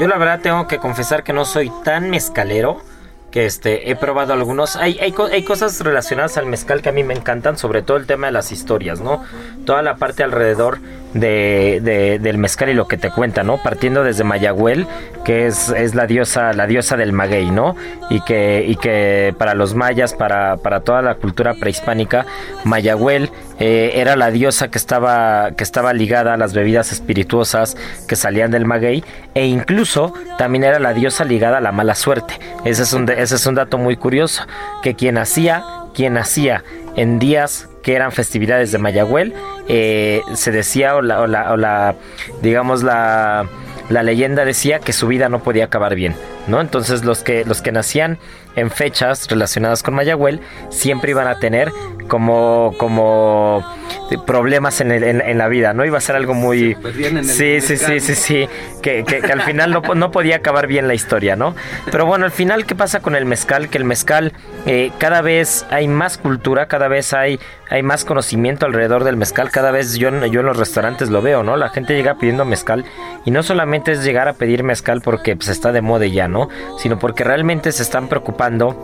Yo 0.00 0.08
la 0.08 0.18
verdad 0.18 0.40
tengo 0.42 0.66
que 0.66 0.78
confesar 0.78 1.22
que 1.22 1.32
no 1.32 1.44
soy 1.44 1.70
tan 1.84 2.10
mezcalero 2.10 2.82
que 3.30 3.46
este 3.46 3.90
he 3.90 3.96
probado 3.96 4.32
algunos. 4.32 4.76
Hay, 4.76 4.98
hay, 4.98 5.14
hay, 5.32 5.44
cosas 5.44 5.80
relacionadas 5.80 6.36
al 6.36 6.46
mezcal 6.46 6.82
que 6.82 6.88
a 6.88 6.92
mí 6.92 7.04
me 7.04 7.14
encantan, 7.14 7.56
sobre 7.56 7.82
todo 7.82 7.96
el 7.96 8.06
tema 8.06 8.26
de 8.26 8.32
las 8.32 8.50
historias, 8.50 9.00
¿no? 9.00 9.22
Toda 9.64 9.82
la 9.82 9.96
parte 9.96 10.22
alrededor 10.24 10.80
de, 11.14 12.18
del 12.20 12.38
mezcal 12.38 12.68
y 12.68 12.74
lo 12.74 12.86
que 12.86 12.96
te 12.96 13.10
cuenta, 13.10 13.42
¿no? 13.42 13.58
Partiendo 13.58 14.04
desde 14.04 14.24
Mayagüel, 14.24 14.86
que 15.24 15.46
es, 15.46 15.70
es 15.70 15.94
la 15.94 16.06
diosa, 16.06 16.52
la 16.52 16.66
diosa 16.66 16.96
del 16.96 17.12
maguey, 17.12 17.50
¿no? 17.50 17.76
Y 18.08 18.20
que, 18.22 18.64
y 18.66 18.76
que 18.76 19.34
para 19.36 19.54
los 19.54 19.74
mayas, 19.74 20.14
para, 20.14 20.56
para 20.56 20.80
toda 20.80 21.02
la 21.02 21.14
cultura 21.14 21.54
prehispánica, 21.54 22.26
Mayagüel 22.64 23.30
eh, 23.58 23.92
era 23.94 24.16
la 24.16 24.30
diosa 24.30 24.68
que 24.68 24.78
estaba, 24.78 25.52
que 25.56 25.64
estaba 25.64 25.92
ligada 25.92 26.34
a 26.34 26.36
las 26.36 26.54
bebidas 26.54 26.92
espirituosas 26.92 27.76
que 28.08 28.16
salían 28.16 28.50
del 28.50 28.64
maguey, 28.64 29.04
e 29.34 29.46
incluso 29.46 30.14
también 30.38 30.64
era 30.64 30.78
la 30.78 30.92
diosa 30.92 31.24
ligada 31.24 31.58
a 31.58 31.60
la 31.60 31.72
mala 31.72 31.94
suerte. 31.94 32.34
Ese 32.64 32.82
es 32.82 32.92
un, 32.92 33.08
ese 33.08 33.34
es 33.34 33.46
un 33.46 33.54
dato 33.54 33.78
muy 33.78 33.96
curioso, 33.96 34.44
que 34.82 34.94
quien 34.94 35.18
hacía, 35.18 35.64
quien 35.94 36.16
hacía 36.16 36.62
en 36.96 37.18
días 37.18 37.69
que 37.82 37.94
eran 37.94 38.12
festividades 38.12 38.72
de 38.72 38.78
Mayagüel, 38.78 39.34
eh, 39.68 40.22
se 40.34 40.50
decía 40.50 40.96
o 40.96 41.02
la, 41.02 41.94
digamos 42.42 42.82
la, 42.82 43.48
la 43.88 44.02
leyenda 44.02 44.44
decía 44.44 44.80
que 44.80 44.92
su 44.92 45.06
vida 45.06 45.28
no 45.28 45.42
podía 45.42 45.64
acabar 45.64 45.94
bien, 45.94 46.14
¿no? 46.50 46.60
Entonces 46.60 47.04
los 47.04 47.22
que, 47.22 47.44
los 47.44 47.62
que 47.62 47.72
nacían 47.72 48.18
en 48.56 48.70
fechas 48.70 49.28
relacionadas 49.28 49.82
con 49.82 49.94
Mayagüel 49.94 50.40
siempre 50.70 51.12
iban 51.12 51.28
a 51.28 51.38
tener 51.38 51.70
como, 52.08 52.74
como 52.78 53.64
problemas 54.26 54.80
en, 54.80 54.90
en, 54.90 55.38
la 55.38 55.48
vida, 55.48 55.72
¿no? 55.72 55.84
Iba 55.84 55.98
a 55.98 56.00
ser 56.00 56.16
algo 56.16 56.34
muy... 56.34 56.76
Sí, 57.22 57.60
sí, 57.60 57.76
sí, 57.76 58.00
sí, 58.00 58.14
sí, 58.14 58.48
que, 58.82 59.04
que, 59.04 59.32
al 59.32 59.42
final 59.42 59.70
no, 59.70 59.80
no, 59.94 60.10
podía 60.10 60.36
acabar 60.36 60.66
bien 60.66 60.88
la 60.88 60.94
historia, 60.94 61.36
¿no? 61.36 61.54
Pero 61.90 62.06
bueno, 62.06 62.24
al 62.24 62.32
final, 62.32 62.66
¿qué 62.66 62.74
pasa 62.74 63.00
con 63.00 63.14
el 63.14 63.24
mezcal? 63.24 63.68
Que 63.68 63.78
el 63.78 63.84
mezcal 63.84 64.32
eh, 64.66 64.90
cada 64.98 65.22
vez 65.22 65.64
hay 65.70 65.86
más 65.86 66.18
cultura, 66.18 66.66
cada 66.66 66.88
vez 66.88 67.12
hay, 67.12 67.38
hay 67.68 67.82
más 67.82 68.04
conocimiento 68.04 68.66
alrededor 68.66 69.04
del 69.04 69.16
mezcal, 69.16 69.50
cada 69.50 69.70
vez 69.70 69.94
yo, 69.94 70.10
yo 70.26 70.40
en 70.40 70.46
los 70.46 70.56
restaurantes 70.56 71.10
lo 71.10 71.22
veo, 71.22 71.44
¿no? 71.44 71.56
La 71.56 71.68
gente 71.68 71.94
llega 71.94 72.18
pidiendo 72.18 72.44
mezcal 72.44 72.84
y 73.24 73.30
no 73.30 73.44
solamente 73.44 73.92
es 73.92 74.02
llegar 74.02 74.26
a 74.26 74.32
pedir 74.32 74.64
mezcal 74.64 75.00
porque 75.00 75.36
pues, 75.36 75.48
está 75.48 75.70
de 75.70 75.80
moda 75.80 76.06
ya, 76.06 76.26
¿no? 76.26 76.39
Sino 76.78 76.98
porque 76.98 77.24
realmente 77.24 77.72
se 77.72 77.82
están 77.82 78.08
preocupando 78.08 78.76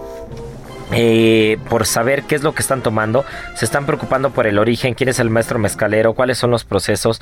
eh, 0.92 1.58
por 1.68 1.84
saber 1.84 2.22
qué 2.22 2.36
es 2.36 2.42
lo 2.42 2.54
que 2.54 2.62
están 2.62 2.80
tomando, 2.82 3.24
se 3.54 3.64
están 3.64 3.86
preocupando 3.86 4.30
por 4.30 4.46
el 4.46 4.58
origen, 4.58 4.94
quién 4.94 5.08
es 5.08 5.18
el 5.18 5.30
maestro 5.30 5.58
mezcalero, 5.58 6.14
cuáles 6.14 6.38
son 6.38 6.50
los 6.50 6.64
procesos. 6.64 7.20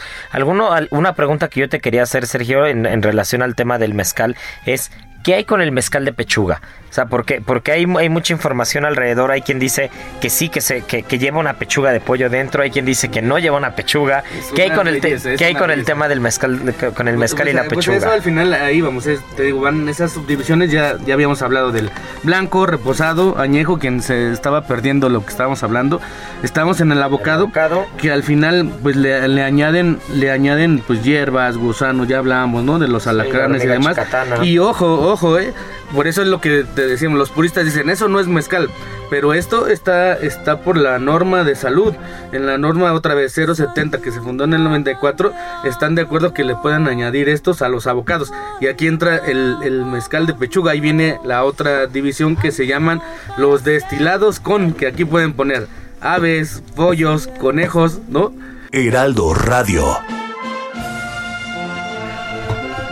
Una 0.91 1.15
pregunta 1.15 1.49
que 1.49 1.61
yo 1.61 1.69
te 1.69 1.81
quería 1.81 2.03
hacer, 2.03 2.27
Sergio, 2.27 2.67
en, 2.67 2.85
en 2.85 3.03
relación 3.03 3.43
al 3.43 3.55
tema 3.55 3.79
del 3.79 3.95
mezcal 3.95 4.37
es 4.67 4.91
¿qué 5.25 5.35
hay 5.35 5.45
con 5.45 5.63
el 5.63 5.73
mezcal 5.73 6.05
de 6.05 6.13
pechuga? 6.13 6.61
O 6.95 7.01
sea, 7.03 7.07
porque, 7.07 7.43
porque 7.45 7.73
hay, 7.73 7.87
hay 7.99 8.09
mucha 8.09 8.33
información 8.33 8.85
alrededor. 8.85 9.33
Hay 9.33 9.43
quien 9.43 9.59
dice 9.59 9.91
que 10.21 10.31
sí, 10.31 10.49
que, 10.49 10.61
se, 10.61 10.83
que, 10.83 11.03
lleva 11.19 11.41
una 11.41 11.55
pechuga 11.55 11.91
de 11.91 11.99
pollo 11.99 12.31
dentro. 12.31 12.63
Hay 12.63 12.71
quien 12.71 12.85
dice 12.85 13.09
que 13.09 13.21
no 13.21 13.41
lleva 13.41 13.57
una 13.57 13.75
pechuga. 13.75 14.23
¿Qué 14.55 14.63
hay 14.63 14.71
con 14.71 14.87
el, 14.87 15.01
¿qué 15.01 15.45
hay 15.45 15.57
con 15.57 15.73
el 15.73 15.85
tema 15.85 16.07
del 16.07 16.21
mezcal, 16.21 16.73
con 16.95 17.09
el 17.09 17.17
mezcal 17.17 17.49
y 17.49 17.53
la 17.53 17.65
pues 17.65 17.79
pechuga? 17.79 17.97
Pues 17.97 18.05
eso 18.05 18.13
al 18.13 18.23
final 18.23 18.55
ahí 18.55 18.81
vamos. 18.81 19.09
te 19.37 19.43
digo, 19.43 19.61
van 19.61 19.89
esas 19.89 20.13
subdivisiones. 20.13 20.71
Ya, 20.71 20.97
ya 21.05 21.15
habíamos 21.15 21.43
hablado 21.43 21.73
del 21.73 21.91
blanco, 22.23 22.65
reposado, 22.65 23.41
añejo, 23.41 23.81
quien 23.81 24.01
se 24.01 24.31
estaba 24.31 24.69
perdiendo 24.69 25.09
lo 25.09 25.25
que 25.25 25.31
estábamos 25.31 25.65
hablando. 25.65 26.01
Estamos 26.45 26.81
en 26.81 26.93
el 26.93 27.03
abocado, 27.03 27.51
que 27.99 28.13
al 28.13 28.23
final 28.23 28.71
pues 28.85 28.95
le, 28.95 29.43
añaden 29.43 29.99
le 30.13 30.31
añaden 30.31 30.81
pues 30.87 31.03
hierbas, 31.03 31.57
gusanos, 31.57 32.07
ya 32.07 32.19
hablamos, 32.19 32.63
¿no? 32.63 32.79
De 32.79 32.87
los 32.87 33.09
alacranes 33.09 33.65
y 33.65 33.67
demás. 33.67 33.97
Y 34.45 34.59
ojo, 34.59 35.11
ojo, 35.11 35.41
eh 35.41 35.53
por 35.95 36.09
eso 36.09 36.23
es 36.23 36.29
lo 36.29 36.41
que 36.41 36.65
te 36.65 36.84
decimos, 36.87 37.19
los 37.19 37.31
puristas 37.31 37.65
dicen, 37.65 37.91
eso 37.91 38.09
no 38.09 38.21
es 38.21 38.27
mezcal, 38.27 38.71
pero 39.11 39.35
esto 39.35 39.69
está, 39.69 40.15
está 40.15 40.61
por 40.61 40.77
la 40.77 40.99
norma 40.99 41.45
de 41.45 41.55
salud. 41.55 41.95
En 42.33 42.47
la 42.47 42.59
norma 42.59 42.93
otra 42.93 43.15
vez 43.15 43.33
070 43.33 44.01
que 44.01 44.11
se 44.11 44.21
fundó 44.21 44.45
en 44.45 44.55
el 44.55 44.65
94, 44.65 45.33
están 45.65 45.95
de 45.95 46.03
acuerdo 46.03 46.35
que 46.35 46.45
le 46.45 46.57
puedan 46.57 46.89
añadir 46.89 47.29
estos 47.29 47.63
a 47.63 47.69
los 47.69 47.87
abocados. 47.87 48.33
Y 48.61 48.67
aquí 48.67 48.87
entra 48.87 49.17
el, 49.17 49.57
el 49.63 49.85
mezcal 49.85 50.27
de 50.27 50.35
pechuga, 50.35 50.73
ahí 50.73 50.81
viene 50.81 51.19
la 51.25 51.45
otra 51.45 51.87
división 51.87 52.37
que 52.37 52.53
se 52.53 52.67
llaman 52.67 53.01
los 53.37 53.65
destilados 53.65 54.41
con, 54.41 54.73
que 54.73 54.87
aquí 54.87 55.05
pueden 55.05 55.33
poner 55.33 55.69
aves, 56.01 56.63
pollos, 56.77 57.29
conejos, 57.41 57.99
¿no? 58.09 58.33
Heraldo 58.73 59.35
Radio. 59.35 59.99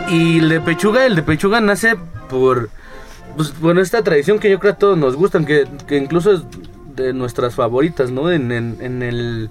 Y 0.09 0.39
el 0.39 0.49
de 0.49 0.61
pechuga, 0.61 1.05
el 1.05 1.15
de 1.15 1.23
pechuga 1.23 1.61
nace 1.61 1.95
por 2.29 2.69
pues 3.35 3.59
bueno, 3.59 3.81
esta 3.81 4.03
tradición 4.03 4.39
que 4.39 4.49
yo 4.49 4.59
creo 4.59 4.73
a 4.73 4.77
todos 4.77 4.97
nos 4.97 5.15
gustan, 5.15 5.45
que, 5.45 5.67
incluso 5.91 6.31
es 6.33 6.41
de 6.95 7.13
nuestras 7.13 7.55
favoritas, 7.55 8.11
¿no? 8.11 8.31
En, 8.31 8.51
el, 8.51 9.49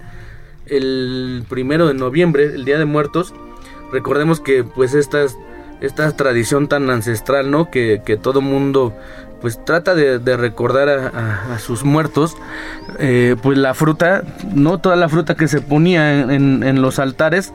el 0.67 1.43
primero 1.49 1.87
de 1.87 1.93
noviembre, 1.93 2.45
el 2.45 2.65
Día 2.65 2.77
de 2.77 2.85
Muertos, 2.85 3.33
recordemos 3.91 4.39
que 4.39 4.63
pues 4.63 4.93
esta, 4.93 5.25
esta 5.81 6.11
tradición 6.15 6.67
tan 6.67 6.89
ancestral, 6.89 7.51
¿no? 7.51 7.69
Que, 7.69 8.01
que 8.05 8.17
todo 8.17 8.41
mundo 8.41 8.93
pues 9.43 9.59
trata 9.65 9.93
de, 9.93 10.37
recordar 10.37 10.87
a, 10.87 11.59
sus 11.59 11.83
muertos, 11.83 12.37
eh, 12.97 13.35
pues 13.41 13.57
la 13.57 13.73
fruta, 13.73 14.23
no 14.55 14.77
toda 14.77 14.95
la 14.95 15.09
fruta 15.09 15.35
que 15.35 15.49
se 15.49 15.59
ponía 15.59 16.21
en, 16.33 16.63
en 16.63 16.81
los 16.81 16.97
altares, 16.97 17.53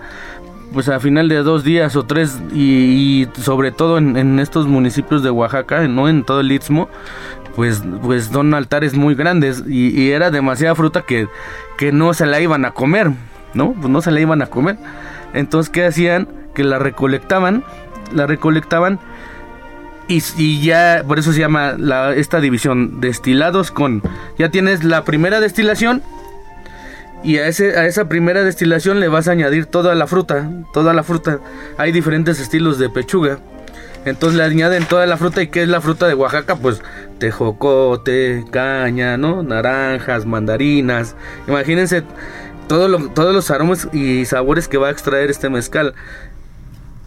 pues 0.73 0.89
a 0.89 1.01
final 1.01 1.29
de 1.29 1.37
dos 1.37 1.65
días 1.65 1.97
o 1.97 2.05
tres 2.05 2.39
y, 2.53 3.27
sobre 3.41 3.73
todo 3.73 3.99
en, 3.99 4.39
estos 4.39 4.67
municipios 4.67 5.23
de 5.23 5.31
Oaxaca, 5.31 5.87
no 5.89 6.09
en 6.09 6.25
todo 6.25 6.41
el 6.41 6.53
istmo, 6.53 6.89
pues, 7.57 7.83
pues 8.03 8.27
son 8.27 8.55
altares 8.55 8.95
muy 8.95 9.15
grandes 9.15 9.65
y, 9.67 10.11
era 10.11 10.31
demasiada 10.31 10.75
fruta 10.75 11.03
que, 11.03 11.29
que 11.77 11.93
no 11.93 12.15
se 12.15 12.27
la 12.27 12.41
iban 12.41 12.65
a 12.65 12.73
comer, 12.73 13.11
¿no? 13.55 13.73
Pues 13.73 13.89
no 13.89 14.03
se 14.03 14.11
la 14.11 14.21
iban 14.21 14.43
a 14.43 14.47
comer. 14.47 14.77
Entonces, 15.35 15.71
¿qué 15.71 15.87
hacían? 15.87 16.29
Que 16.55 16.65
la 16.65 16.79
recolectaban, 16.79 17.65
la 18.13 18.27
recolectaban 18.27 18.99
y, 20.09 20.23
y, 20.39 20.63
ya, 20.63 21.05
por 21.07 21.19
eso 21.19 21.33
se 21.33 21.41
llama 21.41 21.75
la, 21.79 22.15
esta 22.15 22.41
división, 22.41 23.01
destilados 23.01 23.71
con, 23.71 24.03
ya 24.39 24.51
tienes 24.51 24.83
la 24.83 25.05
primera 25.05 25.39
destilación 25.41 26.03
y 27.23 27.39
a, 27.39 27.47
ese, 27.49 27.77
a 27.79 27.87
esa 27.87 28.09
primera 28.09 28.43
destilación 28.45 29.01
le 29.01 29.09
vas 29.09 29.29
a 29.29 29.33
añadir 29.33 29.67
toda 29.67 29.95
la 29.95 30.07
fruta, 30.07 30.51
toda 30.73 30.95
la 30.95 31.03
fruta. 31.03 31.41
Hay 31.77 31.93
diferentes 31.93 32.41
estilos 32.41 32.79
de 32.79 32.89
pechuga. 32.89 33.39
Entonces 34.05 34.39
le 34.39 34.45
añaden 34.45 34.85
toda 34.85 35.07
la 35.07 35.17
fruta 35.17 35.43
y 35.43 35.49
¿qué 35.49 35.63
es 35.63 35.69
la 35.69 35.81
fruta 35.81 36.07
de 36.07 36.15
Oaxaca? 36.15 36.57
Pues 36.57 36.81
tejocote, 37.19 38.45
caña, 38.51 39.17
¿no? 39.17 39.43
Naranjas, 39.43 40.25
mandarinas. 40.25 41.17
Imagínense 41.49 42.05
todo 42.69 43.09
todos 43.11 43.35
los 43.35 43.51
aromas 43.51 43.89
y 43.93 44.25
sabores 44.25 44.69
que 44.69 44.79
va 44.79 44.89
a 44.89 44.91
extraer 44.93 45.31
este 45.31 45.51
mezcal. 45.51 45.95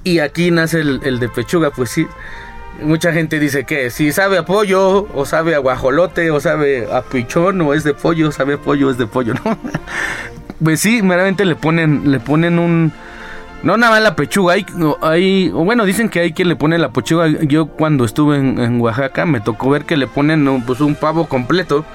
Y 0.03 0.19
aquí 0.19 0.51
nace 0.51 0.81
el, 0.81 0.99
el 1.03 1.19
de 1.19 1.29
pechuga, 1.29 1.71
pues 1.71 1.89
sí 1.89 2.07
mucha 2.81 3.13
gente 3.13 3.39
dice 3.39 3.63
que 3.63 3.89
si 3.89 4.11
sabe 4.11 4.37
a 4.37 4.45
pollo, 4.45 5.07
o 5.13 5.25
sabe 5.25 5.55
a 5.55 5.59
guajolote, 5.59 6.31
o 6.31 6.39
sabe 6.39 6.87
a 6.91 7.03
o 7.63 7.73
es 7.73 7.83
de 7.83 7.93
pollo, 7.93 8.31
sabe 8.31 8.55
a 8.55 8.57
pollo, 8.57 8.89
es 8.89 8.97
de 8.97 9.07
pollo, 9.07 9.33
¿no? 9.45 9.57
pues 10.63 10.79
sí, 10.79 11.01
meramente 11.01 11.45
le 11.45 11.55
ponen, 11.55 12.11
le 12.11 12.19
ponen 12.19 12.59
un... 12.59 12.91
No 13.63 13.77
nada 13.77 13.93
más 13.93 14.01
la 14.01 14.15
pechuga, 14.15 14.55
bueno, 15.53 15.85
dicen 15.85 16.09
que 16.09 16.19
hay 16.19 16.33
quien 16.33 16.49
le 16.49 16.55
pone 16.55 16.79
la 16.79 16.91
pechuga. 16.91 17.27
Yo 17.27 17.67
cuando 17.67 18.05
estuve 18.05 18.37
en, 18.37 18.81
Oaxaca 18.81 19.27
me 19.27 19.39
tocó 19.39 19.69
ver 19.69 19.85
que 19.85 19.97
le 19.97 20.07
ponen 20.07 20.63
pues, 20.65 20.81
un 20.81 20.95
pavo 20.95 21.27
completo, 21.27 21.85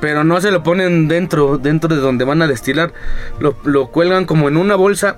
pero 0.00 0.22
no 0.22 0.40
se 0.40 0.52
lo 0.52 0.62
ponen 0.62 1.08
dentro, 1.08 1.58
dentro 1.58 1.92
de 1.92 2.00
donde 2.00 2.24
van 2.24 2.42
a 2.42 2.46
destilar. 2.46 2.92
Lo, 3.40 3.56
lo 3.64 3.88
cuelgan 3.88 4.24
como 4.24 4.46
en 4.46 4.56
una 4.56 4.76
bolsa, 4.76 5.16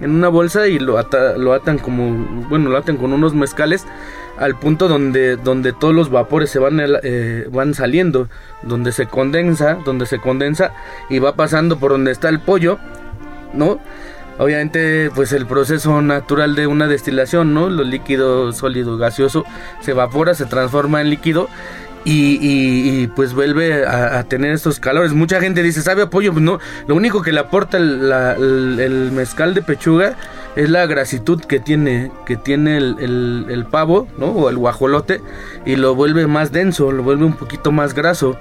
en 0.00 0.10
una 0.10 0.26
bolsa 0.26 0.66
y 0.66 0.80
lo, 0.80 0.98
lo 1.36 1.52
atan 1.52 1.78
como, 1.78 2.44
bueno, 2.48 2.70
lo 2.70 2.76
atan 2.76 2.96
con 2.96 3.12
unos 3.12 3.32
mezcales 3.32 3.86
al 4.38 4.58
punto 4.58 4.88
donde, 4.88 5.36
donde 5.36 5.72
todos 5.72 5.94
los 5.94 6.10
vapores 6.10 6.50
se 6.50 6.58
van, 6.58 6.80
eh, 6.80 7.46
van 7.50 7.74
saliendo, 7.74 8.28
donde 8.62 8.92
se 8.92 9.06
condensa, 9.06 9.78
donde 9.84 10.06
se 10.06 10.18
condensa 10.20 10.72
y 11.10 11.18
va 11.18 11.34
pasando 11.34 11.78
por 11.78 11.92
donde 11.92 12.12
está 12.12 12.28
el 12.28 12.40
pollo, 12.40 12.78
¿no? 13.52 13.80
Obviamente, 14.38 15.10
pues 15.16 15.32
el 15.32 15.46
proceso 15.46 16.00
natural 16.00 16.54
de 16.54 16.68
una 16.68 16.86
destilación, 16.86 17.54
¿no? 17.54 17.68
Lo 17.68 17.82
líquido, 17.82 18.52
sólido, 18.52 18.96
gaseoso, 18.96 19.44
se 19.80 19.90
evapora, 19.90 20.34
se 20.34 20.46
transforma 20.46 21.00
en 21.00 21.10
líquido 21.10 21.48
y, 22.10 23.06
pues 23.08 23.34
vuelve 23.34 23.86
a, 23.86 24.22
tener 24.24 24.52
estos 24.52 24.80
calores. 24.80 25.12
Mucha 25.12 25.40
gente 25.40 25.62
dice, 25.62 25.82
¿sabe 25.82 26.02
apoyo? 26.02 26.32
Pues 26.32 26.42
no, 26.42 26.58
lo 26.86 26.94
único 26.94 27.22
que 27.22 27.32
le 27.32 27.40
aporta 27.40 27.76
el, 27.76 29.10
mezcal 29.12 29.54
de 29.54 29.62
pechuga 29.62 30.16
es 30.56 30.70
la 30.70 30.86
grasitud 30.86 31.42
que 31.42 31.60
tiene, 31.60 32.10
que 32.24 32.36
tiene 32.36 32.78
el, 32.78 33.66
pavo, 33.70 34.08
¿no? 34.18 34.26
O 34.26 34.48
el 34.48 34.56
guajolote, 34.56 35.20
y 35.66 35.76
lo 35.76 35.94
vuelve 35.94 36.26
más 36.26 36.52
denso, 36.52 36.92
lo 36.92 37.02
vuelve 37.02 37.24
un 37.24 37.34
poquito 37.34 37.72
más 37.72 37.94
graso. 37.94 38.36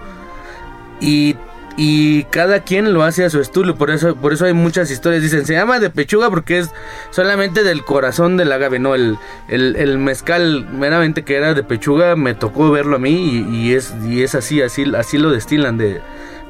Y 1.01 1.35
y 1.79 2.23
cada 2.25 2.61
quien 2.61 2.91
lo 2.91 3.03
hace 3.03 3.23
a 3.23 3.29
su 3.29 3.39
estilo, 3.39 3.75
por 3.75 3.91
eso, 3.91 4.15
por 4.15 4.33
eso 4.33 4.45
hay 4.45 4.53
muchas 4.53 4.89
historias, 4.89 5.21
dicen, 5.21 5.45
se 5.45 5.53
llama 5.53 5.79
de 5.79 5.91
pechuga 5.91 6.27
porque 6.31 6.57
es 6.57 6.71
solamente 7.11 7.63
del 7.63 7.85
corazón 7.85 8.35
del 8.35 8.51
agave, 8.51 8.79
no, 8.79 8.95
el, 8.95 9.19
el, 9.47 9.97
mezcal 9.99 10.67
meramente 10.71 11.23
que 11.23 11.35
era 11.35 11.53
de 11.53 11.61
pechuga 11.61 12.15
me 12.15 12.33
tocó 12.33 12.71
verlo 12.71 12.95
a 12.95 12.99
mí 12.99 13.45
y, 13.51 13.73
es, 13.73 13.93
y 14.09 14.23
es 14.23 14.33
así, 14.33 14.59
así, 14.59 14.91
así 14.95 15.19
lo 15.19 15.29
destilan 15.29 15.77
de, 15.77 16.01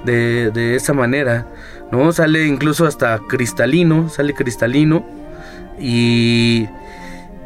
de, 0.06 0.50
de 0.52 0.76
esa 0.76 0.94
manera, 0.94 1.46
¿no? 1.92 2.14
Sale 2.14 2.46
incluso 2.46 2.86
hasta 2.86 3.20
cristalino, 3.28 4.08
sale 4.08 4.34
cristalino 4.34 5.06
y 5.78 6.70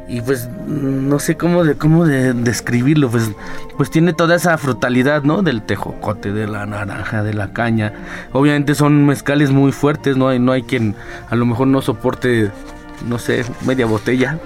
y 0.08 0.22
pues 0.22 0.50
no 0.68 1.20
sé 1.20 1.38
cómo 1.38 1.64
de 1.64 1.76
cómo 1.76 2.06
de 2.06 2.34
describirlo 2.34 3.10
pues 3.10 3.32
pues 3.78 3.90
tiene 3.90 4.14
toda 4.14 4.36
esa 4.36 4.58
frutalidad 4.58 5.24
no 5.24 5.42
del 5.42 5.62
tejocote 5.62 6.32
de 6.32 6.48
la 6.48 6.66
naranja 6.66 7.24
de 7.24 7.34
la 7.34 7.54
caña. 7.54 7.94
Obviamente 8.32 8.76
son 8.76 9.06
mezcales 9.06 9.52
muy 9.52 9.72
fuertes 9.72 10.18
no 10.18 10.28
hay 10.28 10.40
no 10.40 10.52
hay 10.52 10.64
quien 10.64 10.96
a 11.30 11.36
lo 11.36 11.46
mejor 11.46 11.68
no 11.68 11.82
soporte 11.82 12.52
no 13.08 13.20
sé 13.20 13.46
media 13.66 13.86
botella. 13.86 14.38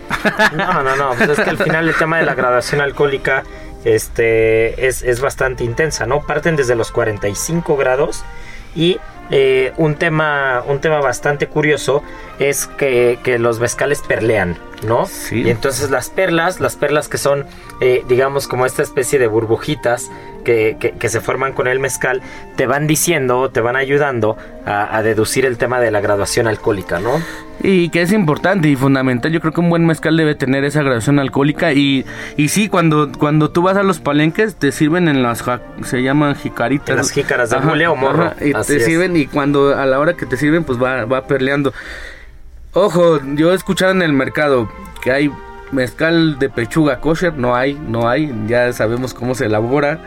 No 0.56 0.84
no 0.84 0.96
no 0.96 1.12
pues 1.18 1.30
es 1.30 1.40
que 1.40 1.50
al 1.50 1.58
final 1.58 1.88
el 1.88 1.96
tema 1.96 2.18
de 2.20 2.26
la 2.26 2.36
graduación 2.36 2.82
alcohólica 2.82 3.44
este 3.84 4.88
es, 4.88 5.04
es 5.04 5.22
bastante 5.22 5.64
intensa 5.64 6.06
no 6.06 6.22
parten 6.22 6.56
desde 6.56 6.76
los 6.76 6.92
45 6.92 7.78
grados 7.78 8.24
y 8.76 9.00
eh, 9.32 9.74
un 9.78 9.96
tema 9.96 10.64
un 10.68 10.80
tema 10.80 11.00
bastante 11.02 11.48
curioso 11.48 12.04
es 12.40 12.68
que, 12.68 13.18
que 13.24 13.40
los 13.40 13.60
mezcales 13.60 14.02
perlean, 14.02 14.58
¿no? 14.86 15.06
Sí. 15.06 15.42
Y 15.44 15.50
entonces 15.50 15.90
las 15.90 16.10
perlas, 16.10 16.60
las 16.60 16.76
perlas 16.76 17.08
que 17.08 17.18
son, 17.18 17.46
eh, 17.82 18.04
digamos, 18.08 18.48
como 18.48 18.66
esta 18.66 18.82
especie 18.84 19.20
de 19.20 19.28
burbujitas 19.28 20.10
que, 20.44 20.78
que- 20.80 20.92
que 20.92 21.10
se 21.10 21.22
forman 21.22 21.54
con 21.54 21.68
el 21.68 21.80
mezcal, 21.80 22.22
te 22.56 22.68
van 22.68 22.86
diciendo, 22.88 23.50
te 23.50 23.62
van 23.62 23.76
ayudando 23.76 24.38
a, 24.66 24.96
a 24.96 25.02
deducir 25.02 25.46
el 25.46 25.58
tema 25.58 25.80
de 25.80 25.92
la 25.92 26.02
graduación 26.02 26.48
alcohólica, 26.48 27.00
¿no? 27.00 27.22
Y 27.64 27.90
que 27.90 28.02
es 28.02 28.12
importante 28.12 28.68
y 28.68 28.76
fundamental, 28.76 29.32
yo 29.32 29.40
creo 29.40 29.54
que 29.54 29.62
un 29.62 29.70
buen 29.70 29.86
mezcal 29.88 30.16
debe 30.18 30.36
tener 30.36 30.66
esa 30.66 30.82
graduación 30.84 31.18
alcohólica 31.20 31.72
y, 31.74 32.06
y 32.38 32.50
sí, 32.50 32.68
cuando, 32.70 33.12
cuando 33.18 33.50
tú 33.50 33.62
vas 33.64 33.78
a 33.78 33.82
los 33.82 34.00
palenques 34.02 34.56
te 34.56 34.72
sirven 34.74 35.08
en 35.08 35.24
las, 35.24 35.44
se 35.84 36.04
llaman 36.04 36.36
jicaritas. 36.36 36.90
En 36.90 36.98
las 36.98 37.12
jícaras 37.12 37.50
de 37.50 37.60
mule 37.62 37.88
o 37.88 37.96
morro, 37.96 38.34
y 38.42 38.54
así 38.54 38.74
te 38.74 38.78
es. 38.80 38.86
sirven 38.86 39.16
y 39.16 39.26
cuando 39.26 39.74
a 39.76 39.86
la 39.86 40.00
hora 40.00 40.14
que 40.16 40.26
te 40.28 40.36
sirven 40.38 40.64
pues 40.66 40.78
va, 40.82 41.06
va 41.06 41.26
perleando. 41.26 41.74
Ojo, 42.78 43.22
yo 43.36 43.54
he 43.54 43.56
escuchado 43.56 43.94
en 43.94 44.02
el 44.02 44.12
mercado 44.12 44.70
que 45.02 45.10
hay 45.10 45.32
mezcal 45.72 46.38
de 46.40 46.50
pechuga 46.50 47.00
kosher, 47.00 47.34
no 47.34 47.56
hay, 47.56 47.74
no 47.76 48.10
hay, 48.10 48.36
ya 48.48 48.74
sabemos 48.74 49.14
cómo 49.14 49.34
se 49.34 49.46
elabora. 49.46 50.02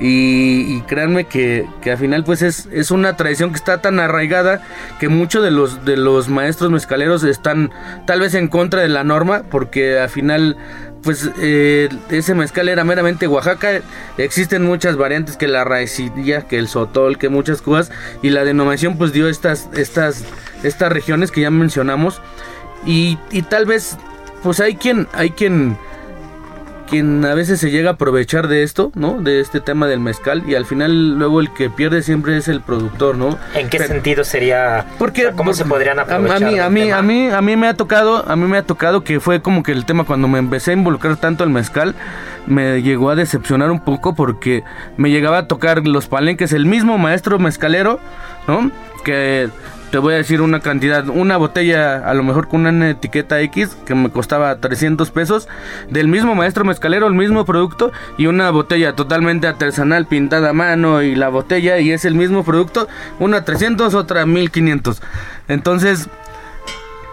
Y, 0.00 0.66
y 0.76 0.82
créanme 0.82 1.24
que, 1.24 1.66
que 1.80 1.92
al 1.92 1.96
final 1.96 2.22
pues 2.24 2.42
es, 2.42 2.66
es 2.66 2.90
una 2.90 3.16
tradición 3.16 3.50
que 3.50 3.56
está 3.56 3.80
tan 3.80 4.00
arraigada 4.00 4.60
que 5.00 5.08
muchos 5.08 5.42
de 5.42 5.50
los, 5.50 5.86
de 5.86 5.96
los 5.96 6.28
maestros 6.28 6.70
mezcaleros 6.70 7.24
están 7.24 7.70
tal 8.04 8.20
vez 8.20 8.34
en 8.34 8.48
contra 8.48 8.82
de 8.82 8.88
la 8.88 9.02
norma 9.02 9.44
porque 9.50 9.98
al 9.98 10.10
final 10.10 10.58
pues 11.04 11.30
eh, 11.38 11.88
ese 12.10 12.34
mezcal 12.34 12.68
era 12.68 12.82
meramente 12.82 13.28
Oaxaca. 13.28 13.82
Existen 14.18 14.64
muchas 14.64 14.96
variantes 14.96 15.36
que 15.36 15.46
la 15.46 15.64
raicilla, 15.64 16.42
que 16.42 16.58
el 16.58 16.68
sotol, 16.68 17.18
que 17.18 17.28
muchas 17.28 17.62
cosas. 17.62 17.92
Y 18.22 18.30
la 18.30 18.44
denominación 18.44 18.96
pues 18.96 19.12
dio 19.12 19.28
estas, 19.28 19.68
estas, 19.74 20.24
estas 20.62 20.90
regiones 20.90 21.30
que 21.30 21.42
ya 21.42 21.50
mencionamos. 21.50 22.22
Y, 22.86 23.18
y 23.30 23.42
tal 23.42 23.66
vez 23.66 23.96
pues 24.42 24.60
hay 24.60 24.76
quien, 24.76 25.08
hay 25.12 25.30
quien, 25.30 25.78
quien 26.88 27.24
a 27.24 27.34
veces 27.34 27.60
se 27.60 27.70
llega 27.70 27.90
a 27.90 27.92
aprovechar 27.94 28.48
de 28.48 28.62
esto, 28.62 28.92
¿no? 28.94 29.20
De 29.20 29.40
este 29.40 29.60
tema 29.60 29.86
del 29.86 30.00
mezcal. 30.00 30.42
Y 30.46 30.54
al 30.54 30.64
final 30.66 31.18
luego 31.18 31.40
el 31.40 31.52
que 31.52 31.70
pierde 31.70 32.02
siempre 32.02 32.36
es 32.36 32.48
el 32.48 32.60
productor, 32.60 33.16
¿no? 33.16 33.38
¿En 33.54 33.68
qué 33.68 33.78
Pero- 33.78 33.88
sentido 33.94 34.24
sería? 34.24 34.86
porque 34.98 35.22
o 35.22 35.28
sea, 35.28 35.36
¿Cómo 35.36 35.52
se 35.54 35.64
podrían 35.64 35.98
aprovechar? 35.98 36.42
A, 36.44 36.50
mí, 36.50 36.58
a 36.58 36.70
mí, 36.70 36.80
tema? 36.82 36.98
a 36.98 37.02
mí, 37.02 37.28
a 37.28 37.40
mí 37.40 37.56
me 37.56 37.68
ha 37.68 37.74
tocado, 37.74 38.28
a 38.28 38.36
mí 38.36 38.46
me 38.46 38.58
ha 38.58 38.62
tocado 38.62 39.02
que 39.04 39.20
fue 39.20 39.40
como 39.42 39.62
que 39.62 39.72
el 39.72 39.84
tema 39.84 40.04
cuando 40.04 40.28
me 40.28 40.38
empecé 40.38 40.70
a 40.70 40.74
involucrar 40.74 41.16
tanto 41.16 41.44
el 41.44 41.50
mezcal, 41.50 41.94
me 42.46 42.82
llegó 42.82 43.10
a 43.10 43.14
decepcionar 43.16 43.70
un 43.70 43.80
poco 43.80 44.14
porque 44.14 44.62
me 44.96 45.10
llegaba 45.10 45.38
a 45.38 45.48
tocar 45.48 45.86
los 45.86 46.06
palenques 46.06 46.52
el 46.52 46.66
mismo 46.66 46.98
maestro 46.98 47.38
mezcalero, 47.38 48.00
¿no? 48.46 48.70
Que 49.04 49.48
te 49.94 49.98
voy 50.00 50.14
a 50.14 50.16
decir 50.16 50.40
una 50.42 50.58
cantidad, 50.58 51.06
una 51.08 51.36
botella 51.36 51.98
a 51.98 52.14
lo 52.14 52.24
mejor 52.24 52.48
con 52.48 52.66
una 52.66 52.90
etiqueta 52.90 53.40
X 53.42 53.76
que 53.86 53.94
me 53.94 54.10
costaba 54.10 54.56
300 54.58 55.08
pesos, 55.12 55.46
del 55.88 56.08
mismo 56.08 56.34
maestro 56.34 56.64
mezcalero, 56.64 57.06
el 57.06 57.14
mismo 57.14 57.44
producto 57.44 57.92
y 58.18 58.26
una 58.26 58.50
botella 58.50 58.96
totalmente 58.96 59.46
artesanal 59.46 60.06
pintada 60.06 60.50
a 60.50 60.52
mano 60.52 61.00
y 61.00 61.14
la 61.14 61.28
botella 61.28 61.78
y 61.78 61.92
es 61.92 62.04
el 62.04 62.16
mismo 62.16 62.42
producto, 62.42 62.88
una 63.20 63.44
300, 63.44 63.94
otra 63.94 64.26
1500. 64.26 65.00
Entonces, 65.46 66.08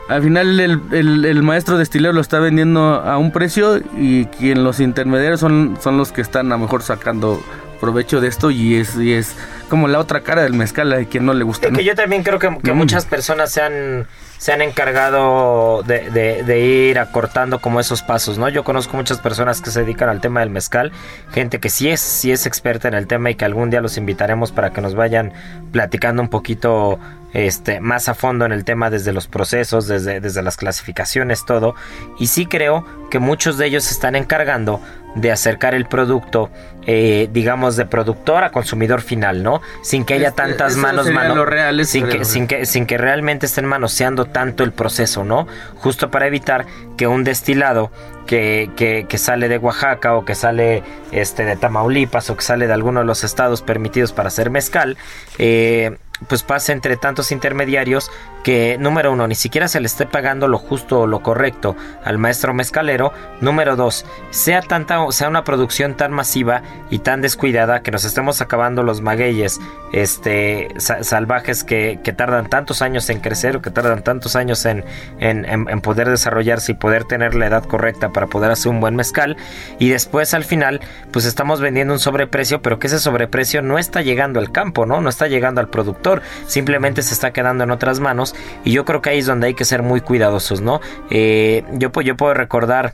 al 0.09 0.23
final 0.23 0.59
el, 0.59 0.82
el- 0.91 1.25
el 1.25 1.43
maestro 1.43 1.77
destilero 1.77 2.13
lo 2.13 2.21
está 2.21 2.39
vendiendo 2.39 2.95
a 2.95 3.19
un 3.19 3.32
precio 3.32 3.79
y 3.95 4.25
quien 4.25 4.63
los 4.63 4.79
intermediarios 4.79 5.39
son, 5.39 5.77
son 5.79 5.99
los 5.99 6.11
que 6.11 6.21
están 6.21 6.47
a 6.51 6.55
lo 6.55 6.63
mejor 6.63 6.82
sacando 6.82 7.39
provecho 7.82 8.21
de 8.21 8.29
esto 8.29 8.49
y 8.51 8.75
es, 8.75 8.95
y 8.95 9.11
es 9.13 9.36
como 9.67 9.89
la 9.89 9.99
otra 9.99 10.21
cara 10.21 10.43
del 10.43 10.53
mezcal 10.53 10.93
a 10.93 11.03
quien 11.03 11.25
no 11.25 11.34
le 11.34 11.43
gusta. 11.43 11.65
Es 11.67 11.73
¿no? 11.73 11.79
que 11.79 11.84
yo 11.84 11.95
también 11.95 12.23
creo 12.23 12.39
que, 12.39 12.55
que 12.63 12.71
Mm. 12.71 12.77
muchas 12.77 13.05
personas 13.05 13.51
se 13.51 13.61
han, 13.61 14.07
se 14.38 14.53
han 14.53 14.61
encargado 14.61 15.84
de, 15.84 16.09
de- 16.09 16.43
de 16.43 16.59
ir 16.61 16.99
acortando 16.99 17.59
como 17.59 17.79
esos 17.79 18.01
pasos, 18.01 18.38
¿no? 18.38 18.47
Yo 18.49 18.63
conozco 18.63 18.95
muchas 18.97 19.19
personas 19.19 19.61
que 19.61 19.71
se 19.71 19.82
dedican 19.82 20.09
al 20.09 20.21
tema 20.21 20.39
del 20.41 20.49
mezcal, 20.49 20.91
gente 21.34 21.59
que 21.59 21.69
sí 21.69 21.89
es, 21.89 21.99
sí 21.99 22.32
es 22.32 22.45
experta 22.45 22.88
en 22.88 22.93
el 22.93 23.07
tema 23.07 23.29
y 23.32 23.36
que 23.36 23.45
algún 23.45 23.69
día 23.69 23.82
los 23.82 23.97
invitaremos 23.97 24.51
para 24.51 24.71
que 24.71 24.82
nos 24.82 24.95
vayan 24.95 25.34
platicando 25.71 26.21
un 26.21 26.29
poquito 26.29 26.99
este, 27.34 27.79
más 27.79 28.09
a 28.09 28.13
fondo 28.13 28.45
en 28.45 28.51
el 28.51 28.65
tema 28.65 28.89
desde 28.89 29.13
los 29.13 29.27
procesos, 29.27 29.88
desde, 29.88 30.19
desde 30.19 30.41
las 30.41 30.57
clasificaciones, 30.57 31.45
todo. 31.45 31.75
Y 32.19 32.27
sí 32.27 32.45
creo 32.45 32.86
que 33.09 33.19
muchos 33.19 33.57
de 33.57 33.67
ellos 33.67 33.86
se 33.86 33.93
están 33.93 34.15
encargando 34.15 34.82
de 35.16 35.32
acercar 35.32 35.74
el 35.76 35.86
producto, 35.86 36.49
eh, 36.88 37.30
digamos, 37.32 37.76
de 37.76 37.86
productor 37.86 38.43
a 38.43 38.51
consumidor 38.51 39.01
final, 39.01 39.43
¿no? 39.43 39.62
Sin 39.82 40.05
que 40.05 40.14
haya 40.16 40.30
Este, 40.30 40.41
tantas 40.41 40.76
manos, 40.78 41.09
mano- 41.12 41.36
lo 41.36 41.45
real, 41.45 41.80
eso 41.80 41.91
sin 41.91 42.07
que, 42.07 42.26
sin 42.26 42.47
que, 42.47 42.66
sin 42.66 42.86
que 42.86 42.97
realmente 42.97 43.45
estén 43.45 43.66
manoseando 43.66 44.26
tanto 44.26 44.64
el 44.64 44.72
proceso, 44.72 45.24
¿no? 45.24 45.47
Justo 45.76 46.09
para 46.12 46.28
evitar 46.28 46.66
que 46.97 47.07
un 47.07 47.24
destilado 47.24 47.91
que, 48.26 48.70
que, 48.78 49.05
que 49.09 49.18
sale 49.18 49.49
de 49.49 49.57
Oaxaca 49.57 50.16
o 50.16 50.24
que 50.24 50.36
sale 50.36 50.84
este, 51.12 51.43
de 51.43 51.55
Tamaulipas 51.57 52.30
o 52.30 52.38
que 52.38 52.43
sale 52.43 52.68
de 52.68 52.74
alguno 52.74 53.01
de 53.01 53.05
los 53.05 53.24
estados 53.24 53.62
permitidos 53.62 54.14
para 54.14 54.28
hacer 54.30 54.49
mezcal, 54.49 54.97
eh, 55.38 55.97
pues 56.28 56.43
pase 56.43 56.72
entre 56.72 56.97
tantos 56.97 57.32
intermediarios 57.32 58.11
que, 58.43 58.78
número 58.80 59.11
uno, 59.11 59.28
ni 59.28 59.36
siquiera 59.36 59.67
se 59.67 59.80
le 59.80 59.86
esté 59.86 60.05
pagando 60.07 60.47
lo 60.47 60.57
justo 60.57 61.01
o 61.01 61.07
lo 61.07 61.22
correcto 61.22 61.76
al 62.03 62.17
maestro 62.17 62.53
mezcalero. 62.55 63.13
Número 63.39 63.76
dos, 63.76 64.05
sea 64.32 64.61
tanta, 64.61 64.99
sea 65.11 65.30
una 65.30 65.43
producción 65.43 65.95
tan 65.95 66.11
masiva 66.11 66.63
y 66.89 66.99
tan 66.99 67.22
descuidada 67.22 67.82
que 67.84 67.91
nos 67.91 68.03
estemos 68.03 68.41
acabando 68.41 68.82
los 68.82 69.01
magueyes 69.01 69.59
este, 69.93 70.69
sa- 70.78 71.03
salvajes 71.03 71.63
que, 71.63 71.99
que 72.03 72.13
tardan 72.13 72.49
tantos 72.49 72.82
años 72.82 73.09
en 73.09 73.19
crecer 73.19 73.57
o 73.57 73.61
que 73.61 73.69
tardan 73.69 74.03
tantos 74.03 74.36
años 74.36 74.65
en, 74.65 74.84
en, 75.19 75.45
en- 75.45 75.69
en 75.69 75.82
poder 75.82 76.09
desarrollarse 76.09 76.72
y 76.72 76.76
poder 76.76 77.03
tener 77.03 77.36
la 77.36 77.45
edad 77.47 77.63
correcta 77.65 78.09
para 78.09 78.28
poder 78.28 78.49
hacer 78.51 78.72
un 78.72 78.80
buen 78.80 78.95
mezcal. 78.95 79.38
Y 79.78 79.89
después 79.89 80.34
al 80.34 80.45
final, 80.45 80.82
pues 81.11 81.26
estamos 81.26 81.61
vendiendo 81.61 81.93
un 81.93 81.99
sobreprecio, 81.99 82.61
pero 82.63 82.80
que 82.80 82.88
ese 82.88 82.99
sobreprecio 82.99 83.61
no 83.61 83.78
está 83.78 84.01
llegando 84.01 84.39
al 84.39 84.51
campo, 84.51 84.86
¿no? 84.88 84.99
No 85.01 85.09
está 85.09 85.28
llegando 85.28 85.61
al 85.61 85.69
productor, 85.69 86.11
simplemente 86.47 87.01
se 87.01 87.14
está 87.14 87.32
quedando 87.32 87.64
en 87.64 87.72
otras 87.72 87.99
manos. 87.99 88.36
Y 88.66 88.72
yo 88.74 88.84
creo 88.86 89.01
que 89.01 89.12
ahí 89.12 89.20
es 89.20 89.26
donde 89.26 89.47
hay 89.47 89.53
que 89.53 89.66
ser 89.66 89.82
muy 89.84 90.01
cuidadosos, 90.01 90.62
¿no? 90.62 90.82
Eh, 91.09 91.64
yo, 91.74 91.91
pu- 91.91 92.03
yo 92.03 92.18
puedo 92.18 92.34
recordar 92.34 92.93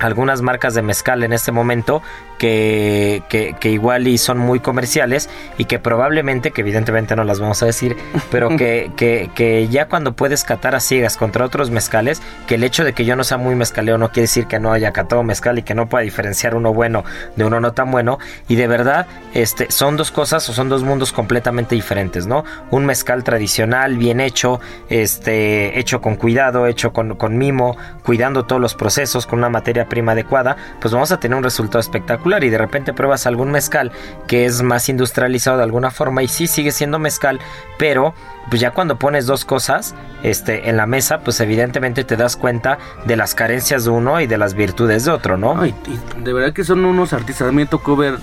algunas 0.00 0.42
marcas 0.42 0.74
de 0.74 0.82
mezcal 0.82 1.22
en 1.22 1.32
este 1.32 1.52
momento 1.52 2.02
que, 2.38 3.22
que, 3.28 3.54
que 3.58 3.70
igual 3.70 4.08
y 4.08 4.18
son 4.18 4.38
muy 4.38 4.60
comerciales 4.60 5.28
y 5.58 5.64
que 5.64 5.78
probablemente, 5.78 6.50
que 6.50 6.62
evidentemente 6.62 7.16
no 7.16 7.24
las 7.24 7.40
vamos 7.40 7.62
a 7.62 7.66
decir, 7.66 7.96
pero 8.30 8.56
que, 8.56 8.90
que, 8.96 9.30
que 9.34 9.68
ya 9.68 9.88
cuando 9.88 10.14
puedes 10.14 10.44
catar 10.44 10.74
a 10.74 10.80
ciegas 10.80 11.16
contra 11.16 11.44
otros 11.44 11.70
mezcales, 11.70 12.22
que 12.46 12.56
el 12.56 12.64
hecho 12.64 12.84
de 12.84 12.92
que 12.92 13.04
yo 13.04 13.16
no 13.16 13.24
sea 13.24 13.38
muy 13.38 13.54
mezcaleo 13.54 13.98
no 13.98 14.08
quiere 14.08 14.22
decir 14.22 14.46
que 14.46 14.58
no 14.58 14.72
haya 14.72 14.92
catado 14.92 15.22
mezcal 15.22 15.58
y 15.58 15.62
que 15.62 15.74
no 15.74 15.88
pueda 15.88 16.02
diferenciar 16.02 16.54
uno 16.54 16.72
bueno 16.72 17.04
de 17.36 17.44
uno 17.44 17.60
no 17.60 17.72
tan 17.72 17.90
bueno. 17.90 18.18
Y 18.48 18.56
de 18.56 18.66
verdad, 18.66 19.06
este, 19.32 19.70
son 19.70 19.96
dos 19.96 20.10
cosas 20.10 20.48
o 20.48 20.52
son 20.52 20.68
dos 20.68 20.82
mundos 20.82 21.12
completamente 21.12 21.74
diferentes, 21.74 22.26
¿no? 22.26 22.44
Un 22.70 22.86
mezcal 22.86 23.24
tradicional, 23.24 23.96
bien 23.96 24.20
hecho, 24.20 24.60
este, 24.88 25.78
hecho 25.78 26.00
con 26.00 26.16
cuidado, 26.16 26.66
hecho 26.66 26.92
con, 26.92 27.16
con 27.16 27.38
mimo, 27.38 27.76
cuidando 28.02 28.44
todos 28.44 28.60
los 28.60 28.74
procesos, 28.74 29.26
con 29.26 29.38
una 29.38 29.48
materia 29.48 29.88
prima 29.88 30.12
adecuada, 30.12 30.56
pues 30.80 30.92
vamos 30.92 31.12
a 31.12 31.20
tener 31.20 31.36
un 31.36 31.44
resultado 31.44 31.80
espectacular. 31.80 32.23
Y 32.24 32.50
de 32.50 32.58
repente 32.58 32.92
pruebas 32.92 33.26
algún 33.26 33.50
mezcal 33.50 33.92
que 34.26 34.46
es 34.46 34.62
más 34.62 34.88
industrializado 34.88 35.58
de 35.58 35.62
alguna 35.62 35.90
forma 35.90 36.22
y 36.22 36.28
sí 36.28 36.46
sigue 36.46 36.72
siendo 36.72 36.98
mezcal, 36.98 37.38
pero 37.78 38.14
pues 38.48 38.60
ya 38.60 38.70
cuando 38.70 38.98
pones 38.98 39.26
dos 39.26 39.44
cosas 39.44 39.94
este, 40.22 40.68
en 40.68 40.76
la 40.76 40.86
mesa, 40.86 41.20
pues 41.20 41.40
evidentemente 41.40 42.04
te 42.04 42.16
das 42.16 42.36
cuenta 42.36 42.78
de 43.04 43.16
las 43.16 43.34
carencias 43.34 43.84
de 43.84 43.90
uno 43.90 44.20
y 44.20 44.26
de 44.26 44.38
las 44.38 44.54
virtudes 44.54 45.04
de 45.04 45.10
otro, 45.10 45.36
¿no? 45.36 45.60
Ay, 45.60 45.74
de 46.22 46.32
verdad 46.32 46.52
que 46.52 46.64
son 46.64 46.84
unos 46.84 47.12
artistas. 47.12 47.48
A 47.48 47.52
mí 47.52 47.56
me 47.56 47.66
tocó 47.66 47.96
ver 47.96 48.16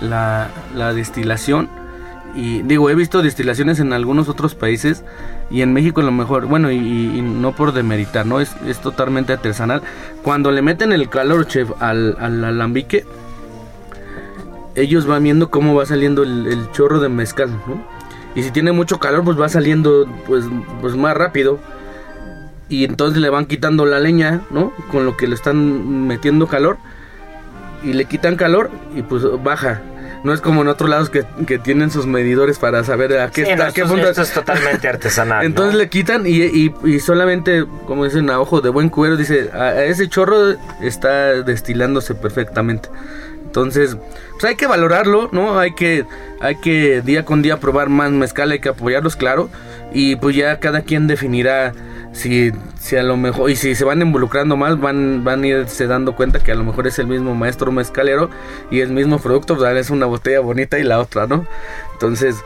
la, 0.00 0.48
la 0.74 0.92
destilación. 0.92 1.68
Y 2.34 2.60
digo, 2.62 2.90
he 2.90 2.94
visto 2.94 3.22
destilaciones 3.22 3.80
en 3.80 3.94
algunos 3.94 4.28
otros 4.28 4.54
países. 4.54 5.04
Y 5.50 5.62
en 5.62 5.72
México 5.72 6.02
a 6.02 6.04
lo 6.04 6.12
mejor, 6.12 6.46
bueno, 6.46 6.70
y, 6.70 6.76
y 6.76 7.22
no 7.22 7.52
por 7.52 7.72
demeritar, 7.72 8.26
¿no? 8.26 8.40
Es, 8.40 8.54
es 8.66 8.78
totalmente 8.78 9.32
artesanal. 9.32 9.80
Cuando 10.22 10.50
le 10.50 10.60
meten 10.60 10.92
el 10.92 11.08
calor, 11.08 11.46
chef, 11.46 11.70
al, 11.80 12.16
al 12.20 12.44
alambique, 12.44 13.06
ellos 14.76 15.06
van 15.06 15.24
viendo 15.24 15.50
cómo 15.50 15.74
va 15.74 15.86
saliendo 15.86 16.22
el, 16.22 16.46
el 16.46 16.70
chorro 16.70 17.00
de 17.00 17.08
mezcal, 17.08 17.50
¿no? 17.66 17.96
Y 18.36 18.42
si 18.42 18.50
tiene 18.50 18.70
mucho 18.70 19.00
calor, 19.00 19.24
pues 19.24 19.40
va 19.40 19.48
saliendo 19.48 20.06
pues, 20.26 20.44
pues 20.82 20.94
más 20.94 21.16
rápido. 21.16 21.58
Y 22.68 22.84
entonces 22.84 23.20
le 23.20 23.30
van 23.30 23.46
quitando 23.46 23.86
la 23.86 23.98
leña, 23.98 24.42
¿no? 24.50 24.72
Con 24.92 25.06
lo 25.06 25.16
que 25.16 25.26
le 25.26 25.34
están 25.34 26.06
metiendo 26.06 26.46
calor. 26.46 26.76
Y 27.82 27.94
le 27.94 28.04
quitan 28.04 28.36
calor 28.36 28.70
y 28.94 29.00
pues 29.02 29.22
baja. 29.42 29.80
no 30.22 30.34
es 30.34 30.42
como 30.42 30.60
en 30.60 30.68
otros 30.68 30.90
lados 30.90 31.08
que, 31.08 31.24
que 31.46 31.58
tienen 31.58 31.90
sus 31.90 32.06
medidores 32.06 32.58
para 32.58 32.84
saber 32.84 33.18
a 33.18 33.30
qué 33.30 33.42
está, 33.42 33.72
qué 33.72 33.86
punto. 33.86 34.06
Esto 34.06 34.22
es 34.22 34.32
totalmente 34.32 34.86
artesanal. 34.86 35.46
Entonces 35.46 35.74
le 35.74 35.88
quitan 35.88 36.26
y, 36.26 36.42
y, 36.42 36.74
y, 36.84 37.00
solamente, 37.00 37.64
como 37.86 38.04
dicen, 38.04 38.28
a 38.28 38.38
ojo 38.38 38.60
de 38.60 38.68
buen 38.68 38.90
cuero, 38.90 39.16
dice, 39.16 39.50
a 39.54 39.82
ese 39.84 40.10
chorro 40.10 40.56
está 40.82 41.42
destilándose 41.42 42.14
perfectamente. 42.14 42.90
Entonces, 43.56 43.96
pues 44.32 44.44
hay 44.44 44.56
que 44.56 44.66
valorarlo, 44.66 45.30
¿no? 45.32 45.58
Hay 45.58 45.72
que, 45.72 46.04
hay 46.40 46.56
que 46.56 47.00
día 47.00 47.24
con 47.24 47.40
día 47.40 47.58
probar 47.58 47.88
más 47.88 48.10
mezcal, 48.10 48.50
hay 48.50 48.58
que 48.58 48.68
apoyarlos, 48.68 49.16
claro. 49.16 49.48
Y 49.94 50.16
pues 50.16 50.36
ya 50.36 50.60
cada 50.60 50.82
quien 50.82 51.06
definirá 51.06 51.72
si, 52.12 52.52
si 52.78 52.96
a 52.96 53.02
lo 53.02 53.16
mejor, 53.16 53.50
y 53.50 53.56
si 53.56 53.74
se 53.74 53.86
van 53.86 54.02
involucrando 54.02 54.58
más, 54.58 54.78
van, 54.78 55.24
van 55.24 55.42
a 55.42 55.46
irse 55.46 55.86
dando 55.86 56.14
cuenta 56.14 56.40
que 56.40 56.52
a 56.52 56.54
lo 56.54 56.64
mejor 56.64 56.86
es 56.86 56.98
el 56.98 57.06
mismo 57.06 57.34
maestro 57.34 57.72
mezcalero 57.72 58.28
y 58.70 58.80
el 58.80 58.90
mismo 58.90 59.18
producto, 59.18 59.56
pues 59.56 59.74
es 59.74 59.88
una 59.88 60.04
botella 60.04 60.40
bonita 60.40 60.78
y 60.78 60.82
la 60.82 61.00
otra, 61.00 61.26
¿no? 61.26 61.46
Entonces, 61.94 62.36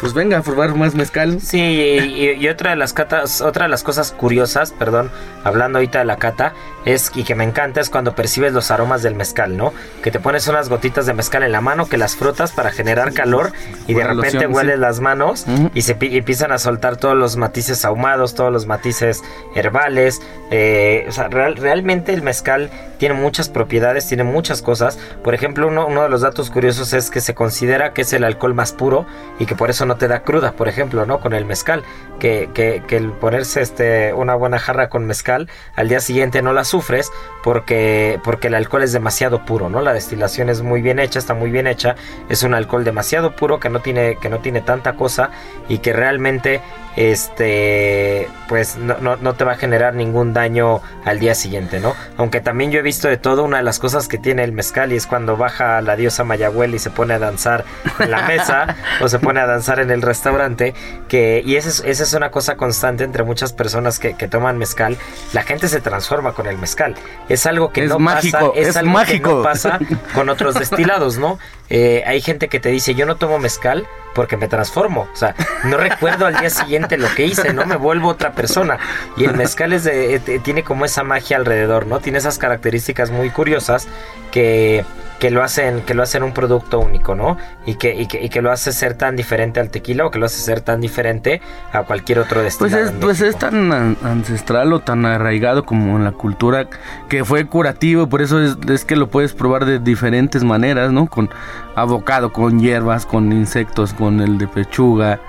pues 0.00 0.12
venga 0.12 0.38
a 0.38 0.42
probar 0.42 0.74
más 0.74 0.94
mezcal. 0.94 1.40
Sí, 1.40 1.58
y, 1.58 2.48
otra 2.48 2.70
de 2.70 2.76
las 2.76 2.92
catas, 2.92 3.40
otra 3.40 3.64
de 3.64 3.70
las 3.70 3.82
cosas 3.82 4.12
curiosas, 4.12 4.72
perdón, 4.72 5.10
hablando 5.42 5.78
ahorita 5.78 6.00
de 6.00 6.04
la 6.04 6.16
cata, 6.16 6.52
es 6.84 7.10
y 7.14 7.24
que 7.24 7.34
me 7.34 7.44
encanta 7.44 7.80
es 7.80 7.90
cuando 7.90 8.14
percibes 8.14 8.52
los 8.52 8.70
aromas 8.70 9.02
del 9.02 9.14
mezcal, 9.14 9.56
¿no? 9.56 9.72
Que 10.02 10.10
te 10.10 10.20
pones 10.20 10.46
unas 10.48 10.68
gotitas 10.68 11.06
de 11.06 11.14
mezcal 11.14 11.42
en 11.42 11.52
la 11.52 11.60
mano, 11.60 11.88
que 11.88 11.96
las 11.96 12.14
frotas 12.14 12.52
para 12.52 12.70
generar 12.70 13.12
calor 13.12 13.52
y 13.86 13.94
de 13.94 14.04
repente 14.04 14.46
hueles 14.46 14.78
las 14.78 15.00
manos 15.00 15.46
y 15.74 15.82
se 15.82 15.96
empiezan 15.98 16.52
a 16.52 16.58
soltar 16.58 16.96
todos 16.96 17.16
los 17.16 17.36
matices 17.36 17.84
ahumados, 17.84 18.34
todos 18.34 18.52
los 18.52 18.66
matices 18.66 19.22
herbales. 19.54 20.20
Eh, 20.50 21.06
o 21.08 21.12
sea, 21.12 21.28
realmente 21.28 22.12
el 22.12 22.22
mezcal 22.22 22.70
tiene 22.98 23.14
muchas 23.14 23.48
propiedades, 23.48 24.06
tiene 24.06 24.24
muchas 24.24 24.62
cosas. 24.62 24.98
Por 25.24 25.34
ejemplo, 25.34 25.66
uno, 25.68 25.86
uno 25.86 26.02
de 26.02 26.08
los 26.08 26.20
datos 26.20 26.50
curiosos 26.50 26.92
es 26.92 27.10
que 27.10 27.20
se 27.20 27.34
considera 27.34 27.92
que 27.92 28.02
es 28.02 28.12
el 28.12 28.24
alcohol 28.24 28.54
más 28.54 28.72
puro 28.72 29.06
y 29.38 29.46
que 29.46 29.56
por 29.56 29.70
eso 29.70 29.85
no 29.86 29.96
te 29.96 30.08
da 30.08 30.20
cruda, 30.20 30.52
por 30.52 30.68
ejemplo, 30.68 31.06
¿no? 31.06 31.20
Con 31.20 31.32
el 31.32 31.44
mezcal, 31.44 31.82
que, 32.18 32.50
que, 32.52 32.82
que, 32.86 32.96
el 32.96 33.12
ponerse 33.12 33.60
este, 33.60 34.12
una 34.12 34.34
buena 34.34 34.58
jarra 34.58 34.88
con 34.88 35.06
mezcal, 35.06 35.48
al 35.74 35.88
día 35.88 36.00
siguiente 36.00 36.42
no 36.42 36.52
la 36.52 36.64
sufres 36.64 37.10
porque, 37.42 38.20
porque 38.24 38.48
el 38.48 38.54
alcohol 38.54 38.82
es 38.82 38.92
demasiado 38.92 39.44
puro, 39.44 39.68
¿no? 39.68 39.80
La 39.80 39.92
destilación 39.92 40.48
es 40.48 40.62
muy 40.62 40.82
bien 40.82 40.98
hecha, 40.98 41.18
está 41.18 41.34
muy 41.34 41.50
bien 41.50 41.66
hecha, 41.66 41.96
es 42.28 42.42
un 42.42 42.54
alcohol 42.54 42.84
demasiado 42.84 43.36
puro 43.36 43.60
que 43.60 43.68
no 43.68 43.80
tiene, 43.80 44.18
que 44.20 44.28
no 44.28 44.38
tiene 44.38 44.60
tanta 44.60 44.94
cosa 44.94 45.30
y 45.68 45.78
que 45.78 45.92
realmente 45.92 46.60
este 46.96 48.26
pues 48.48 48.76
no, 48.76 49.16
no, 49.16 49.34
te 49.34 49.44
va 49.44 49.52
a 49.52 49.56
generar 49.56 49.94
ningún 49.94 50.32
daño 50.32 50.80
al 51.04 51.18
día 51.18 51.34
siguiente, 51.34 51.78
¿no? 51.78 51.94
Aunque 52.16 52.40
también 52.40 52.70
yo 52.70 52.78
he 52.78 52.82
visto 52.82 53.06
de 53.08 53.18
todo, 53.18 53.44
una 53.44 53.58
de 53.58 53.62
las 53.62 53.78
cosas 53.78 54.08
que 54.08 54.18
tiene 54.18 54.44
el 54.44 54.52
mezcal 54.52 54.92
y 54.92 54.96
es 54.96 55.06
cuando 55.06 55.36
baja 55.36 55.80
la 55.82 55.96
diosa 55.96 56.24
Mayagüel 56.24 56.74
y 56.74 56.78
se 56.78 56.90
pone 56.90 57.14
a 57.14 57.18
danzar 57.18 57.64
en 57.98 58.10
la 58.10 58.22
mesa 58.22 58.76
o 59.02 59.08
se 59.08 59.18
pone 59.18 59.40
a 59.40 59.46
danzar 59.46 59.75
en 59.78 59.90
el 59.90 60.02
restaurante, 60.02 60.74
que 61.08 61.42
y 61.44 61.56
esa 61.56 61.68
es, 61.68 61.82
esa 61.84 62.02
es 62.04 62.14
una 62.14 62.30
cosa 62.30 62.56
constante 62.56 63.04
entre 63.04 63.24
muchas 63.24 63.52
personas 63.52 63.98
que, 63.98 64.14
que, 64.14 64.28
toman 64.28 64.58
mezcal, 64.58 64.96
la 65.32 65.42
gente 65.42 65.68
se 65.68 65.80
transforma 65.80 66.32
con 66.32 66.46
el 66.46 66.58
mezcal. 66.58 66.94
Es 67.28 67.46
algo 67.46 67.70
que 67.72 67.82
no 67.86 67.98
pasa, 67.98 68.52
es, 68.54 68.76
algo 68.76 68.98
que 69.04 69.20
no 69.20 69.42
pasa 69.42 69.78
con 70.14 70.28
otros 70.28 70.54
destilados, 70.58 71.18
¿no? 71.18 71.38
Eh, 71.70 72.02
hay 72.06 72.20
gente 72.20 72.48
que 72.48 72.60
te 72.60 72.68
dice, 72.70 72.94
yo 72.94 73.06
no 73.06 73.16
tomo 73.16 73.38
mezcal 73.38 73.86
porque 74.16 74.38
me 74.38 74.48
transformo. 74.48 75.06
O 75.12 75.16
sea, 75.16 75.36
no 75.64 75.76
recuerdo 75.76 76.26
al 76.26 76.36
día 76.38 76.48
siguiente 76.48 76.96
lo 76.96 77.06
que 77.14 77.26
hice, 77.26 77.52
no 77.52 77.66
me 77.66 77.76
vuelvo 77.76 78.08
otra 78.08 78.32
persona. 78.32 78.78
Y 79.18 79.24
el 79.24 79.36
mezcal 79.36 79.74
es 79.74 79.84
de, 79.84 80.16
eh, 80.16 80.40
tiene 80.42 80.64
como 80.64 80.86
esa 80.86 81.04
magia 81.04 81.36
alrededor, 81.36 81.86
¿no? 81.86 82.00
Tiene 82.00 82.18
esas 82.18 82.38
características 82.38 83.10
muy 83.10 83.28
curiosas 83.30 83.86
que 84.32 84.84
que 85.18 85.30
lo 85.30 85.42
hacen 85.42 85.80
que 85.82 85.94
lo 85.94 86.02
hacen 86.02 86.22
un 86.22 86.32
producto 86.32 86.78
único, 86.78 87.14
¿no? 87.14 87.36
Y 87.64 87.76
que, 87.76 87.94
y 87.94 88.06
que, 88.06 88.22
y 88.22 88.28
que 88.28 88.42
lo 88.42 88.52
hace 88.52 88.72
ser 88.72 88.94
tan 88.94 89.16
diferente 89.16 89.60
al 89.60 89.70
tequila 89.70 90.06
o 90.06 90.10
que 90.10 90.18
lo 90.18 90.26
hace 90.26 90.40
ser 90.40 90.60
tan 90.60 90.80
diferente 90.80 91.40
a 91.72 91.84
cualquier 91.84 92.18
otro 92.18 92.42
destino. 92.42 92.70
Pues 92.70 92.86
es, 92.86 92.92
pues 92.92 93.20
es 93.20 93.36
tan 93.36 93.72
ancestral 94.02 94.72
o 94.72 94.80
tan 94.80 95.06
arraigado 95.06 95.64
como 95.64 95.96
en 95.96 96.04
la 96.04 96.12
cultura 96.12 96.68
que 97.08 97.24
fue 97.24 97.46
curativo, 97.46 98.08
por 98.08 98.22
eso 98.22 98.42
es, 98.42 98.56
es 98.68 98.84
que 98.84 98.96
lo 98.96 99.08
puedes 99.08 99.32
probar 99.32 99.64
de 99.64 99.78
diferentes 99.78 100.44
maneras, 100.44 100.92
¿no? 100.92 101.06
Con 101.06 101.30
abocado, 101.74 102.32
con 102.32 102.60
hierbas, 102.60 103.06
con 103.06 103.32
insectos, 103.32 103.92
con 103.92 104.05
el 104.20 104.38
de 104.38 104.48
pechuga. 104.48 105.20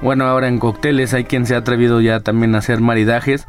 Bueno, 0.00 0.24
ahora 0.24 0.48
en 0.48 0.58
cócteles 0.58 1.14
hay 1.14 1.24
quien 1.24 1.46
se 1.46 1.54
ha 1.54 1.58
atrevido 1.58 2.00
ya 2.00 2.20
también 2.20 2.54
a 2.54 2.58
hacer 2.58 2.80
maridajes, 2.80 3.46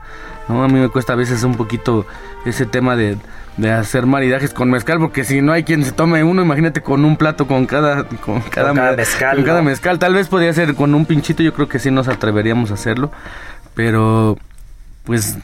¿no? 0.48 0.64
A 0.64 0.68
mí 0.68 0.80
me 0.80 0.90
cuesta 0.90 1.14
a 1.14 1.16
veces 1.16 1.44
un 1.44 1.56
poquito 1.56 2.06
ese 2.46 2.66
tema 2.66 2.96
de 2.96 3.18
de 3.58 3.72
hacer 3.72 4.06
maridajes 4.06 4.54
con 4.54 4.70
mezcal, 4.70 5.00
porque 5.00 5.24
si 5.24 5.42
no 5.42 5.52
hay 5.52 5.64
quien 5.64 5.84
se 5.84 5.92
tome 5.92 6.24
uno, 6.24 6.42
imagínate 6.42 6.82
con 6.82 7.06
un 7.06 7.18
plato 7.18 7.48
con 7.48 7.66
cada, 7.66 8.06
con 8.06 8.42
cada, 8.42 8.74
mezcal. 8.74 9.36
Con 9.36 9.46
cada 9.46 9.62
mezcal, 9.62 10.00
tal 10.00 10.14
vez 10.16 10.28
podría 10.28 10.54
ser 10.54 10.74
con 10.76 10.96
un 10.96 11.06
pinchito, 11.06 11.44
yo 11.44 11.54
creo 11.54 11.68
que 11.68 11.80
sí 11.80 11.92
nos 11.92 12.08
atreveríamos 12.08 12.72
a 12.72 12.76
hacerlo, 12.76 13.12
pero 13.76 14.38
pues 15.04 15.38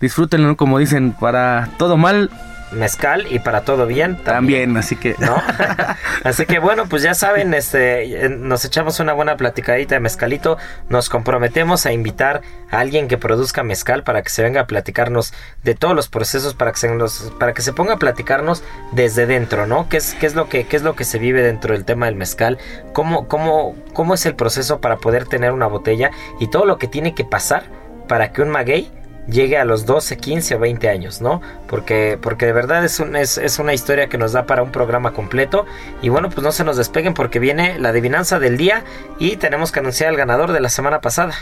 disfrútenlo, 0.00 0.56
como 0.56 0.78
dicen, 0.78 1.12
para 1.12 1.68
todo 1.78 1.96
mal 1.96 2.30
mezcal 2.72 3.26
y 3.30 3.38
para 3.38 3.62
todo 3.62 3.86
bien 3.86 4.16
también, 4.16 4.76
así 4.76 4.96
que 4.96 5.14
no 5.18 5.36
así 6.24 6.46
que 6.46 6.58
bueno 6.58 6.86
pues 6.88 7.02
ya 7.02 7.14
saben 7.14 7.54
este 7.54 8.28
nos 8.28 8.64
echamos 8.64 9.00
una 9.00 9.12
buena 9.12 9.36
platicadita 9.36 9.94
de 9.94 10.00
mezcalito 10.00 10.58
nos 10.88 11.08
comprometemos 11.08 11.86
a 11.86 11.92
invitar 11.92 12.42
a 12.70 12.80
alguien 12.80 13.08
que 13.08 13.18
produzca 13.18 13.62
mezcal 13.62 14.02
para 14.02 14.22
que 14.22 14.30
se 14.30 14.42
venga 14.42 14.62
a 14.62 14.66
platicarnos 14.66 15.32
de 15.62 15.74
todos 15.74 15.94
los 15.94 16.08
procesos 16.08 16.54
para 16.54 16.72
que 16.72 16.78
se 16.78 16.94
nos, 16.94 17.32
para 17.38 17.52
que 17.52 17.62
se 17.62 17.72
ponga 17.72 17.94
a 17.94 17.98
platicarnos 17.98 18.62
desde 18.92 19.26
dentro 19.26 19.66
no 19.66 19.88
qué 19.88 19.98
es 19.98 20.14
qué 20.14 20.26
es 20.26 20.34
lo 20.34 20.48
que 20.48 20.66
qué 20.66 20.76
es 20.76 20.82
lo 20.82 20.94
que 20.96 21.04
se 21.04 21.18
vive 21.18 21.42
dentro 21.42 21.74
del 21.74 21.84
tema 21.84 22.06
del 22.06 22.16
mezcal 22.16 22.58
cómo 22.92 23.28
cómo 23.28 23.76
cómo 23.92 24.14
es 24.14 24.26
el 24.26 24.34
proceso 24.34 24.80
para 24.80 24.96
poder 24.96 25.26
tener 25.26 25.52
una 25.52 25.66
botella 25.66 26.10
y 26.40 26.48
todo 26.48 26.64
lo 26.64 26.78
que 26.78 26.88
tiene 26.88 27.14
que 27.14 27.24
pasar 27.24 27.64
para 28.08 28.32
que 28.32 28.42
un 28.42 28.50
maguey 28.50 28.90
llegue 29.28 29.56
a 29.58 29.64
los 29.64 29.86
12, 29.86 30.16
15 30.16 30.54
o 30.56 30.58
20 30.58 30.88
años, 30.88 31.20
¿no? 31.20 31.40
Porque, 31.68 32.18
porque 32.20 32.46
de 32.46 32.52
verdad 32.52 32.84
es, 32.84 33.00
un, 33.00 33.16
es, 33.16 33.38
es, 33.38 33.58
una 33.58 33.74
historia 33.74 34.08
que 34.08 34.18
nos 34.18 34.32
da 34.32 34.46
para 34.46 34.62
un 34.62 34.72
programa 34.72 35.12
completo. 35.12 35.66
Y 36.02 36.08
bueno, 36.08 36.30
pues 36.30 36.42
no 36.42 36.52
se 36.52 36.64
nos 36.64 36.76
despeguen 36.76 37.14
porque 37.14 37.38
viene 37.38 37.78
la 37.78 37.90
adivinanza 37.90 38.38
del 38.38 38.56
día 38.56 38.84
y 39.18 39.36
tenemos 39.36 39.72
que 39.72 39.80
anunciar 39.80 40.10
al 40.10 40.16
ganador 40.16 40.52
de 40.52 40.60
la 40.60 40.68
semana 40.68 41.00
pasada. 41.00 41.34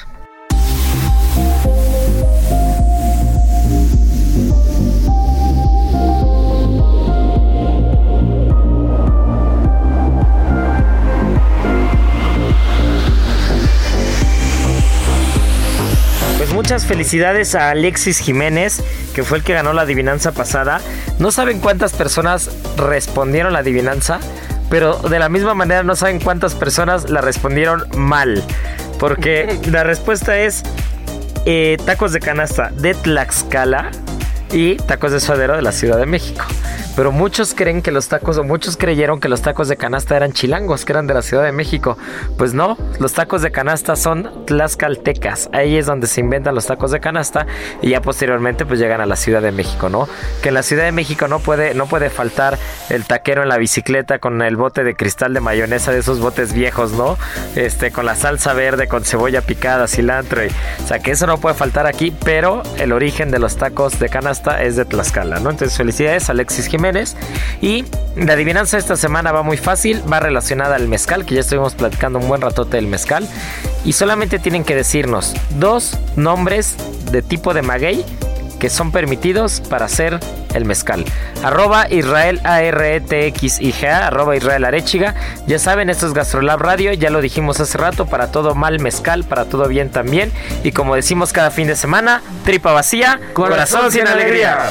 Muchas 16.70 16.86
felicidades 16.86 17.56
a 17.56 17.70
Alexis 17.70 18.20
Jiménez, 18.20 18.80
que 19.12 19.24
fue 19.24 19.38
el 19.38 19.42
que 19.42 19.54
ganó 19.54 19.72
la 19.72 19.82
adivinanza 19.82 20.30
pasada. 20.30 20.80
No 21.18 21.32
saben 21.32 21.58
cuántas 21.58 21.92
personas 21.92 22.48
respondieron 22.76 23.54
la 23.54 23.58
adivinanza, 23.58 24.20
pero 24.68 24.96
de 24.98 25.18
la 25.18 25.28
misma 25.28 25.54
manera 25.54 25.82
no 25.82 25.96
saben 25.96 26.20
cuántas 26.20 26.54
personas 26.54 27.10
la 27.10 27.22
respondieron 27.22 27.88
mal. 27.96 28.44
Porque 29.00 29.58
la 29.68 29.82
respuesta 29.82 30.38
es 30.38 30.62
eh, 31.44 31.76
tacos 31.84 32.12
de 32.12 32.20
canasta 32.20 32.70
de 32.70 32.94
Tlaxcala 32.94 33.90
y 34.52 34.76
tacos 34.76 35.10
de 35.10 35.18
suadero 35.18 35.56
de 35.56 35.62
la 35.62 35.72
Ciudad 35.72 35.98
de 35.98 36.06
México. 36.06 36.44
Pero 37.01 37.12
muchos 37.12 37.55
creen 37.55 37.80
que 37.80 37.92
los 37.92 38.09
tacos, 38.09 38.36
o 38.36 38.44
muchos 38.44 38.76
creyeron 38.76 39.20
que 39.20 39.30
los 39.30 39.40
tacos 39.40 39.68
de 39.68 39.78
canasta 39.78 40.18
eran 40.18 40.34
chilangos, 40.34 40.84
que 40.84 40.92
eran 40.92 41.07
de 41.07 41.14
la 41.14 41.22
Ciudad 41.22 41.44
de 41.44 41.51
México. 41.51 41.96
Pues 42.36 42.53
no, 42.53 42.76
los 42.98 43.14
tacos 43.14 43.40
de 43.40 43.51
canasta 43.51 43.96
son 43.96 44.44
tlaxcaltecas. 44.44 45.48
Ahí 45.55 45.78
es 45.78 45.86
donde 45.86 46.07
se 46.07 46.20
inventan 46.20 46.55
los 46.55 46.66
tacos 46.66 46.90
de 46.90 47.01
canasta 47.01 47.46
y 47.80 47.88
ya 47.88 48.03
posteriormente 48.03 48.66
pues 48.66 48.78
llegan 48.78 49.01
a 49.01 49.07
la 49.07 49.16
Ciudad 49.16 49.40
de 49.40 49.51
México, 49.51 49.88
¿no? 49.88 50.11
Que 50.42 50.48
en 50.48 50.55
la 50.57 50.62
Ciudad 50.62 50.84
de 50.84 50.92
México 50.92 51.26
no 51.26 51.38
puede, 51.38 51.72
no 51.72 51.86
puede 51.86 52.11
faltar 52.11 52.59
el 52.90 53.07
taquero 53.07 53.42
en 53.42 53.48
la 53.48 53.57
bicicleta 53.57 54.18
con 54.18 54.42
el 54.42 54.57
bote 54.57 54.84
de 54.84 54.94
cristal 54.94 55.32
de 55.32 55.40
mayonesa 55.40 55.92
de 55.92 56.01
esos 56.01 56.20
botes 56.20 56.53
viejos, 56.53 56.92
¿no? 56.92 57.16
Este, 57.57 57.92
con 57.92 58.05
la 58.05 58.14
salsa 58.14 58.53
verde, 58.53 58.88
con 58.88 59.07
cebolla 59.07 59.40
picada, 59.40 59.88
cilantro. 59.88 60.44
Y, 60.44 60.48
o 60.48 60.86
sea, 60.86 60.98
que 60.98 61.12
eso 61.12 61.26
no 61.26 61.38
puede 61.38 61.55
faltar 61.55 61.86
aquí, 61.86 62.14
pero 62.26 62.62
el 62.76 62.92
origen 62.92 63.30
de 63.30 63.38
los 63.38 63.57
tacos 63.57 63.98
de 63.98 64.11
canasta 64.11 64.62
es 64.62 64.76
de 64.76 64.84
Tlaxcala, 64.84 65.40
¿no? 65.40 65.48
Entonces 65.48 65.78
felicidades 65.78 66.28
Alexis 66.28 66.66
Jiménez 66.66 66.89
y 67.61 67.84
la 68.16 68.34
adivinanza 68.34 68.78
esta 68.78 68.97
semana 68.97 69.32
va 69.32 69.43
muy 69.43 69.57
fácil, 69.57 70.03
va 70.11 70.20
relacionada 70.20 70.76
al 70.76 70.88
mezcal, 70.88 71.24
que 71.24 71.34
ya 71.34 71.41
estuvimos 71.41 71.74
platicando 71.74 72.18
un 72.18 72.28
buen 72.28 72.41
ratote 72.41 72.76
del 72.76 72.86
mezcal. 72.86 73.28
Y 73.84 73.93
solamente 73.93 74.38
tienen 74.38 74.64
que 74.64 74.74
decirnos 74.74 75.34
dos 75.59 75.99
nombres 76.16 76.74
de 77.11 77.22
tipo 77.22 77.55
de 77.55 77.62
maguey 77.62 78.05
que 78.61 78.70
son 78.70 78.93
permitidos 78.93 79.62
para 79.68 79.86
hacer 79.86 80.20
el 80.55 80.64
mezcal. 80.64 81.05
Arroba 81.43 81.88
Israel 81.91 82.41
e 82.45 83.86
arroba 83.88 84.36
Israel 84.36 84.64
Arechiga. 84.64 85.14
Ya 85.47 85.59
saben, 85.59 85.91
esto 85.91 86.07
es 86.07 86.12
Gastrolab 86.12 86.61
Radio, 86.61 86.93
ya 86.93 87.11
lo 87.11 87.20
dijimos 87.20 87.59
hace 87.59 87.78
rato, 87.78 88.07
para 88.07 88.30
todo 88.30 88.55
mal 88.55 88.78
mezcal, 88.78 89.24
para 89.24 89.47
todo 89.47 89.66
bien 89.66 89.91
también. 89.91 90.30
Y 90.62 90.72
como 90.72 90.95
decimos 90.95 91.32
cada 91.32 91.51
fin 91.51 91.66
de 91.66 91.74
semana, 91.74 92.22
tripa 92.45 92.72
vacía, 92.72 93.18
corazón, 93.32 93.91
sin 93.91 94.07
alegría. 94.07 94.70